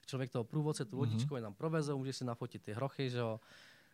[0.06, 1.36] člověk toho průvodce, tu lodičku, mm-hmm.
[1.36, 3.40] je tam provezou, můžeš si nafotit ty hrochy, že jo,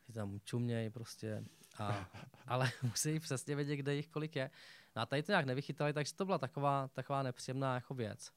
[0.09, 1.45] je tam čuměj prostě.
[1.79, 2.09] A,
[2.47, 4.51] ale musí přesně vědět, kde jich kolik je.
[4.97, 8.33] No a tady to nějak nevychytali, takže to byla taková, taková nepříjemná jako věc.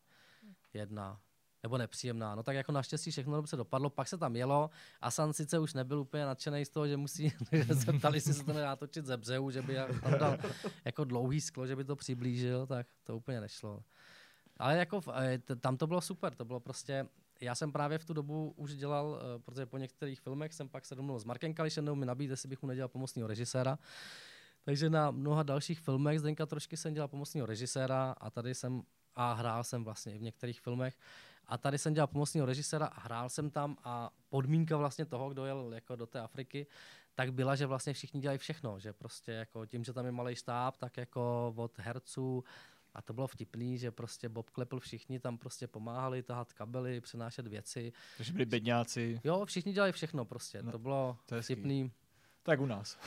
[0.74, 1.20] Jedna.
[1.64, 2.36] Nebo nepříjemná.
[2.36, 4.70] No tak jako naštěstí všechno dobře dopadlo, pak se tam jelo
[5.02, 8.34] a San sice už nebyl úplně nadšený z toho, že musí, že se ptali, jestli
[8.34, 10.38] se to nedá točit ze břehu, že by tam dal
[10.86, 13.84] jako dlouhý sklo, že by to přiblížil, tak to úplně nešlo.
[14.58, 17.08] Ale jako eh, tam to bylo super, to bylo prostě,
[17.42, 20.86] já jsem právě v tu dobu už dělal, eh, protože po některých filmech jsem pak
[20.86, 23.80] se domluvil s Markem Kališenou, mi nabídl, jestli bych mu nedělal pomocného režiséra.
[24.64, 28.84] Takže na mnoha dalších filmech Zdenka trošky jsem dělal pomocného režiséra a tady jsem
[29.16, 30.98] a hrál jsem vlastně i v některých filmech.
[31.50, 35.46] A tady jsem dělal pomocného režiséra a hrál jsem tam a podmínka vlastně toho, kdo
[35.46, 36.68] jel jako do té Afriky,
[37.16, 40.36] tak byla, že vlastně všichni dělají všechno, že prostě jako tím, že tam je malý
[40.36, 42.44] štáb, tak jako od herců
[42.94, 47.48] a to bylo vtipný, že prostě Bob klepl všichni, tam prostě pomáhali tahat kabely, přenášet
[47.48, 47.94] věci.
[48.18, 51.92] Takže byli bedňáci, Jo, všichni dělali všechno prostě, No, to bylo to je hezký.
[52.44, 52.98] Tak u nás.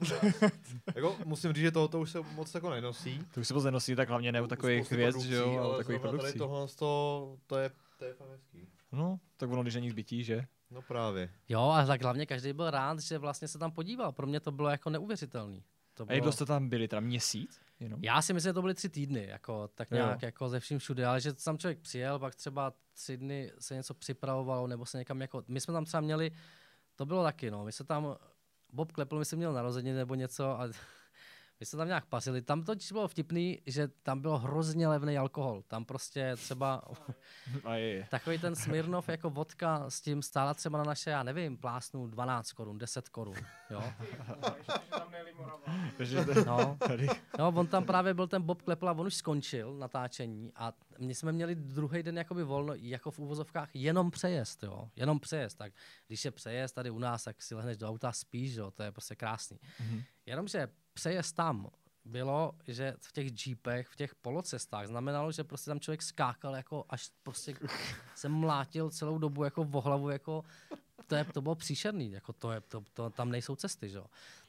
[0.94, 3.24] Jako, musím říct, že tohoto už se moc jako nenosí.
[3.34, 6.00] To už se moc nenosí, tak hlavně ne u takových hvězd, že jo, ale takových
[6.00, 6.26] produkcí.
[6.26, 8.68] Tady tohle, to, to je, to je fakt hezký.
[8.92, 10.46] No, tak ono, když není zbytí, že?
[10.70, 11.30] No právě.
[11.48, 14.12] Jo, a tak hlavně každý byl rád, že vlastně se tam podíval.
[14.12, 15.64] Pro mě to bylo jako neuvěřitelný.
[15.94, 17.60] To A jak dlouho jste tam byli, teda měsíc?
[17.80, 18.00] Jenom?
[18.02, 19.96] Já si myslím, že to byly tři týdny, jako, tak Jo.
[19.96, 23.74] nějak jako ze vším všude, ale že tam člověk přijel, pak třeba tři dny se
[23.74, 26.30] něco připravovalo, nebo se někam jako, my jsme tam třeba měli,
[26.96, 28.16] to bylo taky, no, my se tam,
[28.72, 30.68] Bob Klepl, myslím, měl narozeniny nebo něco a
[31.60, 32.42] my jsme tam nějak pasili.
[32.42, 35.62] Tam to bylo vtipný, že tam bylo hrozně levný alkohol.
[35.62, 36.82] Tam prostě třeba
[38.10, 42.52] takový ten Smirnov jako vodka s tím stála třeba na naše, já nevím, plásnu 12
[42.52, 43.34] korun, 10 korun,
[43.70, 43.82] jo.
[46.46, 46.76] No.
[47.38, 51.14] No, on tam právě byl ten Bob Klepl a on už skončil natáčení a my
[51.14, 55.72] jsme měli druhý den jakoby volno, jako v úvozovkách, jenom přejezd, jo, jenom přejezd, tak
[56.06, 58.92] když je přejezd tady u nás, tak si lehneš do auta spíš, jo, to je
[58.92, 59.58] prostě krásný.
[59.80, 60.02] Mhm.
[60.26, 60.68] Jenomže
[61.00, 61.70] přejezd tam
[62.04, 66.84] bylo, že v těch jeepech, v těch polocestách znamenalo, že prostě tam člověk skákal jako
[66.88, 67.54] až prostě
[68.14, 70.44] se mlátil celou dobu jako v hlavu, jako
[71.06, 74.00] to, je, to bylo příšerný, jako to je, to, to, tam nejsou cesty, že.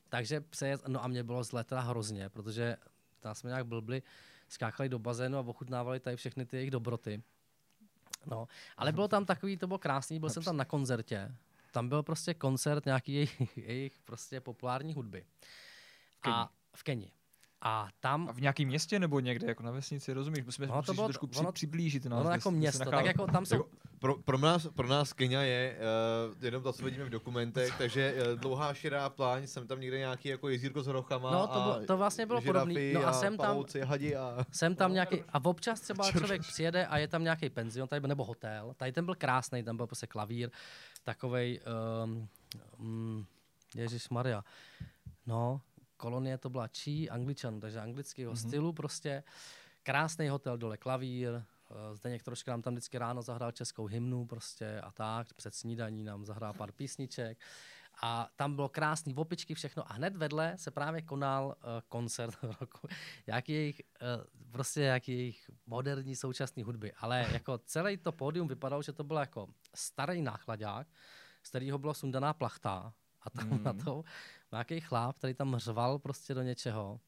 [0.09, 2.77] Takže přejezd, no a mě bylo zle teda hrozně, protože
[3.19, 4.03] tam jsme nějak blbli,
[4.49, 7.23] skákali do bazénu a ochutnávali tady všechny ty jejich dobroty.
[8.25, 8.47] No,
[8.77, 11.35] ale bylo tam takový, to bylo krásný, byl jsem tam na koncertě.
[11.71, 15.25] Tam byl prostě koncert nějaký jejich, jejich prostě populární hudby.
[16.21, 16.35] Keni.
[16.35, 17.11] A v Keni.
[17.63, 20.45] A tam A v nějakém městě nebo někde jako na vesnici, rozumíš?
[20.45, 22.21] Musíme Ono to bylo- trošku při, ono- přiblížit nás.
[22.21, 23.69] ono jako město, tak jako tam jsou, Jako,
[23.99, 25.77] pro, pro, nás, pro nás Kenia je
[26.37, 29.97] uh, jenom to, co vidíme v dokumentech, takže uh, dlouhá širá pláň, jsem tam někde
[29.97, 32.93] nějaký jako jezírko s hrochama No, to a bylo- to vlastně bylo podobný.
[32.93, 34.45] No a jsem tam- pavouci, hadi a...
[34.51, 38.07] Jsem tam nějaký, a občas třeba člověk přijede a je tam nějaký penzion, tady, byl-
[38.07, 40.49] nebo hotel, tady ten byl krásný, tam byl prostě klavír,
[41.03, 41.59] takovej,
[42.05, 42.27] um,
[42.79, 43.25] um,
[43.75, 44.43] Ježíš Maria,
[45.25, 45.61] no,
[46.01, 48.47] kolonie to byla čí, angličanů, takže anglického mm-hmm.
[48.47, 49.23] stylu prostě,
[49.83, 54.81] krásný hotel, dole klavír, eh, Zdeněk trošku nám tam vždycky ráno zahrál českou hymnu prostě
[54.81, 57.37] a tak, před snídaní nám zahrál pár písniček.
[58.01, 61.53] A tam bylo krásný opičky, všechno a hned vedle se právě konal uh,
[61.89, 62.87] koncert roku,
[63.27, 68.81] jaký jejich, uh, prostě jaký jejich moderní současné hudby, ale jako celý to pódium vypadalo,
[68.81, 70.87] že to byl jako starý náchladák,
[71.43, 73.63] z kterého byla sundaná plachta a tam mm.
[73.63, 74.03] na to
[74.51, 76.99] nějaký chláp, který tam řval prostě do něčeho.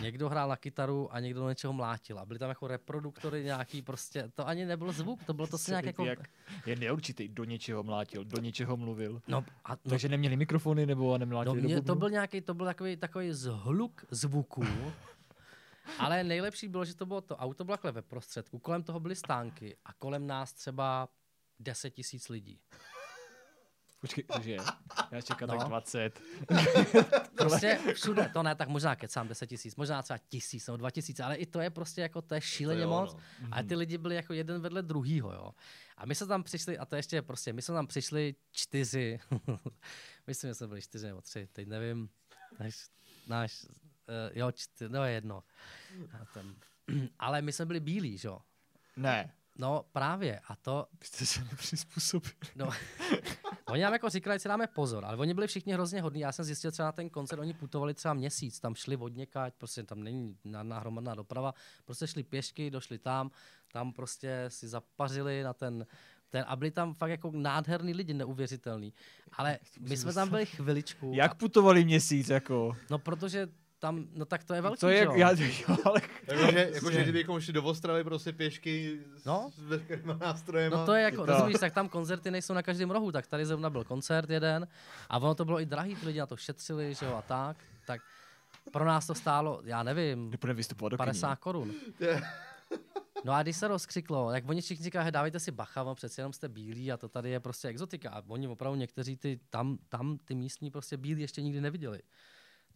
[0.00, 2.18] někdo hrál na kytaru a někdo do něčeho mlátil.
[2.18, 5.70] A byly tam jako reproduktory nějaký prostě, to ani nebyl zvuk, to bylo to se
[5.70, 6.04] nějak jako...
[6.04, 6.18] Jak
[6.66, 9.22] je neurčitý, do něčeho mlátil, do něčeho mluvil.
[9.28, 12.54] No, a, no, Takže neměli mikrofony nebo no nemlátili do mě, to byl nějaký, to
[12.54, 14.64] byl takový, takový zhluk zvuků,
[15.98, 19.16] ale nejlepší bylo, že to bylo to auto bylo takhle ve prostředku, kolem toho byly
[19.16, 21.08] stánky a kolem nás třeba
[21.60, 22.60] 10 tisíc lidí.
[24.06, 24.56] Počkej, cože?
[25.10, 25.58] Já čekám No.
[25.58, 26.20] tak 20.
[27.38, 31.22] Prostě všude, to ne, tak možná kecám 10 tisíc, možná třeba tisíc nebo dva tisíce,
[31.22, 33.14] ale i to je prostě jako, to je šíleně jo, moc.
[33.14, 33.20] no.
[33.50, 35.54] A ty lidi byli jako jeden vedle druhýho, jo.
[35.96, 39.18] A my jsme tam přišli, a to ještě prostě, my jsme tam přišli čtyři,
[40.26, 42.08] myslím, že jsme byli čtyři nebo tři, teď nevím,
[42.58, 42.88] náš,
[43.26, 43.70] náš uh,
[44.34, 45.42] jo, čtyři, no je jedno.
[46.12, 46.54] A tam,
[47.18, 48.38] ale my jsme byli bílí, že jo.
[48.96, 52.34] Ne, No právě, a to, vy jste se nepřizpůsobili.
[52.56, 52.70] no,
[53.68, 56.20] oni nám jako říkali, si dáme pozor, ale oni byli všichni hrozně hodní.
[56.20, 59.54] Já jsem zjistil třeba na ten koncert, oni putovali třeba měsíc, tam šli od někať,
[59.54, 61.54] prostě tam není na hromadná doprava,
[61.84, 63.30] prostě šli pěšky, došli tam,
[63.72, 65.86] tam prostě si zapařili na ten,
[66.30, 68.92] ten a byli tam fakt jako nádherný lidi, neuvěřitelný.
[69.32, 71.12] Ale my jsme tam byli chviličku.
[71.14, 72.76] Jak putovali měsíc, jako?
[72.90, 75.12] no protože tam, no tak to je velký, To je, že jo?
[75.16, 75.30] já,
[75.68, 79.50] jo, ale Jakože, jakože kdybychom šli do Ostravy prostě pěšky s, No.
[79.54, 80.76] s veškerýma nástrojema.
[80.76, 83.46] No to je jako, To- rozumíš, tak tam koncerty nejsou na každém rohu, tak tady
[83.46, 84.68] zrovna byl koncert jeden
[85.08, 87.56] a ono to bylo i drahý, ty lidi na to šetřili, že jo, a tak,
[87.86, 88.00] tak
[88.72, 91.72] pro nás to stálo, já nevím, vystupovat do 50 korun.
[93.24, 96.20] No a když se rozkřiklo, jak oni všichni říkají, "He, dávejte si bacha, no přece
[96.20, 98.10] jenom jste bílí a to tady je prostě exotika.
[98.10, 102.00] A oni opravdu někteří ty, tam, tam ty místní prostě bílí ještě nikdy neviděli.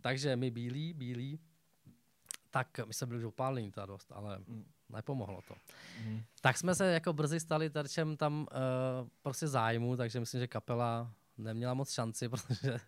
[0.00, 1.38] Takže my bílí, bílí,
[2.50, 4.38] tak my jsme byli už opálení teda dost, ale
[4.88, 5.54] nepomohlo to.
[6.00, 6.22] Mhm.
[6.40, 11.12] Tak jsme se jako brzy stali terčem tam uh, prostě zájmu, takže myslím, že kapela
[11.38, 12.78] neměla moc šanci, protože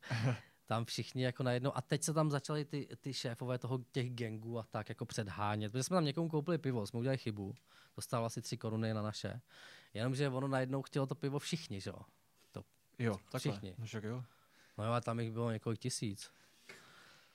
[0.67, 1.77] tam všichni jako najednou.
[1.77, 5.73] A teď se tam začali ty, ty šéfové toho těch gangů a tak jako předhánět.
[5.73, 7.55] Protože jsme tam někomu koupili pivo, jsme udělali chybu.
[7.95, 9.41] To stálo asi tři koruny na naše.
[9.95, 11.99] Jenomže ono najednou chtělo to pivo všichni, že jo.
[12.99, 13.39] Jo, takhle.
[13.39, 13.75] Všichni.
[13.79, 14.25] No jo.
[14.79, 16.31] No jo, a tam jich bylo několik tisíc.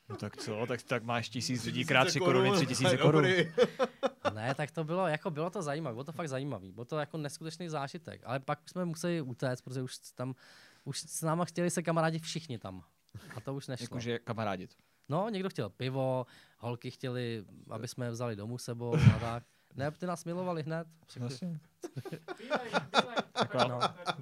[0.10, 3.26] No tak co, tak, tak máš tisíc lidí Tisíce krát tři koruny, tři tisíce korun.
[4.34, 7.18] Ne, tak to bylo, jako bylo to zajímavé, bylo to fakt zajímavé, bylo to jako
[7.18, 10.36] neskutečný zážitek, ale pak jsme museli utéct, protože už tam,
[10.84, 12.84] už s náma chtěli se kamarádi všichni tam.
[13.36, 13.84] A to už nešlo.
[13.84, 14.76] Jakože kamarádit.
[15.10, 16.26] No, někdo chtěl pivo,
[16.58, 19.44] holky chtěli, aby jsme je vzali domů sebou a tak.
[19.76, 20.88] Ne, ty nás milovali hned.
[21.20, 21.60] Vlastně.
[23.34, 23.80] Taková, No.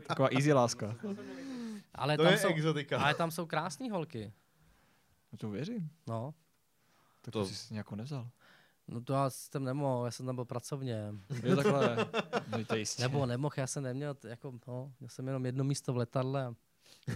[0.07, 0.95] taková easy láska.
[1.95, 2.99] Ale, To tam je jsou, exotika.
[2.99, 4.33] ale tam jsou krásné holky.
[5.31, 5.89] No to věřím.
[6.07, 6.33] No,
[7.21, 8.29] Tak To- to jsi si nějakou nevzal.
[8.87, 11.13] no to já jsem nemohl, já jsem tam byl pracovně.
[11.43, 11.97] Jo, takhle.
[12.57, 13.01] No to jistě.
[13.03, 16.55] Nebo nemohl, já jsem neměl, jako, no, já jsem jenom jedno místo v letadle.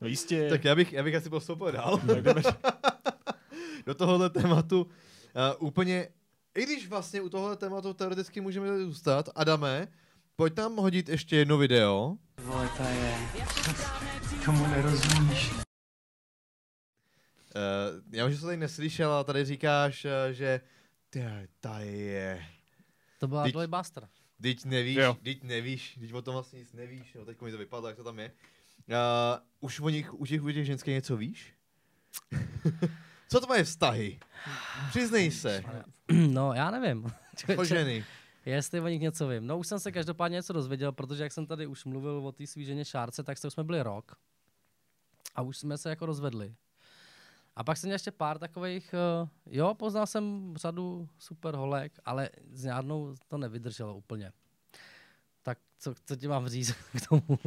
[0.00, 0.48] No jistě.
[0.50, 2.00] Tak já bych, já bych asi postoupil dál.
[2.20, 2.42] Jdeme.
[3.86, 4.82] do tohohle tématu.
[4.82, 6.08] Uh, úplně,
[6.54, 9.88] i když vlastně u tohohle tématu teoreticky můžeme zůstat, Adame,
[10.36, 12.16] pojď tam hodit ještě jedno video.
[12.42, 13.18] Vole, to je...
[14.44, 15.50] Tomu nerozumíš.
[15.52, 15.60] Uh,
[18.10, 20.60] já už jsem to tady neslyšel, ale tady říkáš, uh, že
[21.10, 21.24] ty,
[21.60, 22.44] tady je.
[23.18, 24.08] To byla Teď- Dolly Buster.
[24.42, 25.16] Teď nevíš, Jo.
[25.22, 28.04] teď nevíš, teď o tom vlastně nic nevíš, no teď mi to vypadlo, jak to
[28.04, 28.32] tam je.
[28.88, 28.94] Uh,
[29.60, 31.54] už o nich, u těch, u těch ženských něco víš?
[33.28, 34.20] Co tvoje vztahy?
[34.90, 35.64] Přiznej se.
[36.12, 37.12] No, já nevím.
[37.56, 38.04] O ženy.
[38.44, 39.46] Jestli o nich něco vím.
[39.46, 42.46] No už jsem se každopádně něco dozvěděl, protože jak jsem tady už mluvil o té
[42.46, 44.16] svý ženě Šárce, tak s tou jsme byli rok.
[45.34, 46.54] A už jsme se jako rozvedli.
[47.56, 52.30] A pak jsem měl ještě pár takových, uh, jo, poznal jsem řadu super holek, ale
[52.52, 54.32] s žádnou to nevydrželo úplně.
[55.42, 57.38] Tak co, co ti mám říct k tomu?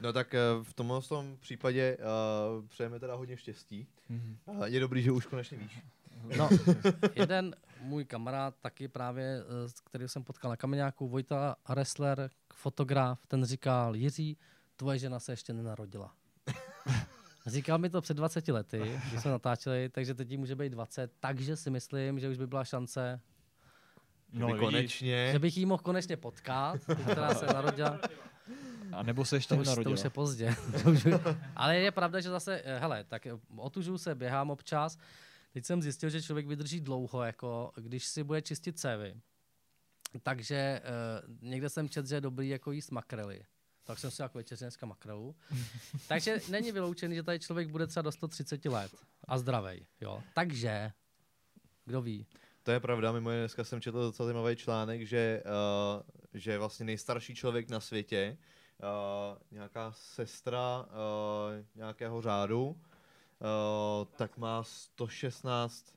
[0.00, 3.86] No tak eh, v tomhle tom případě uh, přejeme teda hodně štěstí.
[4.08, 4.38] Mhm.
[4.46, 5.82] Uh, je dobrý, že už konečně víš.
[6.36, 6.48] No,
[7.14, 7.54] jeden
[7.84, 13.44] můj kamarád, taky právě, eh, s kterým jsem potkal na Kameňáku, Vojta Ressler, fotograf, ten
[13.44, 14.36] říkal, Jiří,
[14.76, 16.14] tvoje žena se ještě nenarodila.
[17.46, 21.12] Říkal mi to před 20 lety, když jsme natáčeli, takže teď jí může být 20,
[21.20, 23.20] takže si myslím, že už by byla šance,
[24.32, 24.60] No, vidíš.
[24.60, 25.28] konečně.
[25.32, 26.80] že bych jí mohl konečně potkat,
[27.10, 27.98] která se narodila.
[28.92, 29.94] A nebo se ještě To už, to nenarodila.
[29.94, 30.56] už je pozdě.
[30.82, 31.06] To už
[31.56, 34.98] Ale je pravda, že zase, eh, hele, tak otužuju se, běhám občas.
[35.54, 39.14] Teď jsem zjistil, že člověk vydrží dlouho, jako když si bude čistit cévy.
[40.22, 43.44] Takže uh, někde jsem četl, že je dobrý jako jíst makrely.
[43.84, 45.36] Tak jsem si jako večeři dneska makrelu.
[46.08, 48.92] Takže není vyloučený, že tady člověk bude třeba do 130 let
[49.24, 49.86] a zdravej.
[50.00, 50.22] Jo.
[50.34, 50.92] Takže,
[51.84, 52.26] kdo ví.
[52.62, 56.02] To je pravda, mimo jiné dneska jsem četl docela zajímavý článek, že, uh,
[56.34, 58.36] že vlastně nejstarší člověk na světě
[58.82, 62.76] uh, nějaká sestra uh, nějakého řádu,
[63.44, 65.94] uh, tak má 116,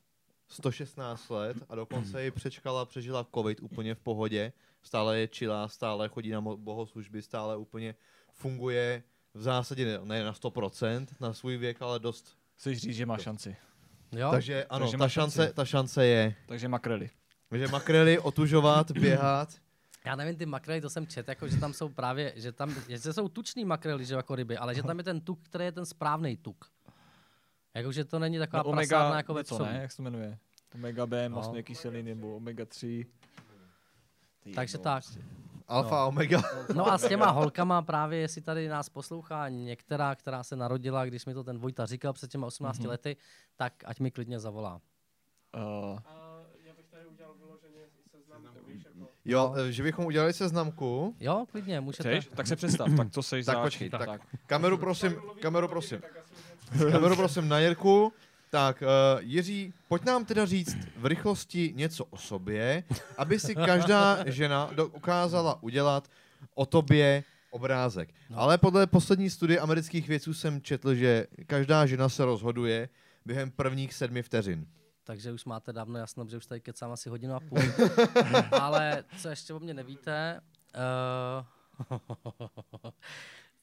[0.48, 4.52] 116 let a dokonce ji přečkala, přežila covid úplně v pohodě.
[4.82, 7.94] Stále je čilá, stále chodí na bohoslužby, stále úplně
[8.32, 9.02] funguje
[9.34, 12.36] v zásadě ne- na 100% na svůj věk, ale dost.
[12.56, 13.56] Chceš říct, že má šanci.
[14.12, 14.30] Jo?
[14.30, 15.54] Takže ano, Takže ta, šance, šanci.
[15.54, 16.34] ta šance je.
[16.46, 17.10] Takže makrely.
[17.48, 19.48] Takže makrely, otužovat, běhat.
[20.04, 23.12] Já nevím, ty makrely, to jsem čet, jako, že tam jsou právě, že tam, že
[23.12, 25.86] jsou tučný makrely, že jako ryby, ale že tam je ten tuk, který je ten
[25.86, 26.70] správný tuk.
[27.78, 29.64] Jako, že to není taková No, prasárna omega, jako ve psovi.
[29.64, 29.78] ne?
[29.82, 30.38] Jak se to jmenuje?
[30.74, 31.36] Omega B, No.
[31.36, 33.06] masné kyseliny nebo omega 3.
[34.42, 35.04] Ty Takže jedno, tak.
[35.68, 36.42] Alfa, omega.
[36.74, 41.26] No a s těma holkama právě, jestli tady nás poslouchá některá, která se narodila, když
[41.26, 42.88] mi to ten Vojta říkal před těma 18 Mhm.
[42.88, 43.16] lety,
[43.56, 44.80] tak ať mi klidně zavolá.
[45.56, 47.80] Uh, A já bych tady udělal vyloženě
[48.10, 49.10] seznamku, víš, jako...
[49.24, 51.14] Jo, eh, že bychom udělali seznamku.
[51.20, 52.02] Jo, klidně, můžete.
[52.20, 52.36] chceš?
[52.36, 54.06] Tak se představ, tak co seš Tak počkej, tak.
[54.06, 54.20] tak.
[54.46, 56.00] Kameru prosím, kameru prosím.
[56.92, 58.12] Kameru prosím na Jirku.
[58.50, 62.84] Tak, uh, Jiří, pojď nám teda říct v rychlosti něco o sobě,
[63.18, 66.08] aby si každá žena dokázala udělat
[66.54, 68.08] o tobě obrázek.
[68.30, 68.38] No.
[68.38, 72.88] Ale podle poslední studie amerických vědců jsem četl, že každá žena se rozhoduje
[73.24, 74.66] během prvních sedmi vteřin.
[75.04, 77.58] Takže už máte dávno jasno, že už tady kecám asi hodinu a půl.
[78.60, 80.40] Ale co ještě o mě nevíte,
[80.76, 81.44] uh,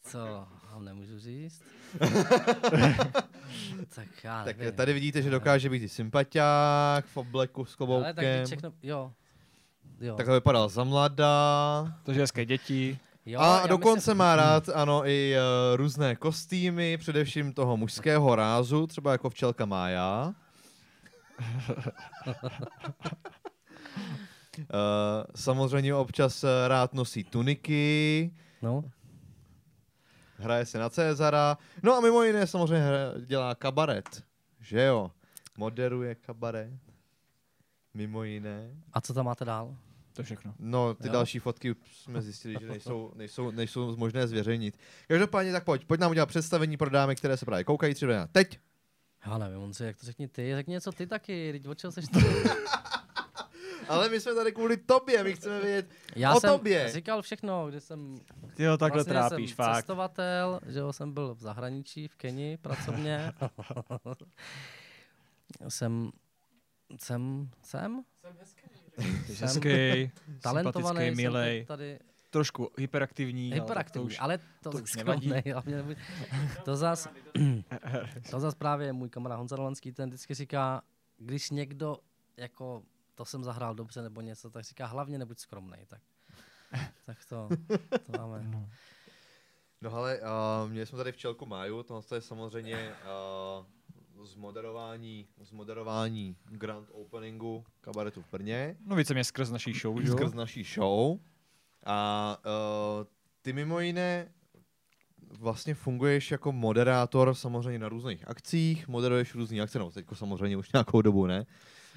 [0.05, 1.63] co vám nemůžu říct?
[3.95, 4.73] tak já Tak nevím.
[4.73, 8.45] tady vidíte, že dokáže být i sympatiák v obleku s Ale tak kloboukem.
[8.45, 9.11] všechno, jo.
[9.99, 10.15] Jo.
[10.15, 11.93] Takhle vypadal za mladá.
[12.03, 12.99] Takže hezké děti.
[13.25, 18.87] jo A dokonce myslím, má rád, ano, i uh, různé kostýmy, především toho mužského rázu,
[18.87, 20.33] třeba jako včelka Mája.
[24.59, 24.65] Uh,
[25.35, 28.83] samozřejmě občas eh, rád nosí tuniky, No,
[30.37, 34.23] hraje se na Cezara, no a mimo jiné samozřejmě hra- dělá kabaret,
[34.59, 35.11] že jo?
[35.57, 36.73] Moderuje kabaret,
[37.93, 38.71] mimo jiné.
[38.93, 39.77] a co tam máte dál?
[40.13, 40.53] To všechno.
[40.59, 41.13] No, ty Jo.
[41.13, 44.77] další fotky jsme zjistili, že nejsou, nejsou, nejsou možné zveřejnit.
[45.07, 48.59] Každopádně tak pojď, pojď nám udělat představení pro dámy, které se právě koukají třeba teď.
[49.25, 52.05] Já nevím, Honzi, jak to řekni ty, řekni něco ty taky, teď od čeho seš
[52.13, 52.19] ty?
[53.87, 56.89] Ale my jsme tady kvůli tobě, my chceme vědět Já o jsem tobě.
[56.91, 58.17] říkal všechno, když jsem
[58.55, 59.75] Ty jo, takhle vlastně trápíš, jsem fakt.
[59.75, 63.33] cestovatel, že jo, jsem byl v zahraničí, v Keni pracovně.
[65.69, 66.11] jsem,
[66.99, 68.03] jsem, jsem
[69.25, 70.11] Jsi jsem hezký,
[70.41, 71.99] talentovaný, sympatický, jsem milej, tady
[72.29, 73.51] trošku hyperaktivní.
[73.53, 75.29] ale hyperaktivní, To už, ale to, to už nevadí.
[75.31, 75.97] nebuď-
[76.65, 77.07] to zas,
[78.31, 80.81] to zas právě můj kamarád Honza Dolenský, ten vždycky říká,
[81.17, 81.97] když někdo
[82.37, 82.83] jako
[83.15, 86.01] to jsem zahrál dobře nebo něco, tak říká hlavně nebuď skromnej, tak,
[87.05, 87.49] tak to,
[88.05, 88.69] to máme.
[89.81, 92.93] No ale uh, měli jsme tady včelku Máju, tohle je samozřejmě
[94.17, 98.77] uh, zmoderování, zmoderování grand openingu kabaretu v Brně.
[98.85, 100.13] no více mě skrz naší show, jo?
[100.13, 101.19] skrz naší show.
[101.85, 103.05] A uh,
[103.41, 104.31] ty mimo jiné
[105.39, 110.71] vlastně funguješ jako moderátor samozřejmě na různých akcích, moderuješ různé akce, no teďko samozřejmě už
[110.71, 111.45] nějakou dobu, ne?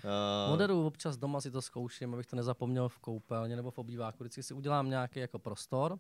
[0.05, 4.25] Uh, Moderuju občas doma, si to zkouším, abych to nezapomněl v koupelně nebo v obýváku.
[4.25, 5.99] Vždycky si udělám nějaký jako prostor.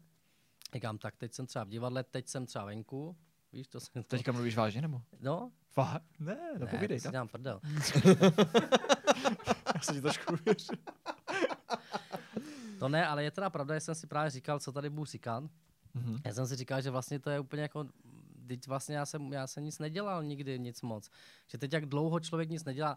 [0.74, 3.16] Říkám, tak teď jsem třeba v divadle, teď jsem třeba venku.
[3.52, 4.02] Víš, to jsem...
[4.02, 4.08] To...
[4.08, 5.02] Teďka mluvíš vážně, nebo?
[5.20, 6.04] No, Fakt?
[6.18, 7.00] Ne, no ne, povídej.
[7.00, 7.12] tak.
[7.12, 7.60] dělám prdel.
[9.74, 10.78] Já se ti trošku věřím.
[12.78, 15.44] To ne, ale je teda pravda, že jsem si právě říkal, co tady budu říkat.
[15.94, 16.18] Mhm.
[16.24, 17.86] Já jsem si říkal, že vlastně to je úplně jako,
[18.46, 21.10] teď vlastně já jsem, já jsem nic nedělal nikdy, nic moc.
[21.46, 22.96] Že teď jak dlouho člověk nic nedělá,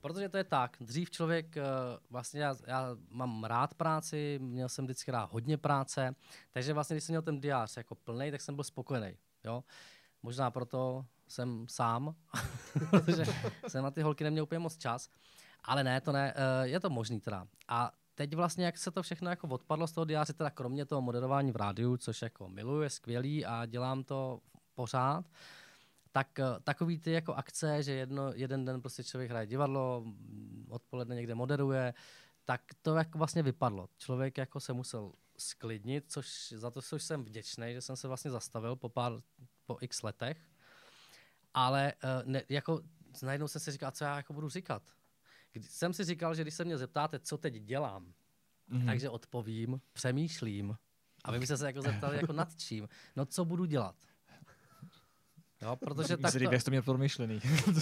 [0.00, 1.62] protože to je tak, dřív člověk, eh,
[2.10, 6.14] vlastně já, já mám rád práci, měl jsem vždycky rád hodně práce,
[6.50, 9.64] takže vlastně když jsem měl ten diář jako plný, tak jsem byl spokojený, jo.
[10.22, 12.14] Možná proto jsem sám,
[12.90, 13.24] protože
[13.68, 15.10] jsem na ty holky neměl úplně moc čas.
[15.64, 17.46] Ale ne, to ne, eh, je to možný teda.
[17.68, 21.02] A teď vlastně, jak se to všechno jako odpadlo z toho diáře, teda kromě toho
[21.02, 24.40] moderování v rádiu, což jako miluju, je skvělý a dělám to
[24.74, 25.24] pořád,
[26.18, 30.66] tak eh, takový ty jako akce, že jedno, jeden den prostě člověk hraje divadlo, mm,
[30.70, 31.94] odpoledne někde moderuje,
[32.44, 33.88] tak to jako vlastně vypadlo.
[33.98, 38.30] Člověk jako se musel sklidnit, což za to což jsem vděčný, že jsem se vlastně
[38.30, 39.12] zastavil po pár,
[39.66, 40.38] po x letech.
[41.54, 42.80] Ale uh, ne, jako
[43.22, 44.82] najednou jsem si říkal, co já jako budu říkat.
[45.52, 48.12] Když jsem si říkal, že když se mě zeptáte, co teď dělám,
[48.68, 48.86] Mhm.
[48.86, 50.76] takže odpovím, přemýšlím.
[51.24, 52.88] A vy byste se jako zeptali, jako nad čím.
[53.16, 53.96] No, co budu dělat?
[55.62, 57.40] Jo, protože tak Zlý, jak jsi to měl promyšlený.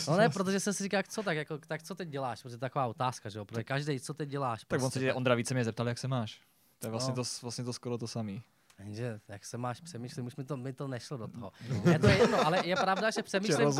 [0.08, 2.42] No ne, protože jsem si říkal, co tak, jako, tak co teď děláš?
[2.42, 3.44] Protože to je taková otázka, že jo?
[3.44, 4.64] Protože každý, co teď děláš?
[4.68, 6.40] tak on prostě, se tě, Ondra více mě zeptal, jak se máš.
[6.78, 7.16] To je vlastně, No.
[7.16, 8.42] to, vlastně to skoro to samý.
[8.78, 11.52] Jenže, jak se máš přemýšlím, už mi to, mi to nešlo do toho.
[11.92, 13.72] Je to jedno, ale je pravda, že přemýšlím,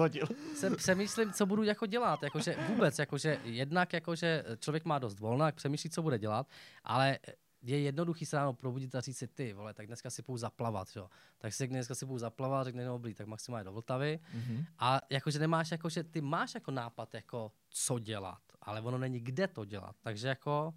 [0.56, 2.22] se přemýšlím, co budu jako dělat.
[2.22, 6.46] Jakože vůbec, jakože jednak, jakože člověk má dost volna, jak přemýšlí, co bude dělat,
[6.84, 7.18] ale
[7.62, 10.88] je jednoduchý se ráno probudit a říct si, ty vole, tak dneska si půjdu zaplavat,
[10.96, 11.10] jo.
[11.38, 14.20] Tak si dneska si půjdu zaplavat, řekne, no dobrý, tak maximálně do Vltavy.
[14.36, 14.64] Mm-hmm.
[14.78, 19.48] A jakože nemáš, jakože ty máš jako nápad, jako co dělat, ale ono není kde
[19.48, 19.96] to dělat.
[20.02, 20.74] Takže jako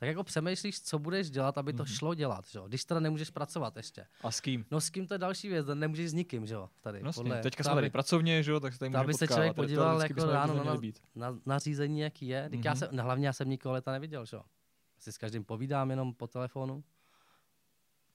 [0.00, 1.96] tak jako přemýšlíš, co budeš dělat, aby to mm-hmm.
[1.98, 2.68] šlo dělat, že jo?
[2.68, 4.06] Když teda nemůžeš pracovat ještě.
[4.22, 4.64] A s kým?
[4.70, 6.68] No s kým to je další věc, nemůžeš s nikým, že jo?
[6.80, 9.54] Tady, no podle, Teďka jsme tady pracovně, že jo, tak se tady Aby se člověk
[9.54, 10.74] podíval jako ráno na,
[11.14, 12.48] na, na, řízení, jaký je.
[12.48, 12.64] Mm-hmm.
[12.64, 14.42] Já jsem, hlavně já jsem nikoho leta neviděl, že jo?
[15.00, 16.84] Si s každým povídám jenom po telefonu.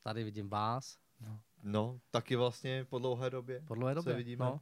[0.04, 0.98] Tady vidím vás.
[1.22, 3.64] No, no taky vlastně po dlouhé době.
[3.68, 4.46] Po dlouhé době, vidíme.
[4.46, 4.62] no.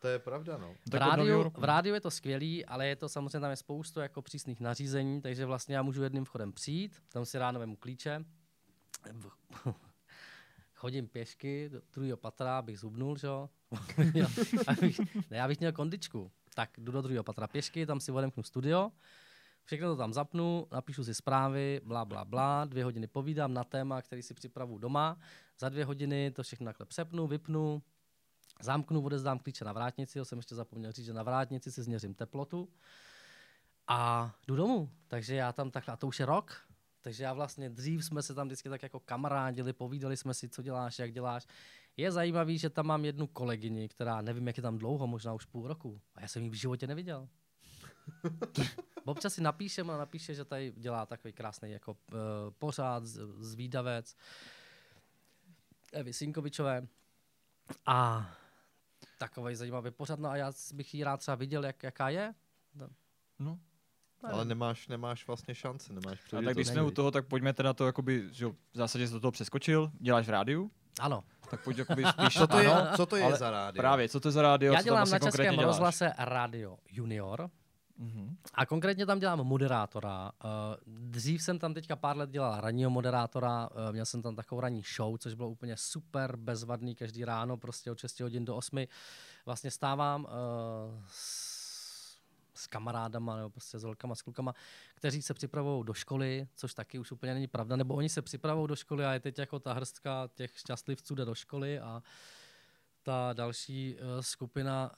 [0.00, 0.74] To je pravda, no.
[0.90, 4.22] V rádiu, v rádiu je to skvělý, ale je to samozřejmě tam je spoustu jako
[4.22, 8.24] přísných nařízení, takže vlastně já můžu jedným vchodem přijít, tam si ráno vemu klíče,
[10.74, 13.50] chodím pěšky do druhého patra, abych zubnul, že jo?
[14.66, 16.30] abych, ne, já bych měl kondičku.
[16.54, 18.90] Tak jdu do druhého patra pěšky, tam si odemknu studio,
[19.64, 24.02] všechno to tam zapnu, napíšu si zprávy, bla, bla, bla, dvě hodiny povídám na téma,
[24.02, 25.18] který si připravu doma,
[25.58, 27.82] za dvě hodiny to všechno takhle přepnu, vypnu,
[28.62, 32.14] Zamknu, odezdám klíče na vrátnici, jo, jsem ještě zapomněl říct, že na vrátnici si změřím
[32.14, 32.68] teplotu
[33.88, 34.90] a jdu domů.
[35.08, 36.56] Takže já tam takhle, a to už je rok,
[37.00, 40.62] takže já vlastně dřív jsme se tam vždycky tak jako kamarádili, povídali jsme si, co
[40.62, 41.46] děláš, jak děláš.
[41.96, 45.44] Je zajímavý, že tam mám jednu kolegyni, která nevím, jak je tam dlouho, možná už
[45.44, 46.00] půl roku.
[46.14, 47.28] A já jsem ji v životě neviděl.
[49.04, 52.18] Občas si napíšem a napíše, že tady dělá takový krásný jako uh,
[52.58, 54.16] pořád, zvídavec.
[55.92, 56.86] Evy Sinkovičové.
[57.86, 58.30] A
[59.18, 62.34] takový zajímavý pořad, no a já bych ji rád třeba viděl, jak, jaká je.
[62.74, 62.88] No.
[63.38, 63.58] no.
[64.22, 67.72] Ale nemáš, nemáš vlastně šanci, nemáš A tak když jsme u toho, tak pojďme teda
[67.72, 70.70] to, jakoby, že v zásadě jsi do toho přeskočil, děláš v rádiu?
[71.00, 71.24] Ano.
[71.50, 73.80] Tak pojď jakoby spíš, co to je, ano, co to je za rádio?
[73.80, 74.72] Právě, co to je za rádio?
[74.72, 77.50] Já dělám vlastně na českém rozhlase Radio Junior.
[78.00, 78.36] Mm-hmm.
[78.54, 80.32] A konkrétně tam dělám moderátora.
[80.44, 80.48] Eh,
[80.86, 84.82] dřív jsem tam teďka pár let dělal ranního moderátora, eh, měl jsem tam takovou ranní
[84.96, 88.88] show, což bylo úplně super, bezvadný, každý ráno, prostě od 6 hodin do 8.
[89.46, 90.26] Vlastně stávám
[91.06, 92.20] s,
[92.54, 94.54] s kamarádama nebo prostě s holkama, s klukama,
[94.94, 98.68] kteří se připravují do školy, což taky už úplně není pravda, nebo oni se připravují
[98.68, 102.02] do školy a je teď jako ta hrstka těch šťastlivců jde do školy a
[103.02, 104.90] ta další uh, skupina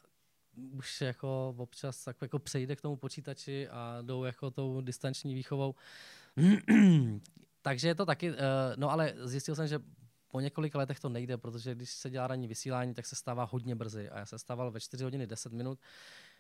[0.57, 5.75] už jako občas tak jako přejde k tomu počítači a jdou jako tou distanční výchovou.
[7.63, 8.37] Takže je to taky, uh,
[8.77, 9.79] no ale zjistil jsem, že
[10.29, 13.75] po několika letech to nejde, protože když se dělá ranní vysílání, tak se stává hodně
[13.75, 14.11] brzy.
[14.11, 15.79] A já se stával ve 4 hodiny 10 minut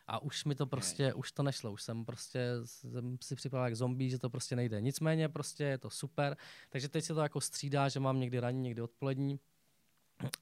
[0.06, 1.72] a už mi to prostě, už to nešlo.
[1.72, 4.80] Už jsem prostě jsem si připravil jak zombie, že to prostě nejde.
[4.80, 6.36] Nicméně prostě je to super.
[6.70, 9.40] Takže teď se to jako střídá, že mám někdy ranní, někdy odpolední.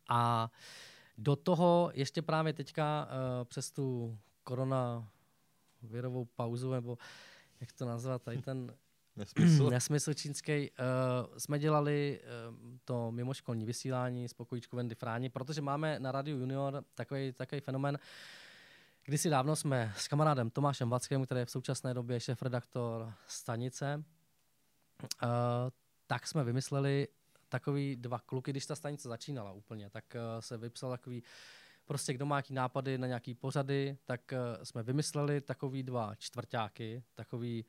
[0.09, 0.59] A uh,
[1.21, 6.99] do toho ještě právě teďka uh, přes tu koronavirovou pauzu, nebo
[7.61, 8.75] jak to nazvat, tady ten
[9.17, 12.21] nesmysl, nesmysl čínský, uh, jsme dělali
[12.51, 17.61] uh, to mimoškolní vysílání s pokojíčku Wendy Fráni, protože máme na Radio Junior takový, takový
[17.61, 17.99] fenomen,
[19.05, 24.05] Kdysi dávno jsme s kamarádem Tomášem Vackým, který je v současné době šéf-redaktor stanice,
[25.23, 25.29] uh,
[26.07, 27.09] tak jsme vymysleli
[27.51, 31.23] takový dva kluky, když ta stanice začínala úplně, tak uh, se vypsal takový,
[31.87, 37.03] prostě kdo má nějaký nápady na nějaký pořady, tak uh, jsme vymysleli takový dva čtvrtáky,
[37.15, 37.65] takový,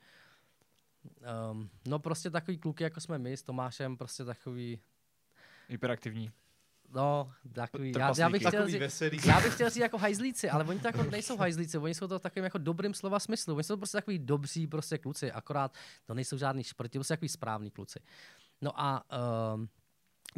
[1.51, 4.79] um, no prostě takový kluky, jako jsme my s Tomášem, prostě takový...
[5.69, 6.31] Hyperaktivní.
[6.93, 10.79] No, takový, já, já, bych chtěl říct, já bych chtěl říct jako hajzlíci, ale oni
[10.79, 13.97] to jako nejsou hajzlíci, oni jsou to takovým jako dobrým slova smyslu, oni jsou prostě
[13.97, 15.73] takový dobří prostě kluci, akorát
[16.05, 17.99] to nejsou žádný šprti, prostě takový správný kluci.
[18.61, 19.03] No a
[19.55, 19.69] um,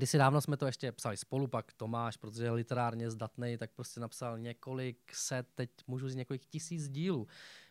[0.05, 3.99] si dávno jsme to ještě psali spolu, pak Tomáš, protože je literárně zdatný, tak prostě
[3.99, 7.27] napsal několik set, teď můžu říct několik tisíc dílů.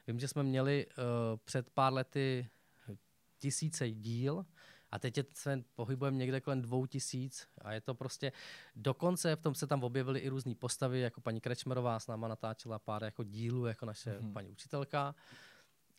[0.06, 0.94] Vím, že jsme měli uh,
[1.44, 2.48] před pár lety
[3.38, 4.46] tisíce díl
[4.90, 8.32] a teď se pohybujeme někde kolem dvou tisíc a je to prostě,
[8.76, 12.78] dokonce v tom se tam objevily i různé postavy, jako paní Krečmerová s náma natáčela
[12.78, 14.32] pár jako dílů, jako naše mm-hmm.
[14.32, 15.14] paní učitelka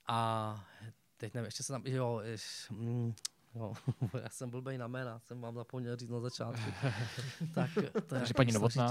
[0.08, 0.66] a
[1.18, 3.14] teď nevím, ještě se tam, jo, ješ, mm,
[3.56, 3.74] Jo,
[4.24, 6.74] já jsem blbej na jména, jsem vám zapomněl říct na začátku.
[7.54, 7.70] tak
[8.08, 8.90] to je paní Novotná?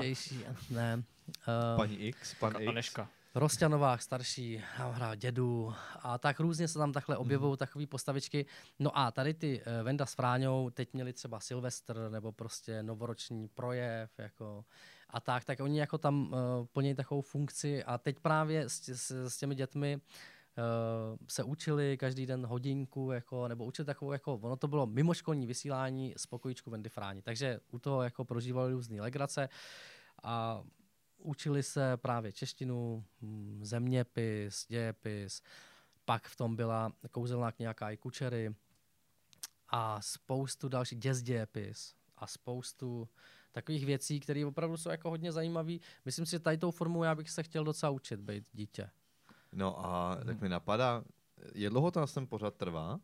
[0.71, 1.03] Ne.
[1.49, 2.69] Uh, paní X, pan X.
[2.69, 3.09] Aneška.
[3.35, 7.57] Rosťanovák starší, hrál dědu a tak různě se tam takhle objevují mm.
[7.57, 8.47] takové postavičky.
[8.79, 13.49] No a tady ty uh, Venda s Fráňou teď měli třeba Silvestr nebo prostě novoroční
[13.49, 14.65] projev jako
[15.11, 19.11] a tak, tak oni jako tam uh, plní takovou funkci a teď právě s, s,
[19.11, 20.01] s těmi dětmi
[21.29, 26.15] se učili každý den hodinku, jako, nebo učili takovou, jako, ono to bylo mimoškolní vysílání
[26.17, 29.49] z pokojíčku Vendy Fráni, takže u toho jako prožívali různé legrace
[30.23, 30.63] a
[31.19, 35.43] učili se právě češtinu, hm, zeměpis, dějepis,
[36.05, 38.55] pak v tom byla kouzelná kniha Kai Kučery
[39.69, 43.09] a spoustu dalších děs dějepis a spoustu
[43.53, 45.73] takových věcí, které opravdu jsou jako hodně zajímavé.
[46.05, 48.91] Myslím si, že tady tou formou já bych se chtěl docela učit být dítě.
[49.53, 51.03] No a tak mi napadá,
[51.55, 53.01] je dlouho to na ten pořad trvá?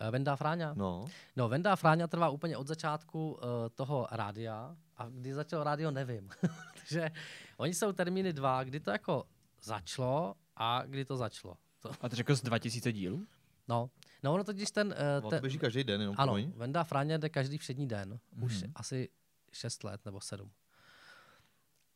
[0.00, 0.74] Eh, Vendá Fráňa?
[0.76, 1.06] No.
[1.36, 3.38] No, Vendá Fráňa trvá úplně od začátku uh,
[3.74, 6.30] toho rádia a kdy začalo rádio, nevím.
[6.74, 7.10] Takže
[7.56, 9.24] oni jsou termíny dva, kdy to jako
[9.62, 11.54] začalo a kdy to začalo.
[11.82, 13.26] To, A ty řekl z 2000 dílů?
[13.68, 13.90] no.
[14.22, 14.94] no, ono totiž ten...
[15.22, 16.52] Uh, to běží každý den, jenom ano, promiň.
[16.56, 18.12] Vendá Fráňa jde každý všední den.
[18.36, 18.44] Mm-hmm.
[18.44, 18.72] Už Mhm.
[18.74, 19.08] asi
[19.52, 20.50] 6 let nebo 7.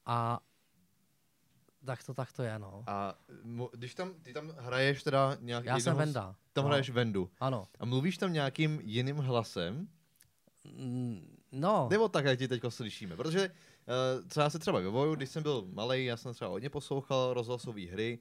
[0.06, 0.40] A
[1.84, 2.84] tak to, tak to je, no.
[2.86, 3.14] A
[3.44, 5.66] mo- když tam, ty tam hraješ teda nějaký...
[5.66, 6.36] Já jsem Venda.
[6.52, 6.68] Tam no.
[6.68, 7.30] hraješ Vendu.
[7.40, 7.68] Ano.
[7.80, 9.88] A mluvíš tam nějakým jiným hlasem?
[10.64, 13.16] Mm, No, Nebo tak, jak ti teď slyšíme?
[13.16, 16.70] Protože uh, co já se třeba vyvoju, když jsem byl malý, já jsem třeba hodně
[16.70, 18.18] poslouchal rozhlasové hry,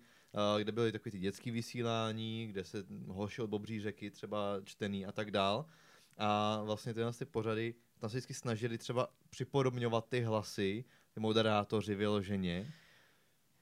[0.54, 5.06] uh, kde byly takové ty dětské vysílání, kde se hoši od Bobří řeky třeba čtený
[5.06, 5.66] a tak dál.
[6.18, 11.96] A vlastně tyhle ty pořady, tam se vždycky snažili třeba připodobňovat ty hlasy, ty moderátoři
[11.96, 12.74] vyloženě.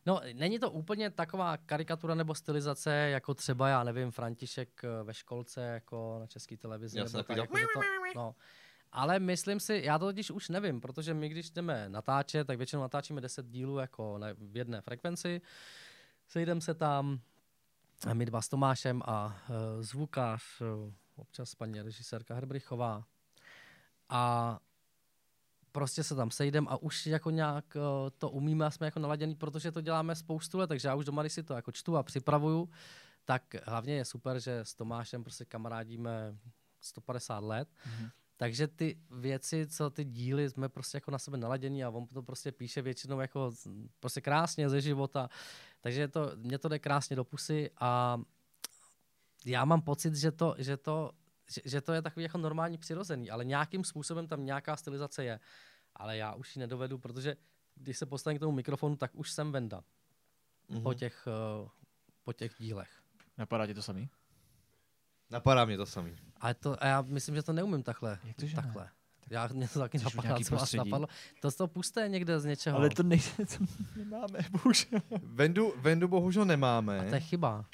[0.05, 5.13] No, není to úplně taková karikatura nebo stylizace, jako třeba, já nevím, František eh, ve
[5.13, 6.97] školce, jako na české televizi.
[6.97, 7.81] Já nebo tak, jako, to,
[8.15, 8.35] no.
[8.91, 12.81] Ale myslím si, já to totiž už nevím, protože my, když jdeme natáčet, tak většinou
[12.81, 15.41] natáčíme 10 dílů jako na, v jedné frekvenci.
[16.27, 17.19] Sejdeme se tam,
[18.09, 23.03] a my dva s Tomášem a uh, zvukář, uh, občas paní režisérka Herbrichová.
[24.09, 24.59] A
[25.71, 27.81] prostě se tam sejdem a už jako nějak uh,
[28.17, 31.21] to umíme a jsme jako naladěný, protože to děláme spoustu let, takže já už doma,
[31.23, 32.69] když si to jako čtu a připravuju,
[33.25, 36.37] tak hlavně je super, že s Tomášem prostě kamarádíme
[36.81, 38.09] 150 let, Mhm.
[38.37, 42.23] takže ty věci, co ty díly, jsme prostě jako na sebe naladění a on to
[42.23, 43.51] prostě píše většinou jako
[43.99, 45.29] prostě krásně ze života,
[45.81, 48.21] takže to, mě to jde krásně do pusy a
[49.45, 51.11] já mám pocit, že to, že to,
[51.53, 55.39] že, že to je takový jako normální přirozený, ale nějakým způsobem tam nějaká stylizace je.
[55.95, 57.35] Ale já už ji nedovedu, protože
[57.75, 59.83] když se postavím k tomu mikrofonu, tak už jsem Venda
[60.69, 60.83] Mhm.
[60.83, 61.27] po, těch,
[61.61, 61.69] uh,
[62.23, 62.89] po těch dílech.
[63.37, 64.09] Napadá ti to samý?
[65.29, 66.15] Napadá mě to samý.
[66.41, 68.19] Ale to, a já myslím, že to neumím takhle.
[68.23, 68.61] Jak to, že ne?
[68.63, 68.89] takhle.
[69.29, 71.07] Já, mě to taky napadá, co vás napadlo.
[71.41, 72.77] To z toho pusté někde z něčeho.
[72.77, 73.25] Ale to nejde,
[73.57, 73.65] to
[73.95, 74.99] nemáme, bohužel.
[75.23, 76.99] Vendu, Vendu bohužel nemáme.
[76.99, 77.65] A to je chyba.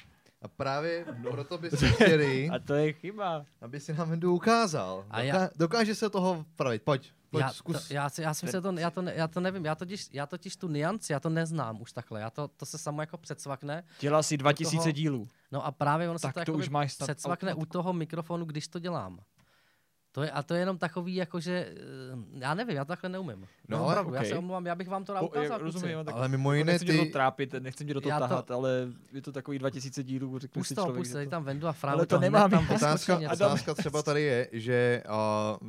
[0.46, 3.44] A právě proto bychom chtěli, A to je chyba.
[3.60, 5.04] aby si nám Vendu ukázal.
[5.10, 6.82] A Doká- já- Dokáže se toho vpravit.
[6.82, 7.88] Pojď, pojď, já, zkus.
[7.88, 9.74] to, já, si, já, si myslím, že to, já, to, ne- já to nevím, já
[9.74, 13.02] totiž, já totiž tu nianci, já to neznám už takhle, já to, to se samo
[13.02, 13.84] jako předsvakne.
[14.00, 15.28] Dělal si 2000 toho- dílů.
[15.52, 18.44] No a právě ono se Tak to, to jako už máš předsvakne u toho mikrofonu,
[18.44, 19.18] když to dělám.
[20.16, 21.76] To je, a to je jenom takový, jako že, eh,
[22.32, 23.40] já nevím, já to takhle neumím.
[23.40, 24.30] No No, ale opravdu, já okej.
[24.32, 26.58] se omlouvám, já bych vám to rád Po, ukázal, je, rozumím, tak Ale mimo jako
[26.58, 27.12] jiné nechci tě do toho ty...
[27.12, 30.52] trápit, nechci tě do toho Já to- tahat, ale je to takový 2000 dílů, řekl
[30.52, 31.12] Pust si toho, člověk.
[31.12, 33.74] tady to- tam vendu a Ale frávu, to to hned nemám, tam já- Otázka, otázka
[33.74, 35.02] třeba tady je, že
[35.62, 35.68] uh,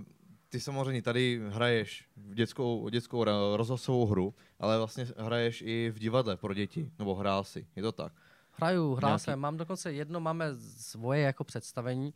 [0.49, 3.23] ty samozřejmě tady hraješ v dětskou, dětskou
[3.55, 7.91] rozhlasovou hru, ale vlastně hraješ i v divadle pro děti, nebo hrál si, je to
[7.91, 8.13] tak?
[8.51, 10.45] Hraju, hrál Nějaký- jsem, mám dokonce jedno, máme
[10.77, 12.13] svoje jako představení, uh,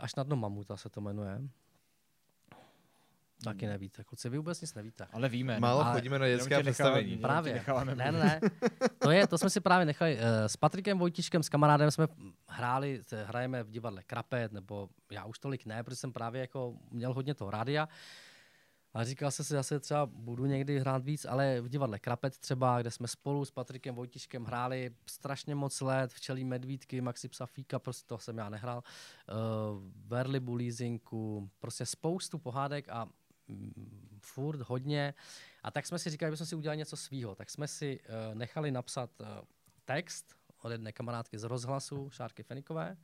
[0.00, 1.40] až na dno mamuta se to jmenuje.
[3.44, 5.06] Taky nevíte, kluci, vy vůbec nic nevíte.
[5.12, 5.60] Ale víme.
[5.60, 7.16] Málo ale chodíme na dětské představení.
[7.16, 7.54] Právě.
[7.54, 8.40] necháváme Ne, ne, ne.
[8.98, 10.16] To, je, to jsme si právě nechali.
[10.16, 12.06] Uh, s Patrikem Vojtiškem, s kamarádem jsme
[12.48, 17.14] hráli, hrajeme v divadle Krapet, nebo já už tolik ne, protože jsem právě jako měl
[17.14, 17.88] hodně toho rádia.
[18.94, 22.80] A říkal jsem si, zase třeba budu někdy hrát víc, ale v divadle Krapet třeba,
[22.80, 28.06] kde jsme spolu s Patrikem Vojtiškem hráli strašně moc let, včelí medvídky, Maxi Psafíka, prostě
[28.06, 29.34] to jsem já nehrál, uh,
[30.06, 33.08] Verlibu Leasingu, prostě spoustu pohádek a
[33.48, 35.14] mm, furt hodně.
[35.62, 37.34] A tak jsme si říkali, že bychom si udělali něco svýho.
[37.34, 39.26] Tak jsme si uh, nechali napsat uh,
[39.84, 42.96] text od jedné kamarádky z rozhlasu, Šárky Fenikové.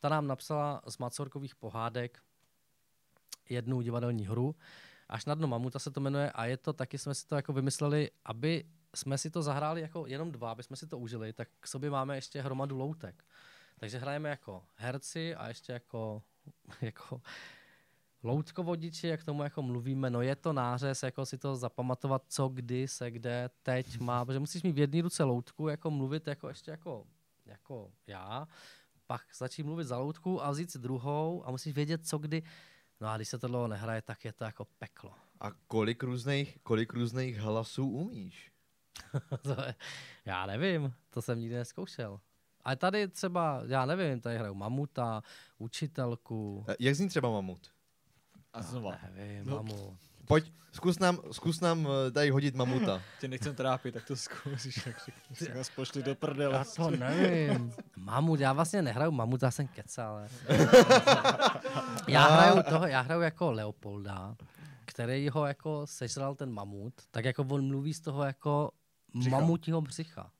[0.00, 2.22] Ta nám napsala z Macorkových pohádek
[3.48, 4.54] jednu divadelní hru.
[5.08, 7.52] Až na dno mamuta se to jmenuje a je to taky, jsme si to jako
[7.52, 8.64] vymysleli, aby
[8.94, 11.90] jsme si to zahráli jako jenom dva, aby jsme si to užili, tak k sobě
[11.90, 13.24] máme ještě hromadu loutek.
[13.78, 16.22] Takže hrajeme jako herci a ještě jako,
[16.80, 17.20] jako
[18.22, 22.88] loutkovodiči, jak tomu jako mluvíme, no je to nářez, jako si to zapamatovat, co, kdy,
[22.88, 26.70] se, kde, teď má, protože musíš mít v jedné ruce loutku, jako mluvit jako ještě
[26.70, 27.06] jako,
[27.46, 28.48] jako já,
[29.06, 32.42] pak začít mluvit za loutku a vzít si druhou a musíš vědět, co, kdy.
[33.00, 35.12] No a když se to dlouho nehraje, tak je to jako peklo.
[35.40, 38.52] A kolik různých, kolik různých hlasů umíš?
[39.42, 39.74] to je,
[40.24, 42.20] já nevím, to jsem nikdy neskoušel.
[42.64, 45.22] Ale tady třeba, já nevím, tady hraju mamuta,
[45.58, 47.70] učitelku, Eh, Jak zní třeba mamut?
[48.52, 48.98] A znova.
[49.14, 49.56] nevím, No.
[49.56, 49.98] mamu.
[50.26, 53.02] Pojď, zkus nám, zkus nám eh, tady hodit mamuta.
[53.20, 56.54] Tě nechcem trápit, tak to zkusíš, tak řekni, si nás pošli do prdele.
[56.54, 57.72] Já to nevím.
[57.96, 60.16] Mamut, já vlastně nehraju mamut, já jsem kecal.
[60.16, 60.28] ale-
[62.08, 64.36] já hraju toho, já hraju jako Leopolda,
[64.84, 68.70] který ho jako sežral ten mamut, tak jako on mluví z toho jako
[69.14, 69.36] Břicha.
[69.40, 70.30] mamutího břicha.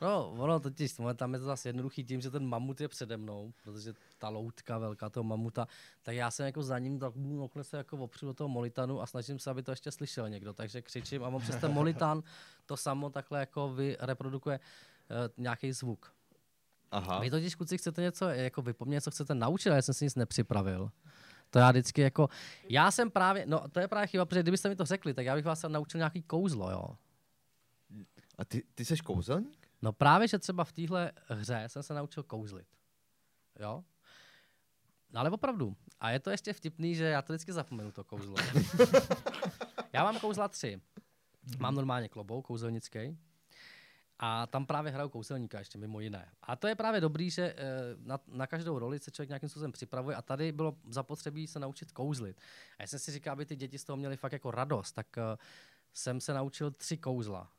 [0.00, 3.52] No, ono totiž, tam je to zase jednoduchý tím, že ten mamut je přede mnou,
[3.64, 5.66] protože ta loutka velká toho mamuta,
[6.02, 9.06] tak já jsem jako za ním tak okle se jako opřu do toho molitanu a
[9.06, 12.22] snažím se, aby to ještě slyšel někdo, takže křičím a on přes ten molitan
[12.66, 16.12] to samo takhle jako vy reprodukuje uh, nějaký zvuk.
[16.90, 17.18] Aha.
[17.18, 20.14] Vy totiž, kluci, chcete něco jako vypomnět, něco chcete naučit, ale já jsem si nic
[20.14, 20.90] nepřipravil.
[21.50, 22.28] To já vždycky jako,
[22.68, 25.34] já jsem právě, no to je právě chyba, protože kdybyste mi to řekli, tak já
[25.34, 26.84] bych vás naučil nějaký kouzlo, jo.
[28.38, 29.59] A ty, ty jsi kouzelník?
[29.82, 32.66] No právě, že třeba v téhle hře jsem se naučil kouzlit.
[33.60, 33.84] Jo?
[35.12, 35.76] No ale opravdu.
[36.00, 38.36] A je to ještě vtipný, že já to vždycky zapomenu, to kouzlo.
[39.92, 40.80] já mám kouzla tři.
[41.58, 43.18] Mám normálně klobouk kouzelnický.
[44.18, 46.28] A tam právě hraju kouzelníka ještě mimo jiné.
[46.42, 47.56] A to je právě dobrý, že eh,
[47.98, 51.92] na, na každou roli se člověk nějakým způsobem připravuje a tady bylo zapotřebí se naučit
[51.92, 52.40] kouzlit.
[52.78, 55.18] A já jsem si říkal, aby ty děti z toho měly fakt jako radost, tak
[55.18, 55.36] eh,
[55.94, 57.50] jsem se naučil tři kouzla.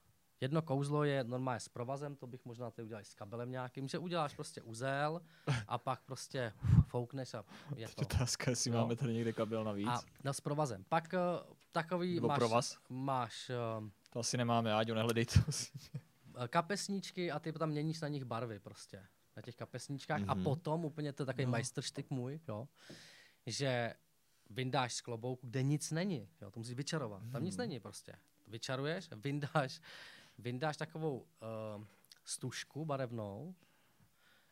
[0.41, 3.97] Jedno kouzlo je normálně s provazem, to bych možná ty udělal s kabelem nějakým, že
[3.97, 5.21] uděláš prostě uzel
[5.67, 6.53] a pak prostě
[6.87, 7.43] foukneš a
[7.75, 8.01] je to.
[8.01, 8.77] Otázka, jestli Jo.
[8.77, 9.87] máme tady někde kabel navíc.
[9.87, 10.83] A no, s provazem.
[10.89, 12.77] Pak uh, takový Nebo máš, provaz?
[12.89, 15.39] máš uh, To asi nemáme, Áďo, nehledej to.
[16.47, 19.05] kapesníčky a ty tam měníš na nich barvy prostě.
[19.35, 20.21] Na těch kapesníčkách.
[20.27, 20.43] A Mhm.
[20.43, 21.49] potom úplně to je takový No.
[21.49, 21.51] no.
[21.51, 22.67] majstrštyk můj, jo,
[23.45, 23.93] že
[24.49, 26.29] vyndáš z klobouku, kde nic není.
[26.41, 27.19] Jo, to musíš vyčarovat.
[27.21, 27.43] Tam Hmm.
[27.43, 28.13] nic není prostě.
[28.47, 29.81] Vyčaruješ, vyndáš,
[30.41, 31.25] vyndáš takovou uh,
[32.25, 33.55] stužku barevnou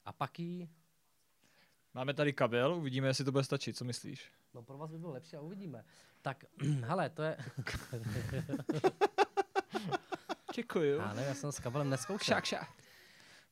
[0.05, 0.69] a pak ji,
[1.93, 4.31] Máme tady kabel, uvidíme, jestli to bude stačit, co myslíš?
[4.53, 5.85] no pro vás by bylo lepší a uvidíme.
[6.21, 6.43] Tak,
[6.85, 7.37] hele, to je,
[10.55, 10.97] Děkuju.
[10.97, 12.41] já nevím, já jsem s kabelem neskoušel.
[12.41, 12.73] Kšak, kšak.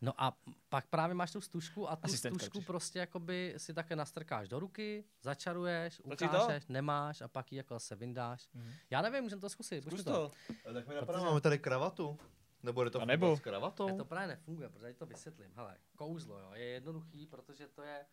[0.02, 0.38] No a
[0.69, 4.60] pak právě máš tu stužku a tu Asistentka stužku prostě jakoby si také nastrkáš do
[4.60, 6.03] ruky, začaruješ, to?
[6.03, 8.49] ukážeš, nemáš a pak ji jako se vyndáš.
[8.53, 8.74] Mhm.
[8.90, 9.82] Já nevím, můžeme to zkusit.
[9.82, 10.32] Zkus Zkus to.
[10.74, 12.19] Tak mi napadá, máme tady kravatu.
[12.64, 13.88] Nebo je to A nebo- s kravatou?
[13.88, 15.52] Ne, to právě nefunguje, protože to vysvětlím.
[15.56, 18.06] Hele, kouzlo jo, je jednoduchý, protože to je,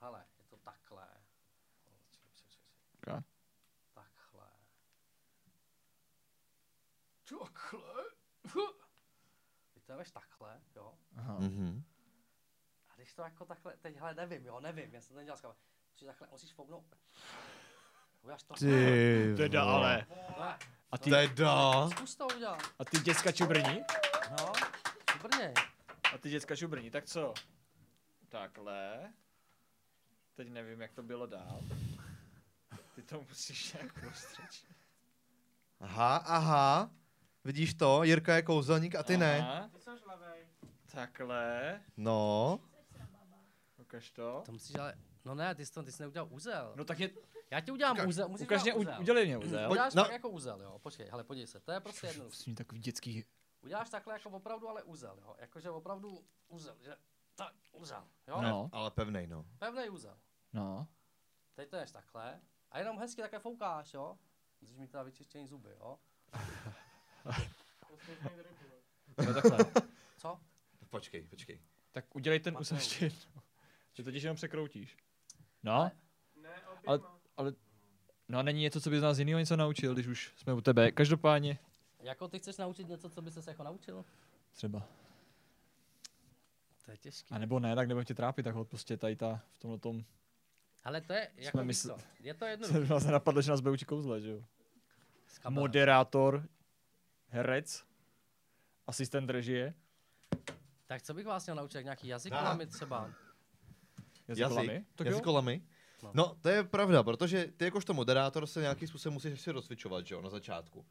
[0.00, 1.08] hele, je to takhle.
[1.86, 3.16] O, čekaj, čekaj, čekaj.
[3.16, 3.24] Ok.
[3.94, 4.48] Takhle.
[7.38, 8.04] Takhle.
[9.74, 10.94] Ty to takhle, jo.
[11.16, 11.36] Aha.
[11.38, 11.82] Mhm.
[12.88, 15.54] A když to jako takhle, teď hele, nevím, jo, nevím, já jsem to nedělal skvěle.
[15.92, 16.84] Musíš takhle, musíš fouknout.
[18.22, 18.54] Uděláš to.
[18.54, 20.06] Ty Teda ale.
[20.90, 21.88] A ty, Teda.
[21.88, 22.62] Zkus to udělat.
[22.78, 23.80] a ty děcka čubrní?
[24.38, 24.52] No,
[25.12, 25.54] šubrně.
[26.14, 27.34] A ty děcka čubrní, tak co?
[28.28, 29.12] Takhle.
[30.34, 31.60] Teď nevím, jak to bylo dál.
[32.94, 34.76] Ty to musíš nějak prostřečit.
[35.80, 36.90] Aha, aha.
[37.44, 38.02] Vidíš to?
[38.04, 39.38] Jirka je kouzelník a ty ne.
[39.40, 39.70] Aha.
[40.94, 41.80] Takhle.
[41.96, 42.60] No.
[43.76, 44.42] Ukaž to.
[44.46, 44.94] To musíš ale,
[45.24, 46.72] no ne, ty jsi, to, ty jsi neudělal uzel.
[46.76, 47.10] No tak je,
[47.50, 49.00] Já ti udělám Ukaž- uzel, musíš ukaž mě, uzel.
[49.00, 49.70] udělej mě uzel.
[49.70, 50.02] Uděláš no.
[50.02, 52.24] tak jako uzel, jo, počkej, hele, podívej se, to je prostě jedno.
[52.24, 53.24] Musím mít takový dětský...
[53.62, 56.96] Uděláš takhle jako opravdu, ale uzel, jo, jakože opravdu uzel, že,
[57.34, 59.44] tak, uzel, jo, No, Ale pevnej, no.
[59.58, 60.18] pevný uzel.
[60.52, 60.86] no.
[61.54, 62.40] Teď to ješ takhle
[62.70, 64.18] a jenom hezky také foukáš, jo.
[64.60, 65.98] Musíš mít teda vyčištěný zuby, jo.
[69.26, 69.58] No takhle.
[70.18, 70.40] Co?
[70.92, 71.58] Počkej, počkej.
[71.92, 72.74] Tak udělej ten to.
[72.74, 73.42] ještě jednou.
[73.92, 74.96] Že totiž jenom překroutíš.
[75.62, 75.90] No,
[76.42, 76.48] Ne,
[76.86, 77.00] Ale-
[77.36, 77.52] ale...
[78.28, 80.60] No a není něco, co by z nás jinýho něco naučil, když už jsme u
[80.60, 80.92] tebe.
[80.92, 81.58] Každopádně.
[82.00, 84.04] Jako ty chceš naučit něco, co by ses jako naučil?
[84.52, 84.88] Třeba.
[86.84, 87.34] To je těžký.
[87.34, 90.04] A nebo ne, tak nebudem tě trápit, tak prostě tady ta, v tomhle tom.
[90.84, 92.68] Ale to je, jako víš mysl- je to jedno.
[92.68, 94.44] Se vás nenapadlo, že nás bude učit kouzle, že jo?
[95.48, 96.48] Moderátor,
[97.28, 97.84] herec,
[98.86, 99.74] asistent režie,
[100.92, 103.10] Tak co bych vás měl naučit, jak nějaký jazykolami třeba?
[104.28, 104.72] jazykolami.
[104.72, 104.86] Jazyk?
[104.94, 105.06] Tak.
[105.06, 105.62] Jazykolami?
[106.02, 106.10] No.
[106.14, 110.14] No, to je pravda, protože ty jakožto moderátor se nějakým způsobem musíš ještě rozcvičovat, že
[110.14, 110.86] jo, na začátku.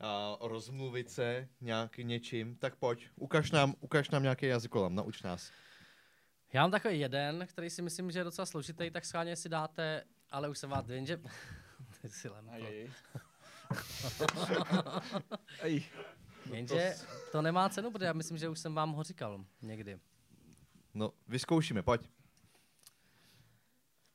[0.00, 5.50] A rozmluvit se nějaký něčím, tak pojď, ukaž nám, ukaž nám nějaký jazykolam, nauč nás.
[6.52, 10.04] Já mám takový jeden, který si myslím, že je docela složitý, tak schválně si dáte,
[10.30, 11.20] ale už jsem vás vím, že...
[12.02, 12.28] Ty si.
[16.52, 16.94] Jenže
[17.32, 19.98] to nemá cenu, protože já myslím, že už jsem vám ho říkal někdy.
[20.94, 22.10] No, vyzkoušíme, pojď.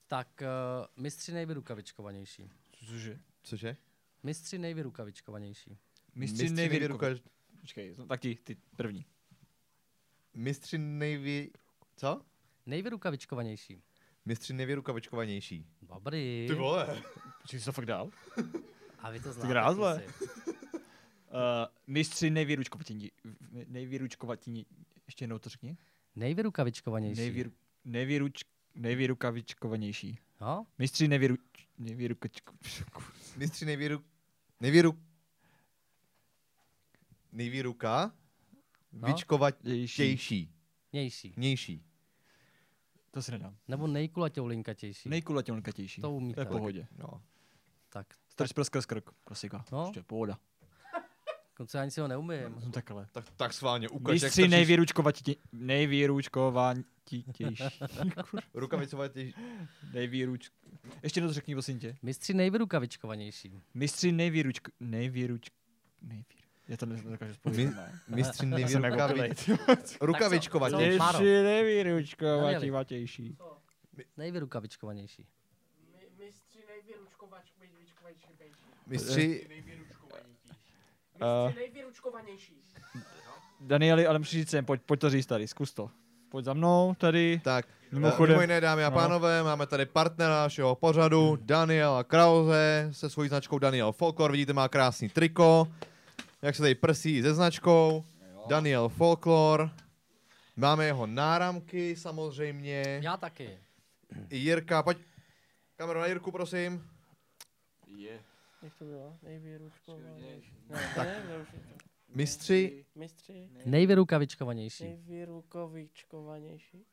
[0.08, 2.50] Tak uh, mistři nejvyrukavičkovanější.
[2.86, 3.20] Cože?
[3.44, 3.78] Cože?
[4.24, 5.78] Mistři nejvyrukavičkovanější.
[6.16, 7.08] Mistři nejvyruka.
[7.08, 7.22] nejvyruka-
[7.62, 9.06] Počkej, no, tak ti, ty první.
[10.34, 11.48] mistři nejvě...
[11.96, 12.22] Co?
[12.66, 13.82] Nejvyrukavičkovanější.
[14.26, 15.66] Mistři nejvěrukavičkovanější.
[15.82, 16.46] Dobrý.
[16.50, 17.02] Ty vole.
[17.42, 18.10] Počkej, jsi to fakt dál?
[19.00, 19.54] A vy to znáte.
[19.54, 20.04] rázle.
[21.32, 21.40] Uh,
[21.88, 23.12] mistři nejvýručkovatění.
[23.68, 24.66] Nejvýručkovatění.
[25.06, 25.78] Ještě jednou to řekni.
[26.16, 27.22] Nejvyrukavičkovanější.
[27.22, 27.52] Nejvýru,
[27.86, 28.44] nejvýruč,
[28.76, 30.20] nejvýrukavičkovanější.
[30.42, 30.66] Jo?
[30.80, 31.36] Mistři nejvýru,
[31.78, 32.54] nejvýrukačko...
[33.38, 34.04] Mistři nejvěru...
[34.60, 35.00] Nejvěru...
[37.32, 38.12] Nejvěruka...
[38.94, 39.08] No.
[39.08, 40.52] Vyčkovatější.
[40.94, 41.34] Nější.
[41.38, 41.84] Nější.
[43.12, 43.58] To si nedám.
[43.68, 45.10] Nebo nejkulatěulinkatější.
[45.10, 46.02] Nejkulatěnkatější.
[46.02, 46.36] To umíte.
[46.36, 46.88] To je v pohodě.
[46.98, 47.22] No.
[47.90, 49.10] Tak, Strč prska z krk.
[49.24, 49.66] Klasika.
[49.72, 49.84] No.
[49.84, 50.40] Prostě pohoda.
[51.56, 52.56] Konce ani si ho neumím.
[52.66, 53.08] No takhle.
[53.12, 55.38] Tak, tak schválně ukaž, jak Mistři stačíš- nejvýručkovatí...
[55.54, 57.56] Nejvýručkovatější.
[58.54, 59.36] Rukavicovatější.
[59.94, 60.50] Nejvýruč...
[61.04, 61.96] Ještě jednou to řekni, prosím tě.
[62.02, 63.62] Mistři nejvyrukavičkovanější.
[63.74, 64.70] Mistři nejvýručk...
[64.80, 65.50] Nejvýruč...
[66.02, 66.26] Nejvýr...
[66.68, 67.76] Já to nedokážu spojit.
[67.76, 68.00] ne?
[68.08, 69.54] mistři jako nejvěrukavičkovatější.
[69.64, 69.98] opilej.
[70.02, 71.24] Rukavičkovatější.
[71.24, 73.38] Nejvýručkovatější.
[74.18, 75.26] Nejvyrukavičkovanější.
[76.18, 78.66] Mistři nejvyručkovačkovanější.
[78.88, 79.48] Mistři...
[81.22, 82.54] Uh, Mistři nejvyručkovanější.
[83.60, 85.90] Danieli, ale musíš říct sem, pojď, pojď to říct tady, zkus to.
[86.30, 87.42] Pojď za mnou tady.
[87.44, 88.96] Tak, Mimochodem- mimo jiné, dámy a no.
[88.96, 94.32] pánové, máme tady partnera našeho pořadu, Daniela Krause, se svojí značkou Daniel Folklore.
[94.32, 95.68] Vidíte, má krásný triko,
[96.42, 98.04] jak se tady prsí se značkou.
[98.48, 99.70] Daniel Folklore.
[100.56, 103.00] Máme jeho náramky samozřejmě.
[103.04, 103.60] Já taky.
[104.30, 104.98] Jirka, pojď.
[105.76, 106.88] Kameru na Jirku, prosím.
[108.66, 109.18] Jak to bylo?
[109.24, 110.54] Nejvyručkovanější.
[110.70, 111.48] Ne, ne, ne, už-
[112.16, 114.84] Mistři, Mistři Nejvyrukavičkovanější.
[114.84, 116.86] nejvyrukovičkovanější.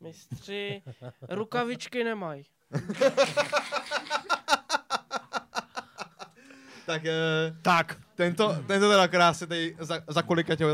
[0.00, 0.82] Mistři
[1.28, 2.44] rukavičky nemají.
[6.86, 7.96] tak eh, Tak.
[8.14, 10.64] tento, tento teda krásně tady za, za kolika tě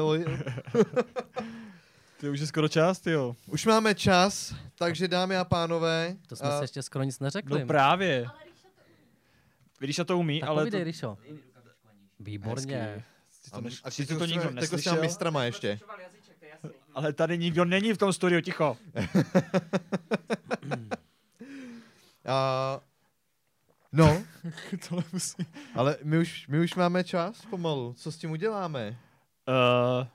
[2.21, 3.37] Ty už je skoro čas, ty jo.
[3.47, 6.17] Už máme čas, takže dámy a pánové.
[6.29, 7.61] To jsme a- se ještě skoro nic neřekli.
[7.61, 8.27] No právě.
[9.81, 10.85] Ríša to umí, tak ale povídej, to...
[10.85, 11.19] Rišo.
[12.20, 13.05] Výborně.
[13.44, 15.81] Ty to, A, než, a ty ty to nikdo neslyšel, mistrama ještě.
[16.94, 18.77] ale tady nikdo není v tom studiu, ticho.
[22.27, 22.81] A,
[23.93, 24.23] no,
[24.89, 25.47] Tohle musí...
[25.74, 27.94] ale my už, my už máme čas pomalu.
[27.97, 28.98] Co s tím uděláme?
[29.48, 30.07] Uh,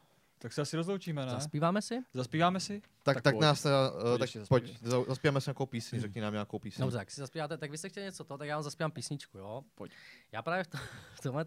[0.46, 1.32] tak se asi rozloučíme, ne?
[1.32, 2.00] Zaspíváme si?
[2.14, 2.82] Zaspíváme si?
[3.04, 4.78] Tak, Tak tak, nás teda, uh, Pojď tak pojď,
[5.08, 6.82] zaspíváme si nějakou píseň, řekni nám nějakou píseň.
[6.82, 9.38] Dobře, jak si zaspíváte, tak vy jste chtěli něco to, tak já vám zaspívám písničku,
[9.38, 9.64] jo?
[9.76, 9.92] Pojď.
[10.32, 10.78] Já právě v, to,
[11.14, 11.46] v tomhle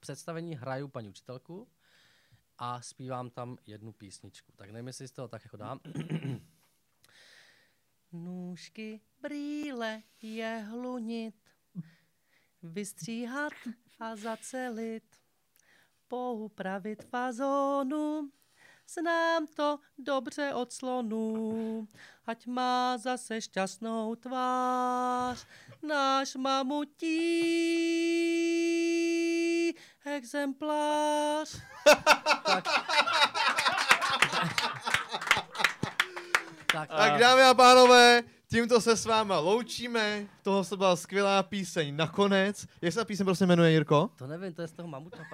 [0.00, 1.68] představení hraju paní učitelku
[2.58, 4.52] a zpívám tam jednu písničku.
[4.56, 5.80] Tak nevím, jestli z toho tak jako dám.
[8.12, 11.34] Nůžky, brýle, jehlunit,
[12.62, 13.52] vystříhat
[14.00, 15.04] a zacelit,
[16.08, 18.30] poupravit fazonu,
[18.88, 21.88] znám to dobře od slonu,
[22.26, 25.46] ať má zase šťastnou tvář,
[25.82, 27.18] náš mamutí
[30.16, 31.60] exemplář.
[32.46, 32.64] tak.
[36.72, 40.26] tak, Tak dámy a pánové, tímto se s váma loučíme.
[40.42, 42.66] Toho se byla skvělá píseň nakonec.
[42.82, 44.10] Jak se ta píseň prostě jmenuje, Jirko?
[44.18, 45.18] to nevím, to je z toho mamuta.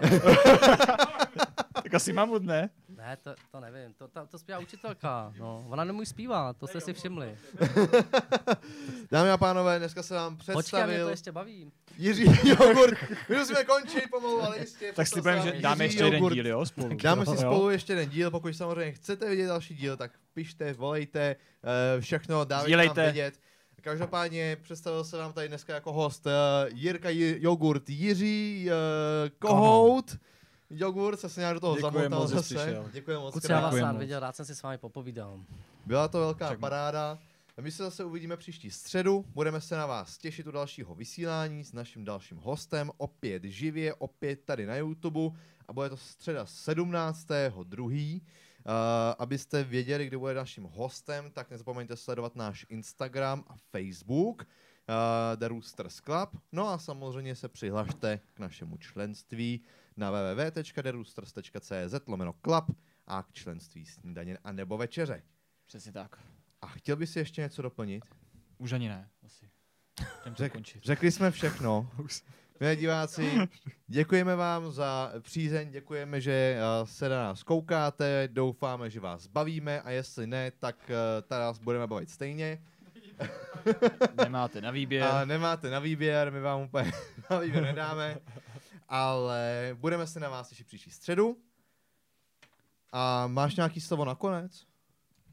[1.83, 2.71] Tak asi mamut, ne?
[3.05, 5.33] Ne, to, to nevím, to, to, to zpívá učitelka.
[5.39, 5.65] No.
[5.69, 7.39] Ona nemůže zpívat, to jste si všimli.
[9.11, 11.73] Dámy a pánové, dneska se vám Počkej, mě představil to ještě baví.
[11.99, 12.99] Jiří Jogurt.
[13.29, 14.93] My musíme končit pomalu, ale jistě.
[14.93, 16.97] Tak slibujeme, že Jiří dáme ještě jeden díl, jo, spolu.
[17.03, 21.37] Dáme si spolu ještě jeden díl, pokud samozřejmě chcete vidět další díl, tak pište, volejte,
[21.97, 23.35] eh, všechno dávejte nám vědět.
[23.81, 26.33] Každopádně představil se vám tady dneska jako host uh,
[26.79, 30.17] Jirka Ji- Jogurt Jiří, uh, Kohout.
[30.75, 32.43] Jogurt se nějak do toho Děkujem zamotal zase.
[32.55, 32.89] přišel.
[32.93, 33.33] Děkuji moc.
[33.33, 35.41] Kluci, já vás rád viděl, rád jsem si s vámi popovídal.
[35.87, 37.19] Byla to velká Tak- paráda.
[37.59, 39.25] A my se zase uvidíme příští středu.
[39.29, 42.91] Budeme se na vás těšit u dalšího vysílání s naším dalším hostem.
[42.97, 45.21] Opět živě, opět tady na YouTube.
[45.69, 48.21] A bude to středa 17.2.
[48.67, 48.73] Uh,
[49.19, 54.43] abyste věděli, kdo bude naším hostem, tak nezapomeňte sledovat náš Instagram a Facebook.
[54.43, 56.29] Uh, The Roosters Club.
[56.53, 59.61] No a samozřejmě se přihlašte k našemu členství
[59.97, 62.35] na www.theroosters.cz lomeno
[63.07, 65.23] a k členství snídaně a nebo večeře.
[65.67, 66.17] Přesně tak.
[66.63, 68.05] A chtěl bys si ještě něco doplnit?
[68.59, 69.51] Už ani ne, asi.
[70.35, 70.85] Řek, končit.
[70.85, 71.91] řekli jsme všechno.
[72.61, 73.49] Milí diváci,
[73.87, 79.81] děkujeme vám za přízeň, děkujeme, že uh, se na nás koukáte, doufáme, že vás bavíme
[79.81, 80.95] a jestli ne, tak uh,
[81.29, 82.63] tady nás budeme bavit stejně.
[84.25, 85.05] Nemáte na výběr.
[85.05, 86.93] A nemáte na výběr, my vám úplně
[87.31, 88.19] na výběr nedáme,
[88.95, 91.37] ale budeme se na vás těšit příští středu.
[92.93, 94.67] A máš nějaký slovo nakonec?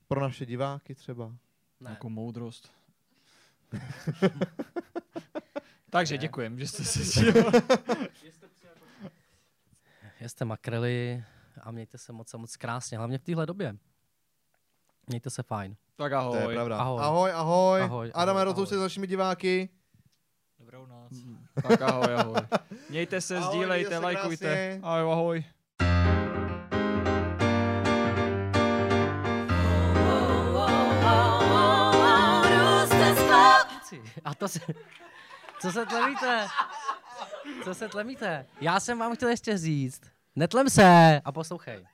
[0.08, 1.32] Pro naše diváky třeba?
[1.80, 1.90] Ne.
[1.90, 2.72] Jako moudrost.
[5.90, 7.26] Takže děkujem, že jste se.
[10.20, 11.24] Jeste makrely
[11.62, 13.78] a mějte se moc a moc krásně, hlavně v téhle době.
[15.08, 15.76] Mějte se fajn.
[15.96, 16.54] Tak To je ahoj.
[16.56, 16.78] pravda.
[16.78, 17.02] Ahoj.
[17.02, 17.32] ahoj.
[17.32, 17.82] ahoj.
[17.82, 18.82] Ahoj, Adame, ahoj, rozlouč se ahoj.
[18.84, 19.70] s našimi diváky.
[21.70, 22.36] Tak ahoj, ahoj.
[22.90, 24.46] Mějte se, Ahoj, sdílejte, lajkujte.
[24.46, 24.80] krásně.
[24.84, 25.44] Ahoj, ahoj.
[34.26, 34.60] A to se...
[35.62, 36.48] Co se tlemíte?
[37.64, 38.46] Co se tlemíte?
[38.62, 40.02] Já jsem vám chtěl ještě říct.
[40.36, 41.86] Netlem se a poslouchej.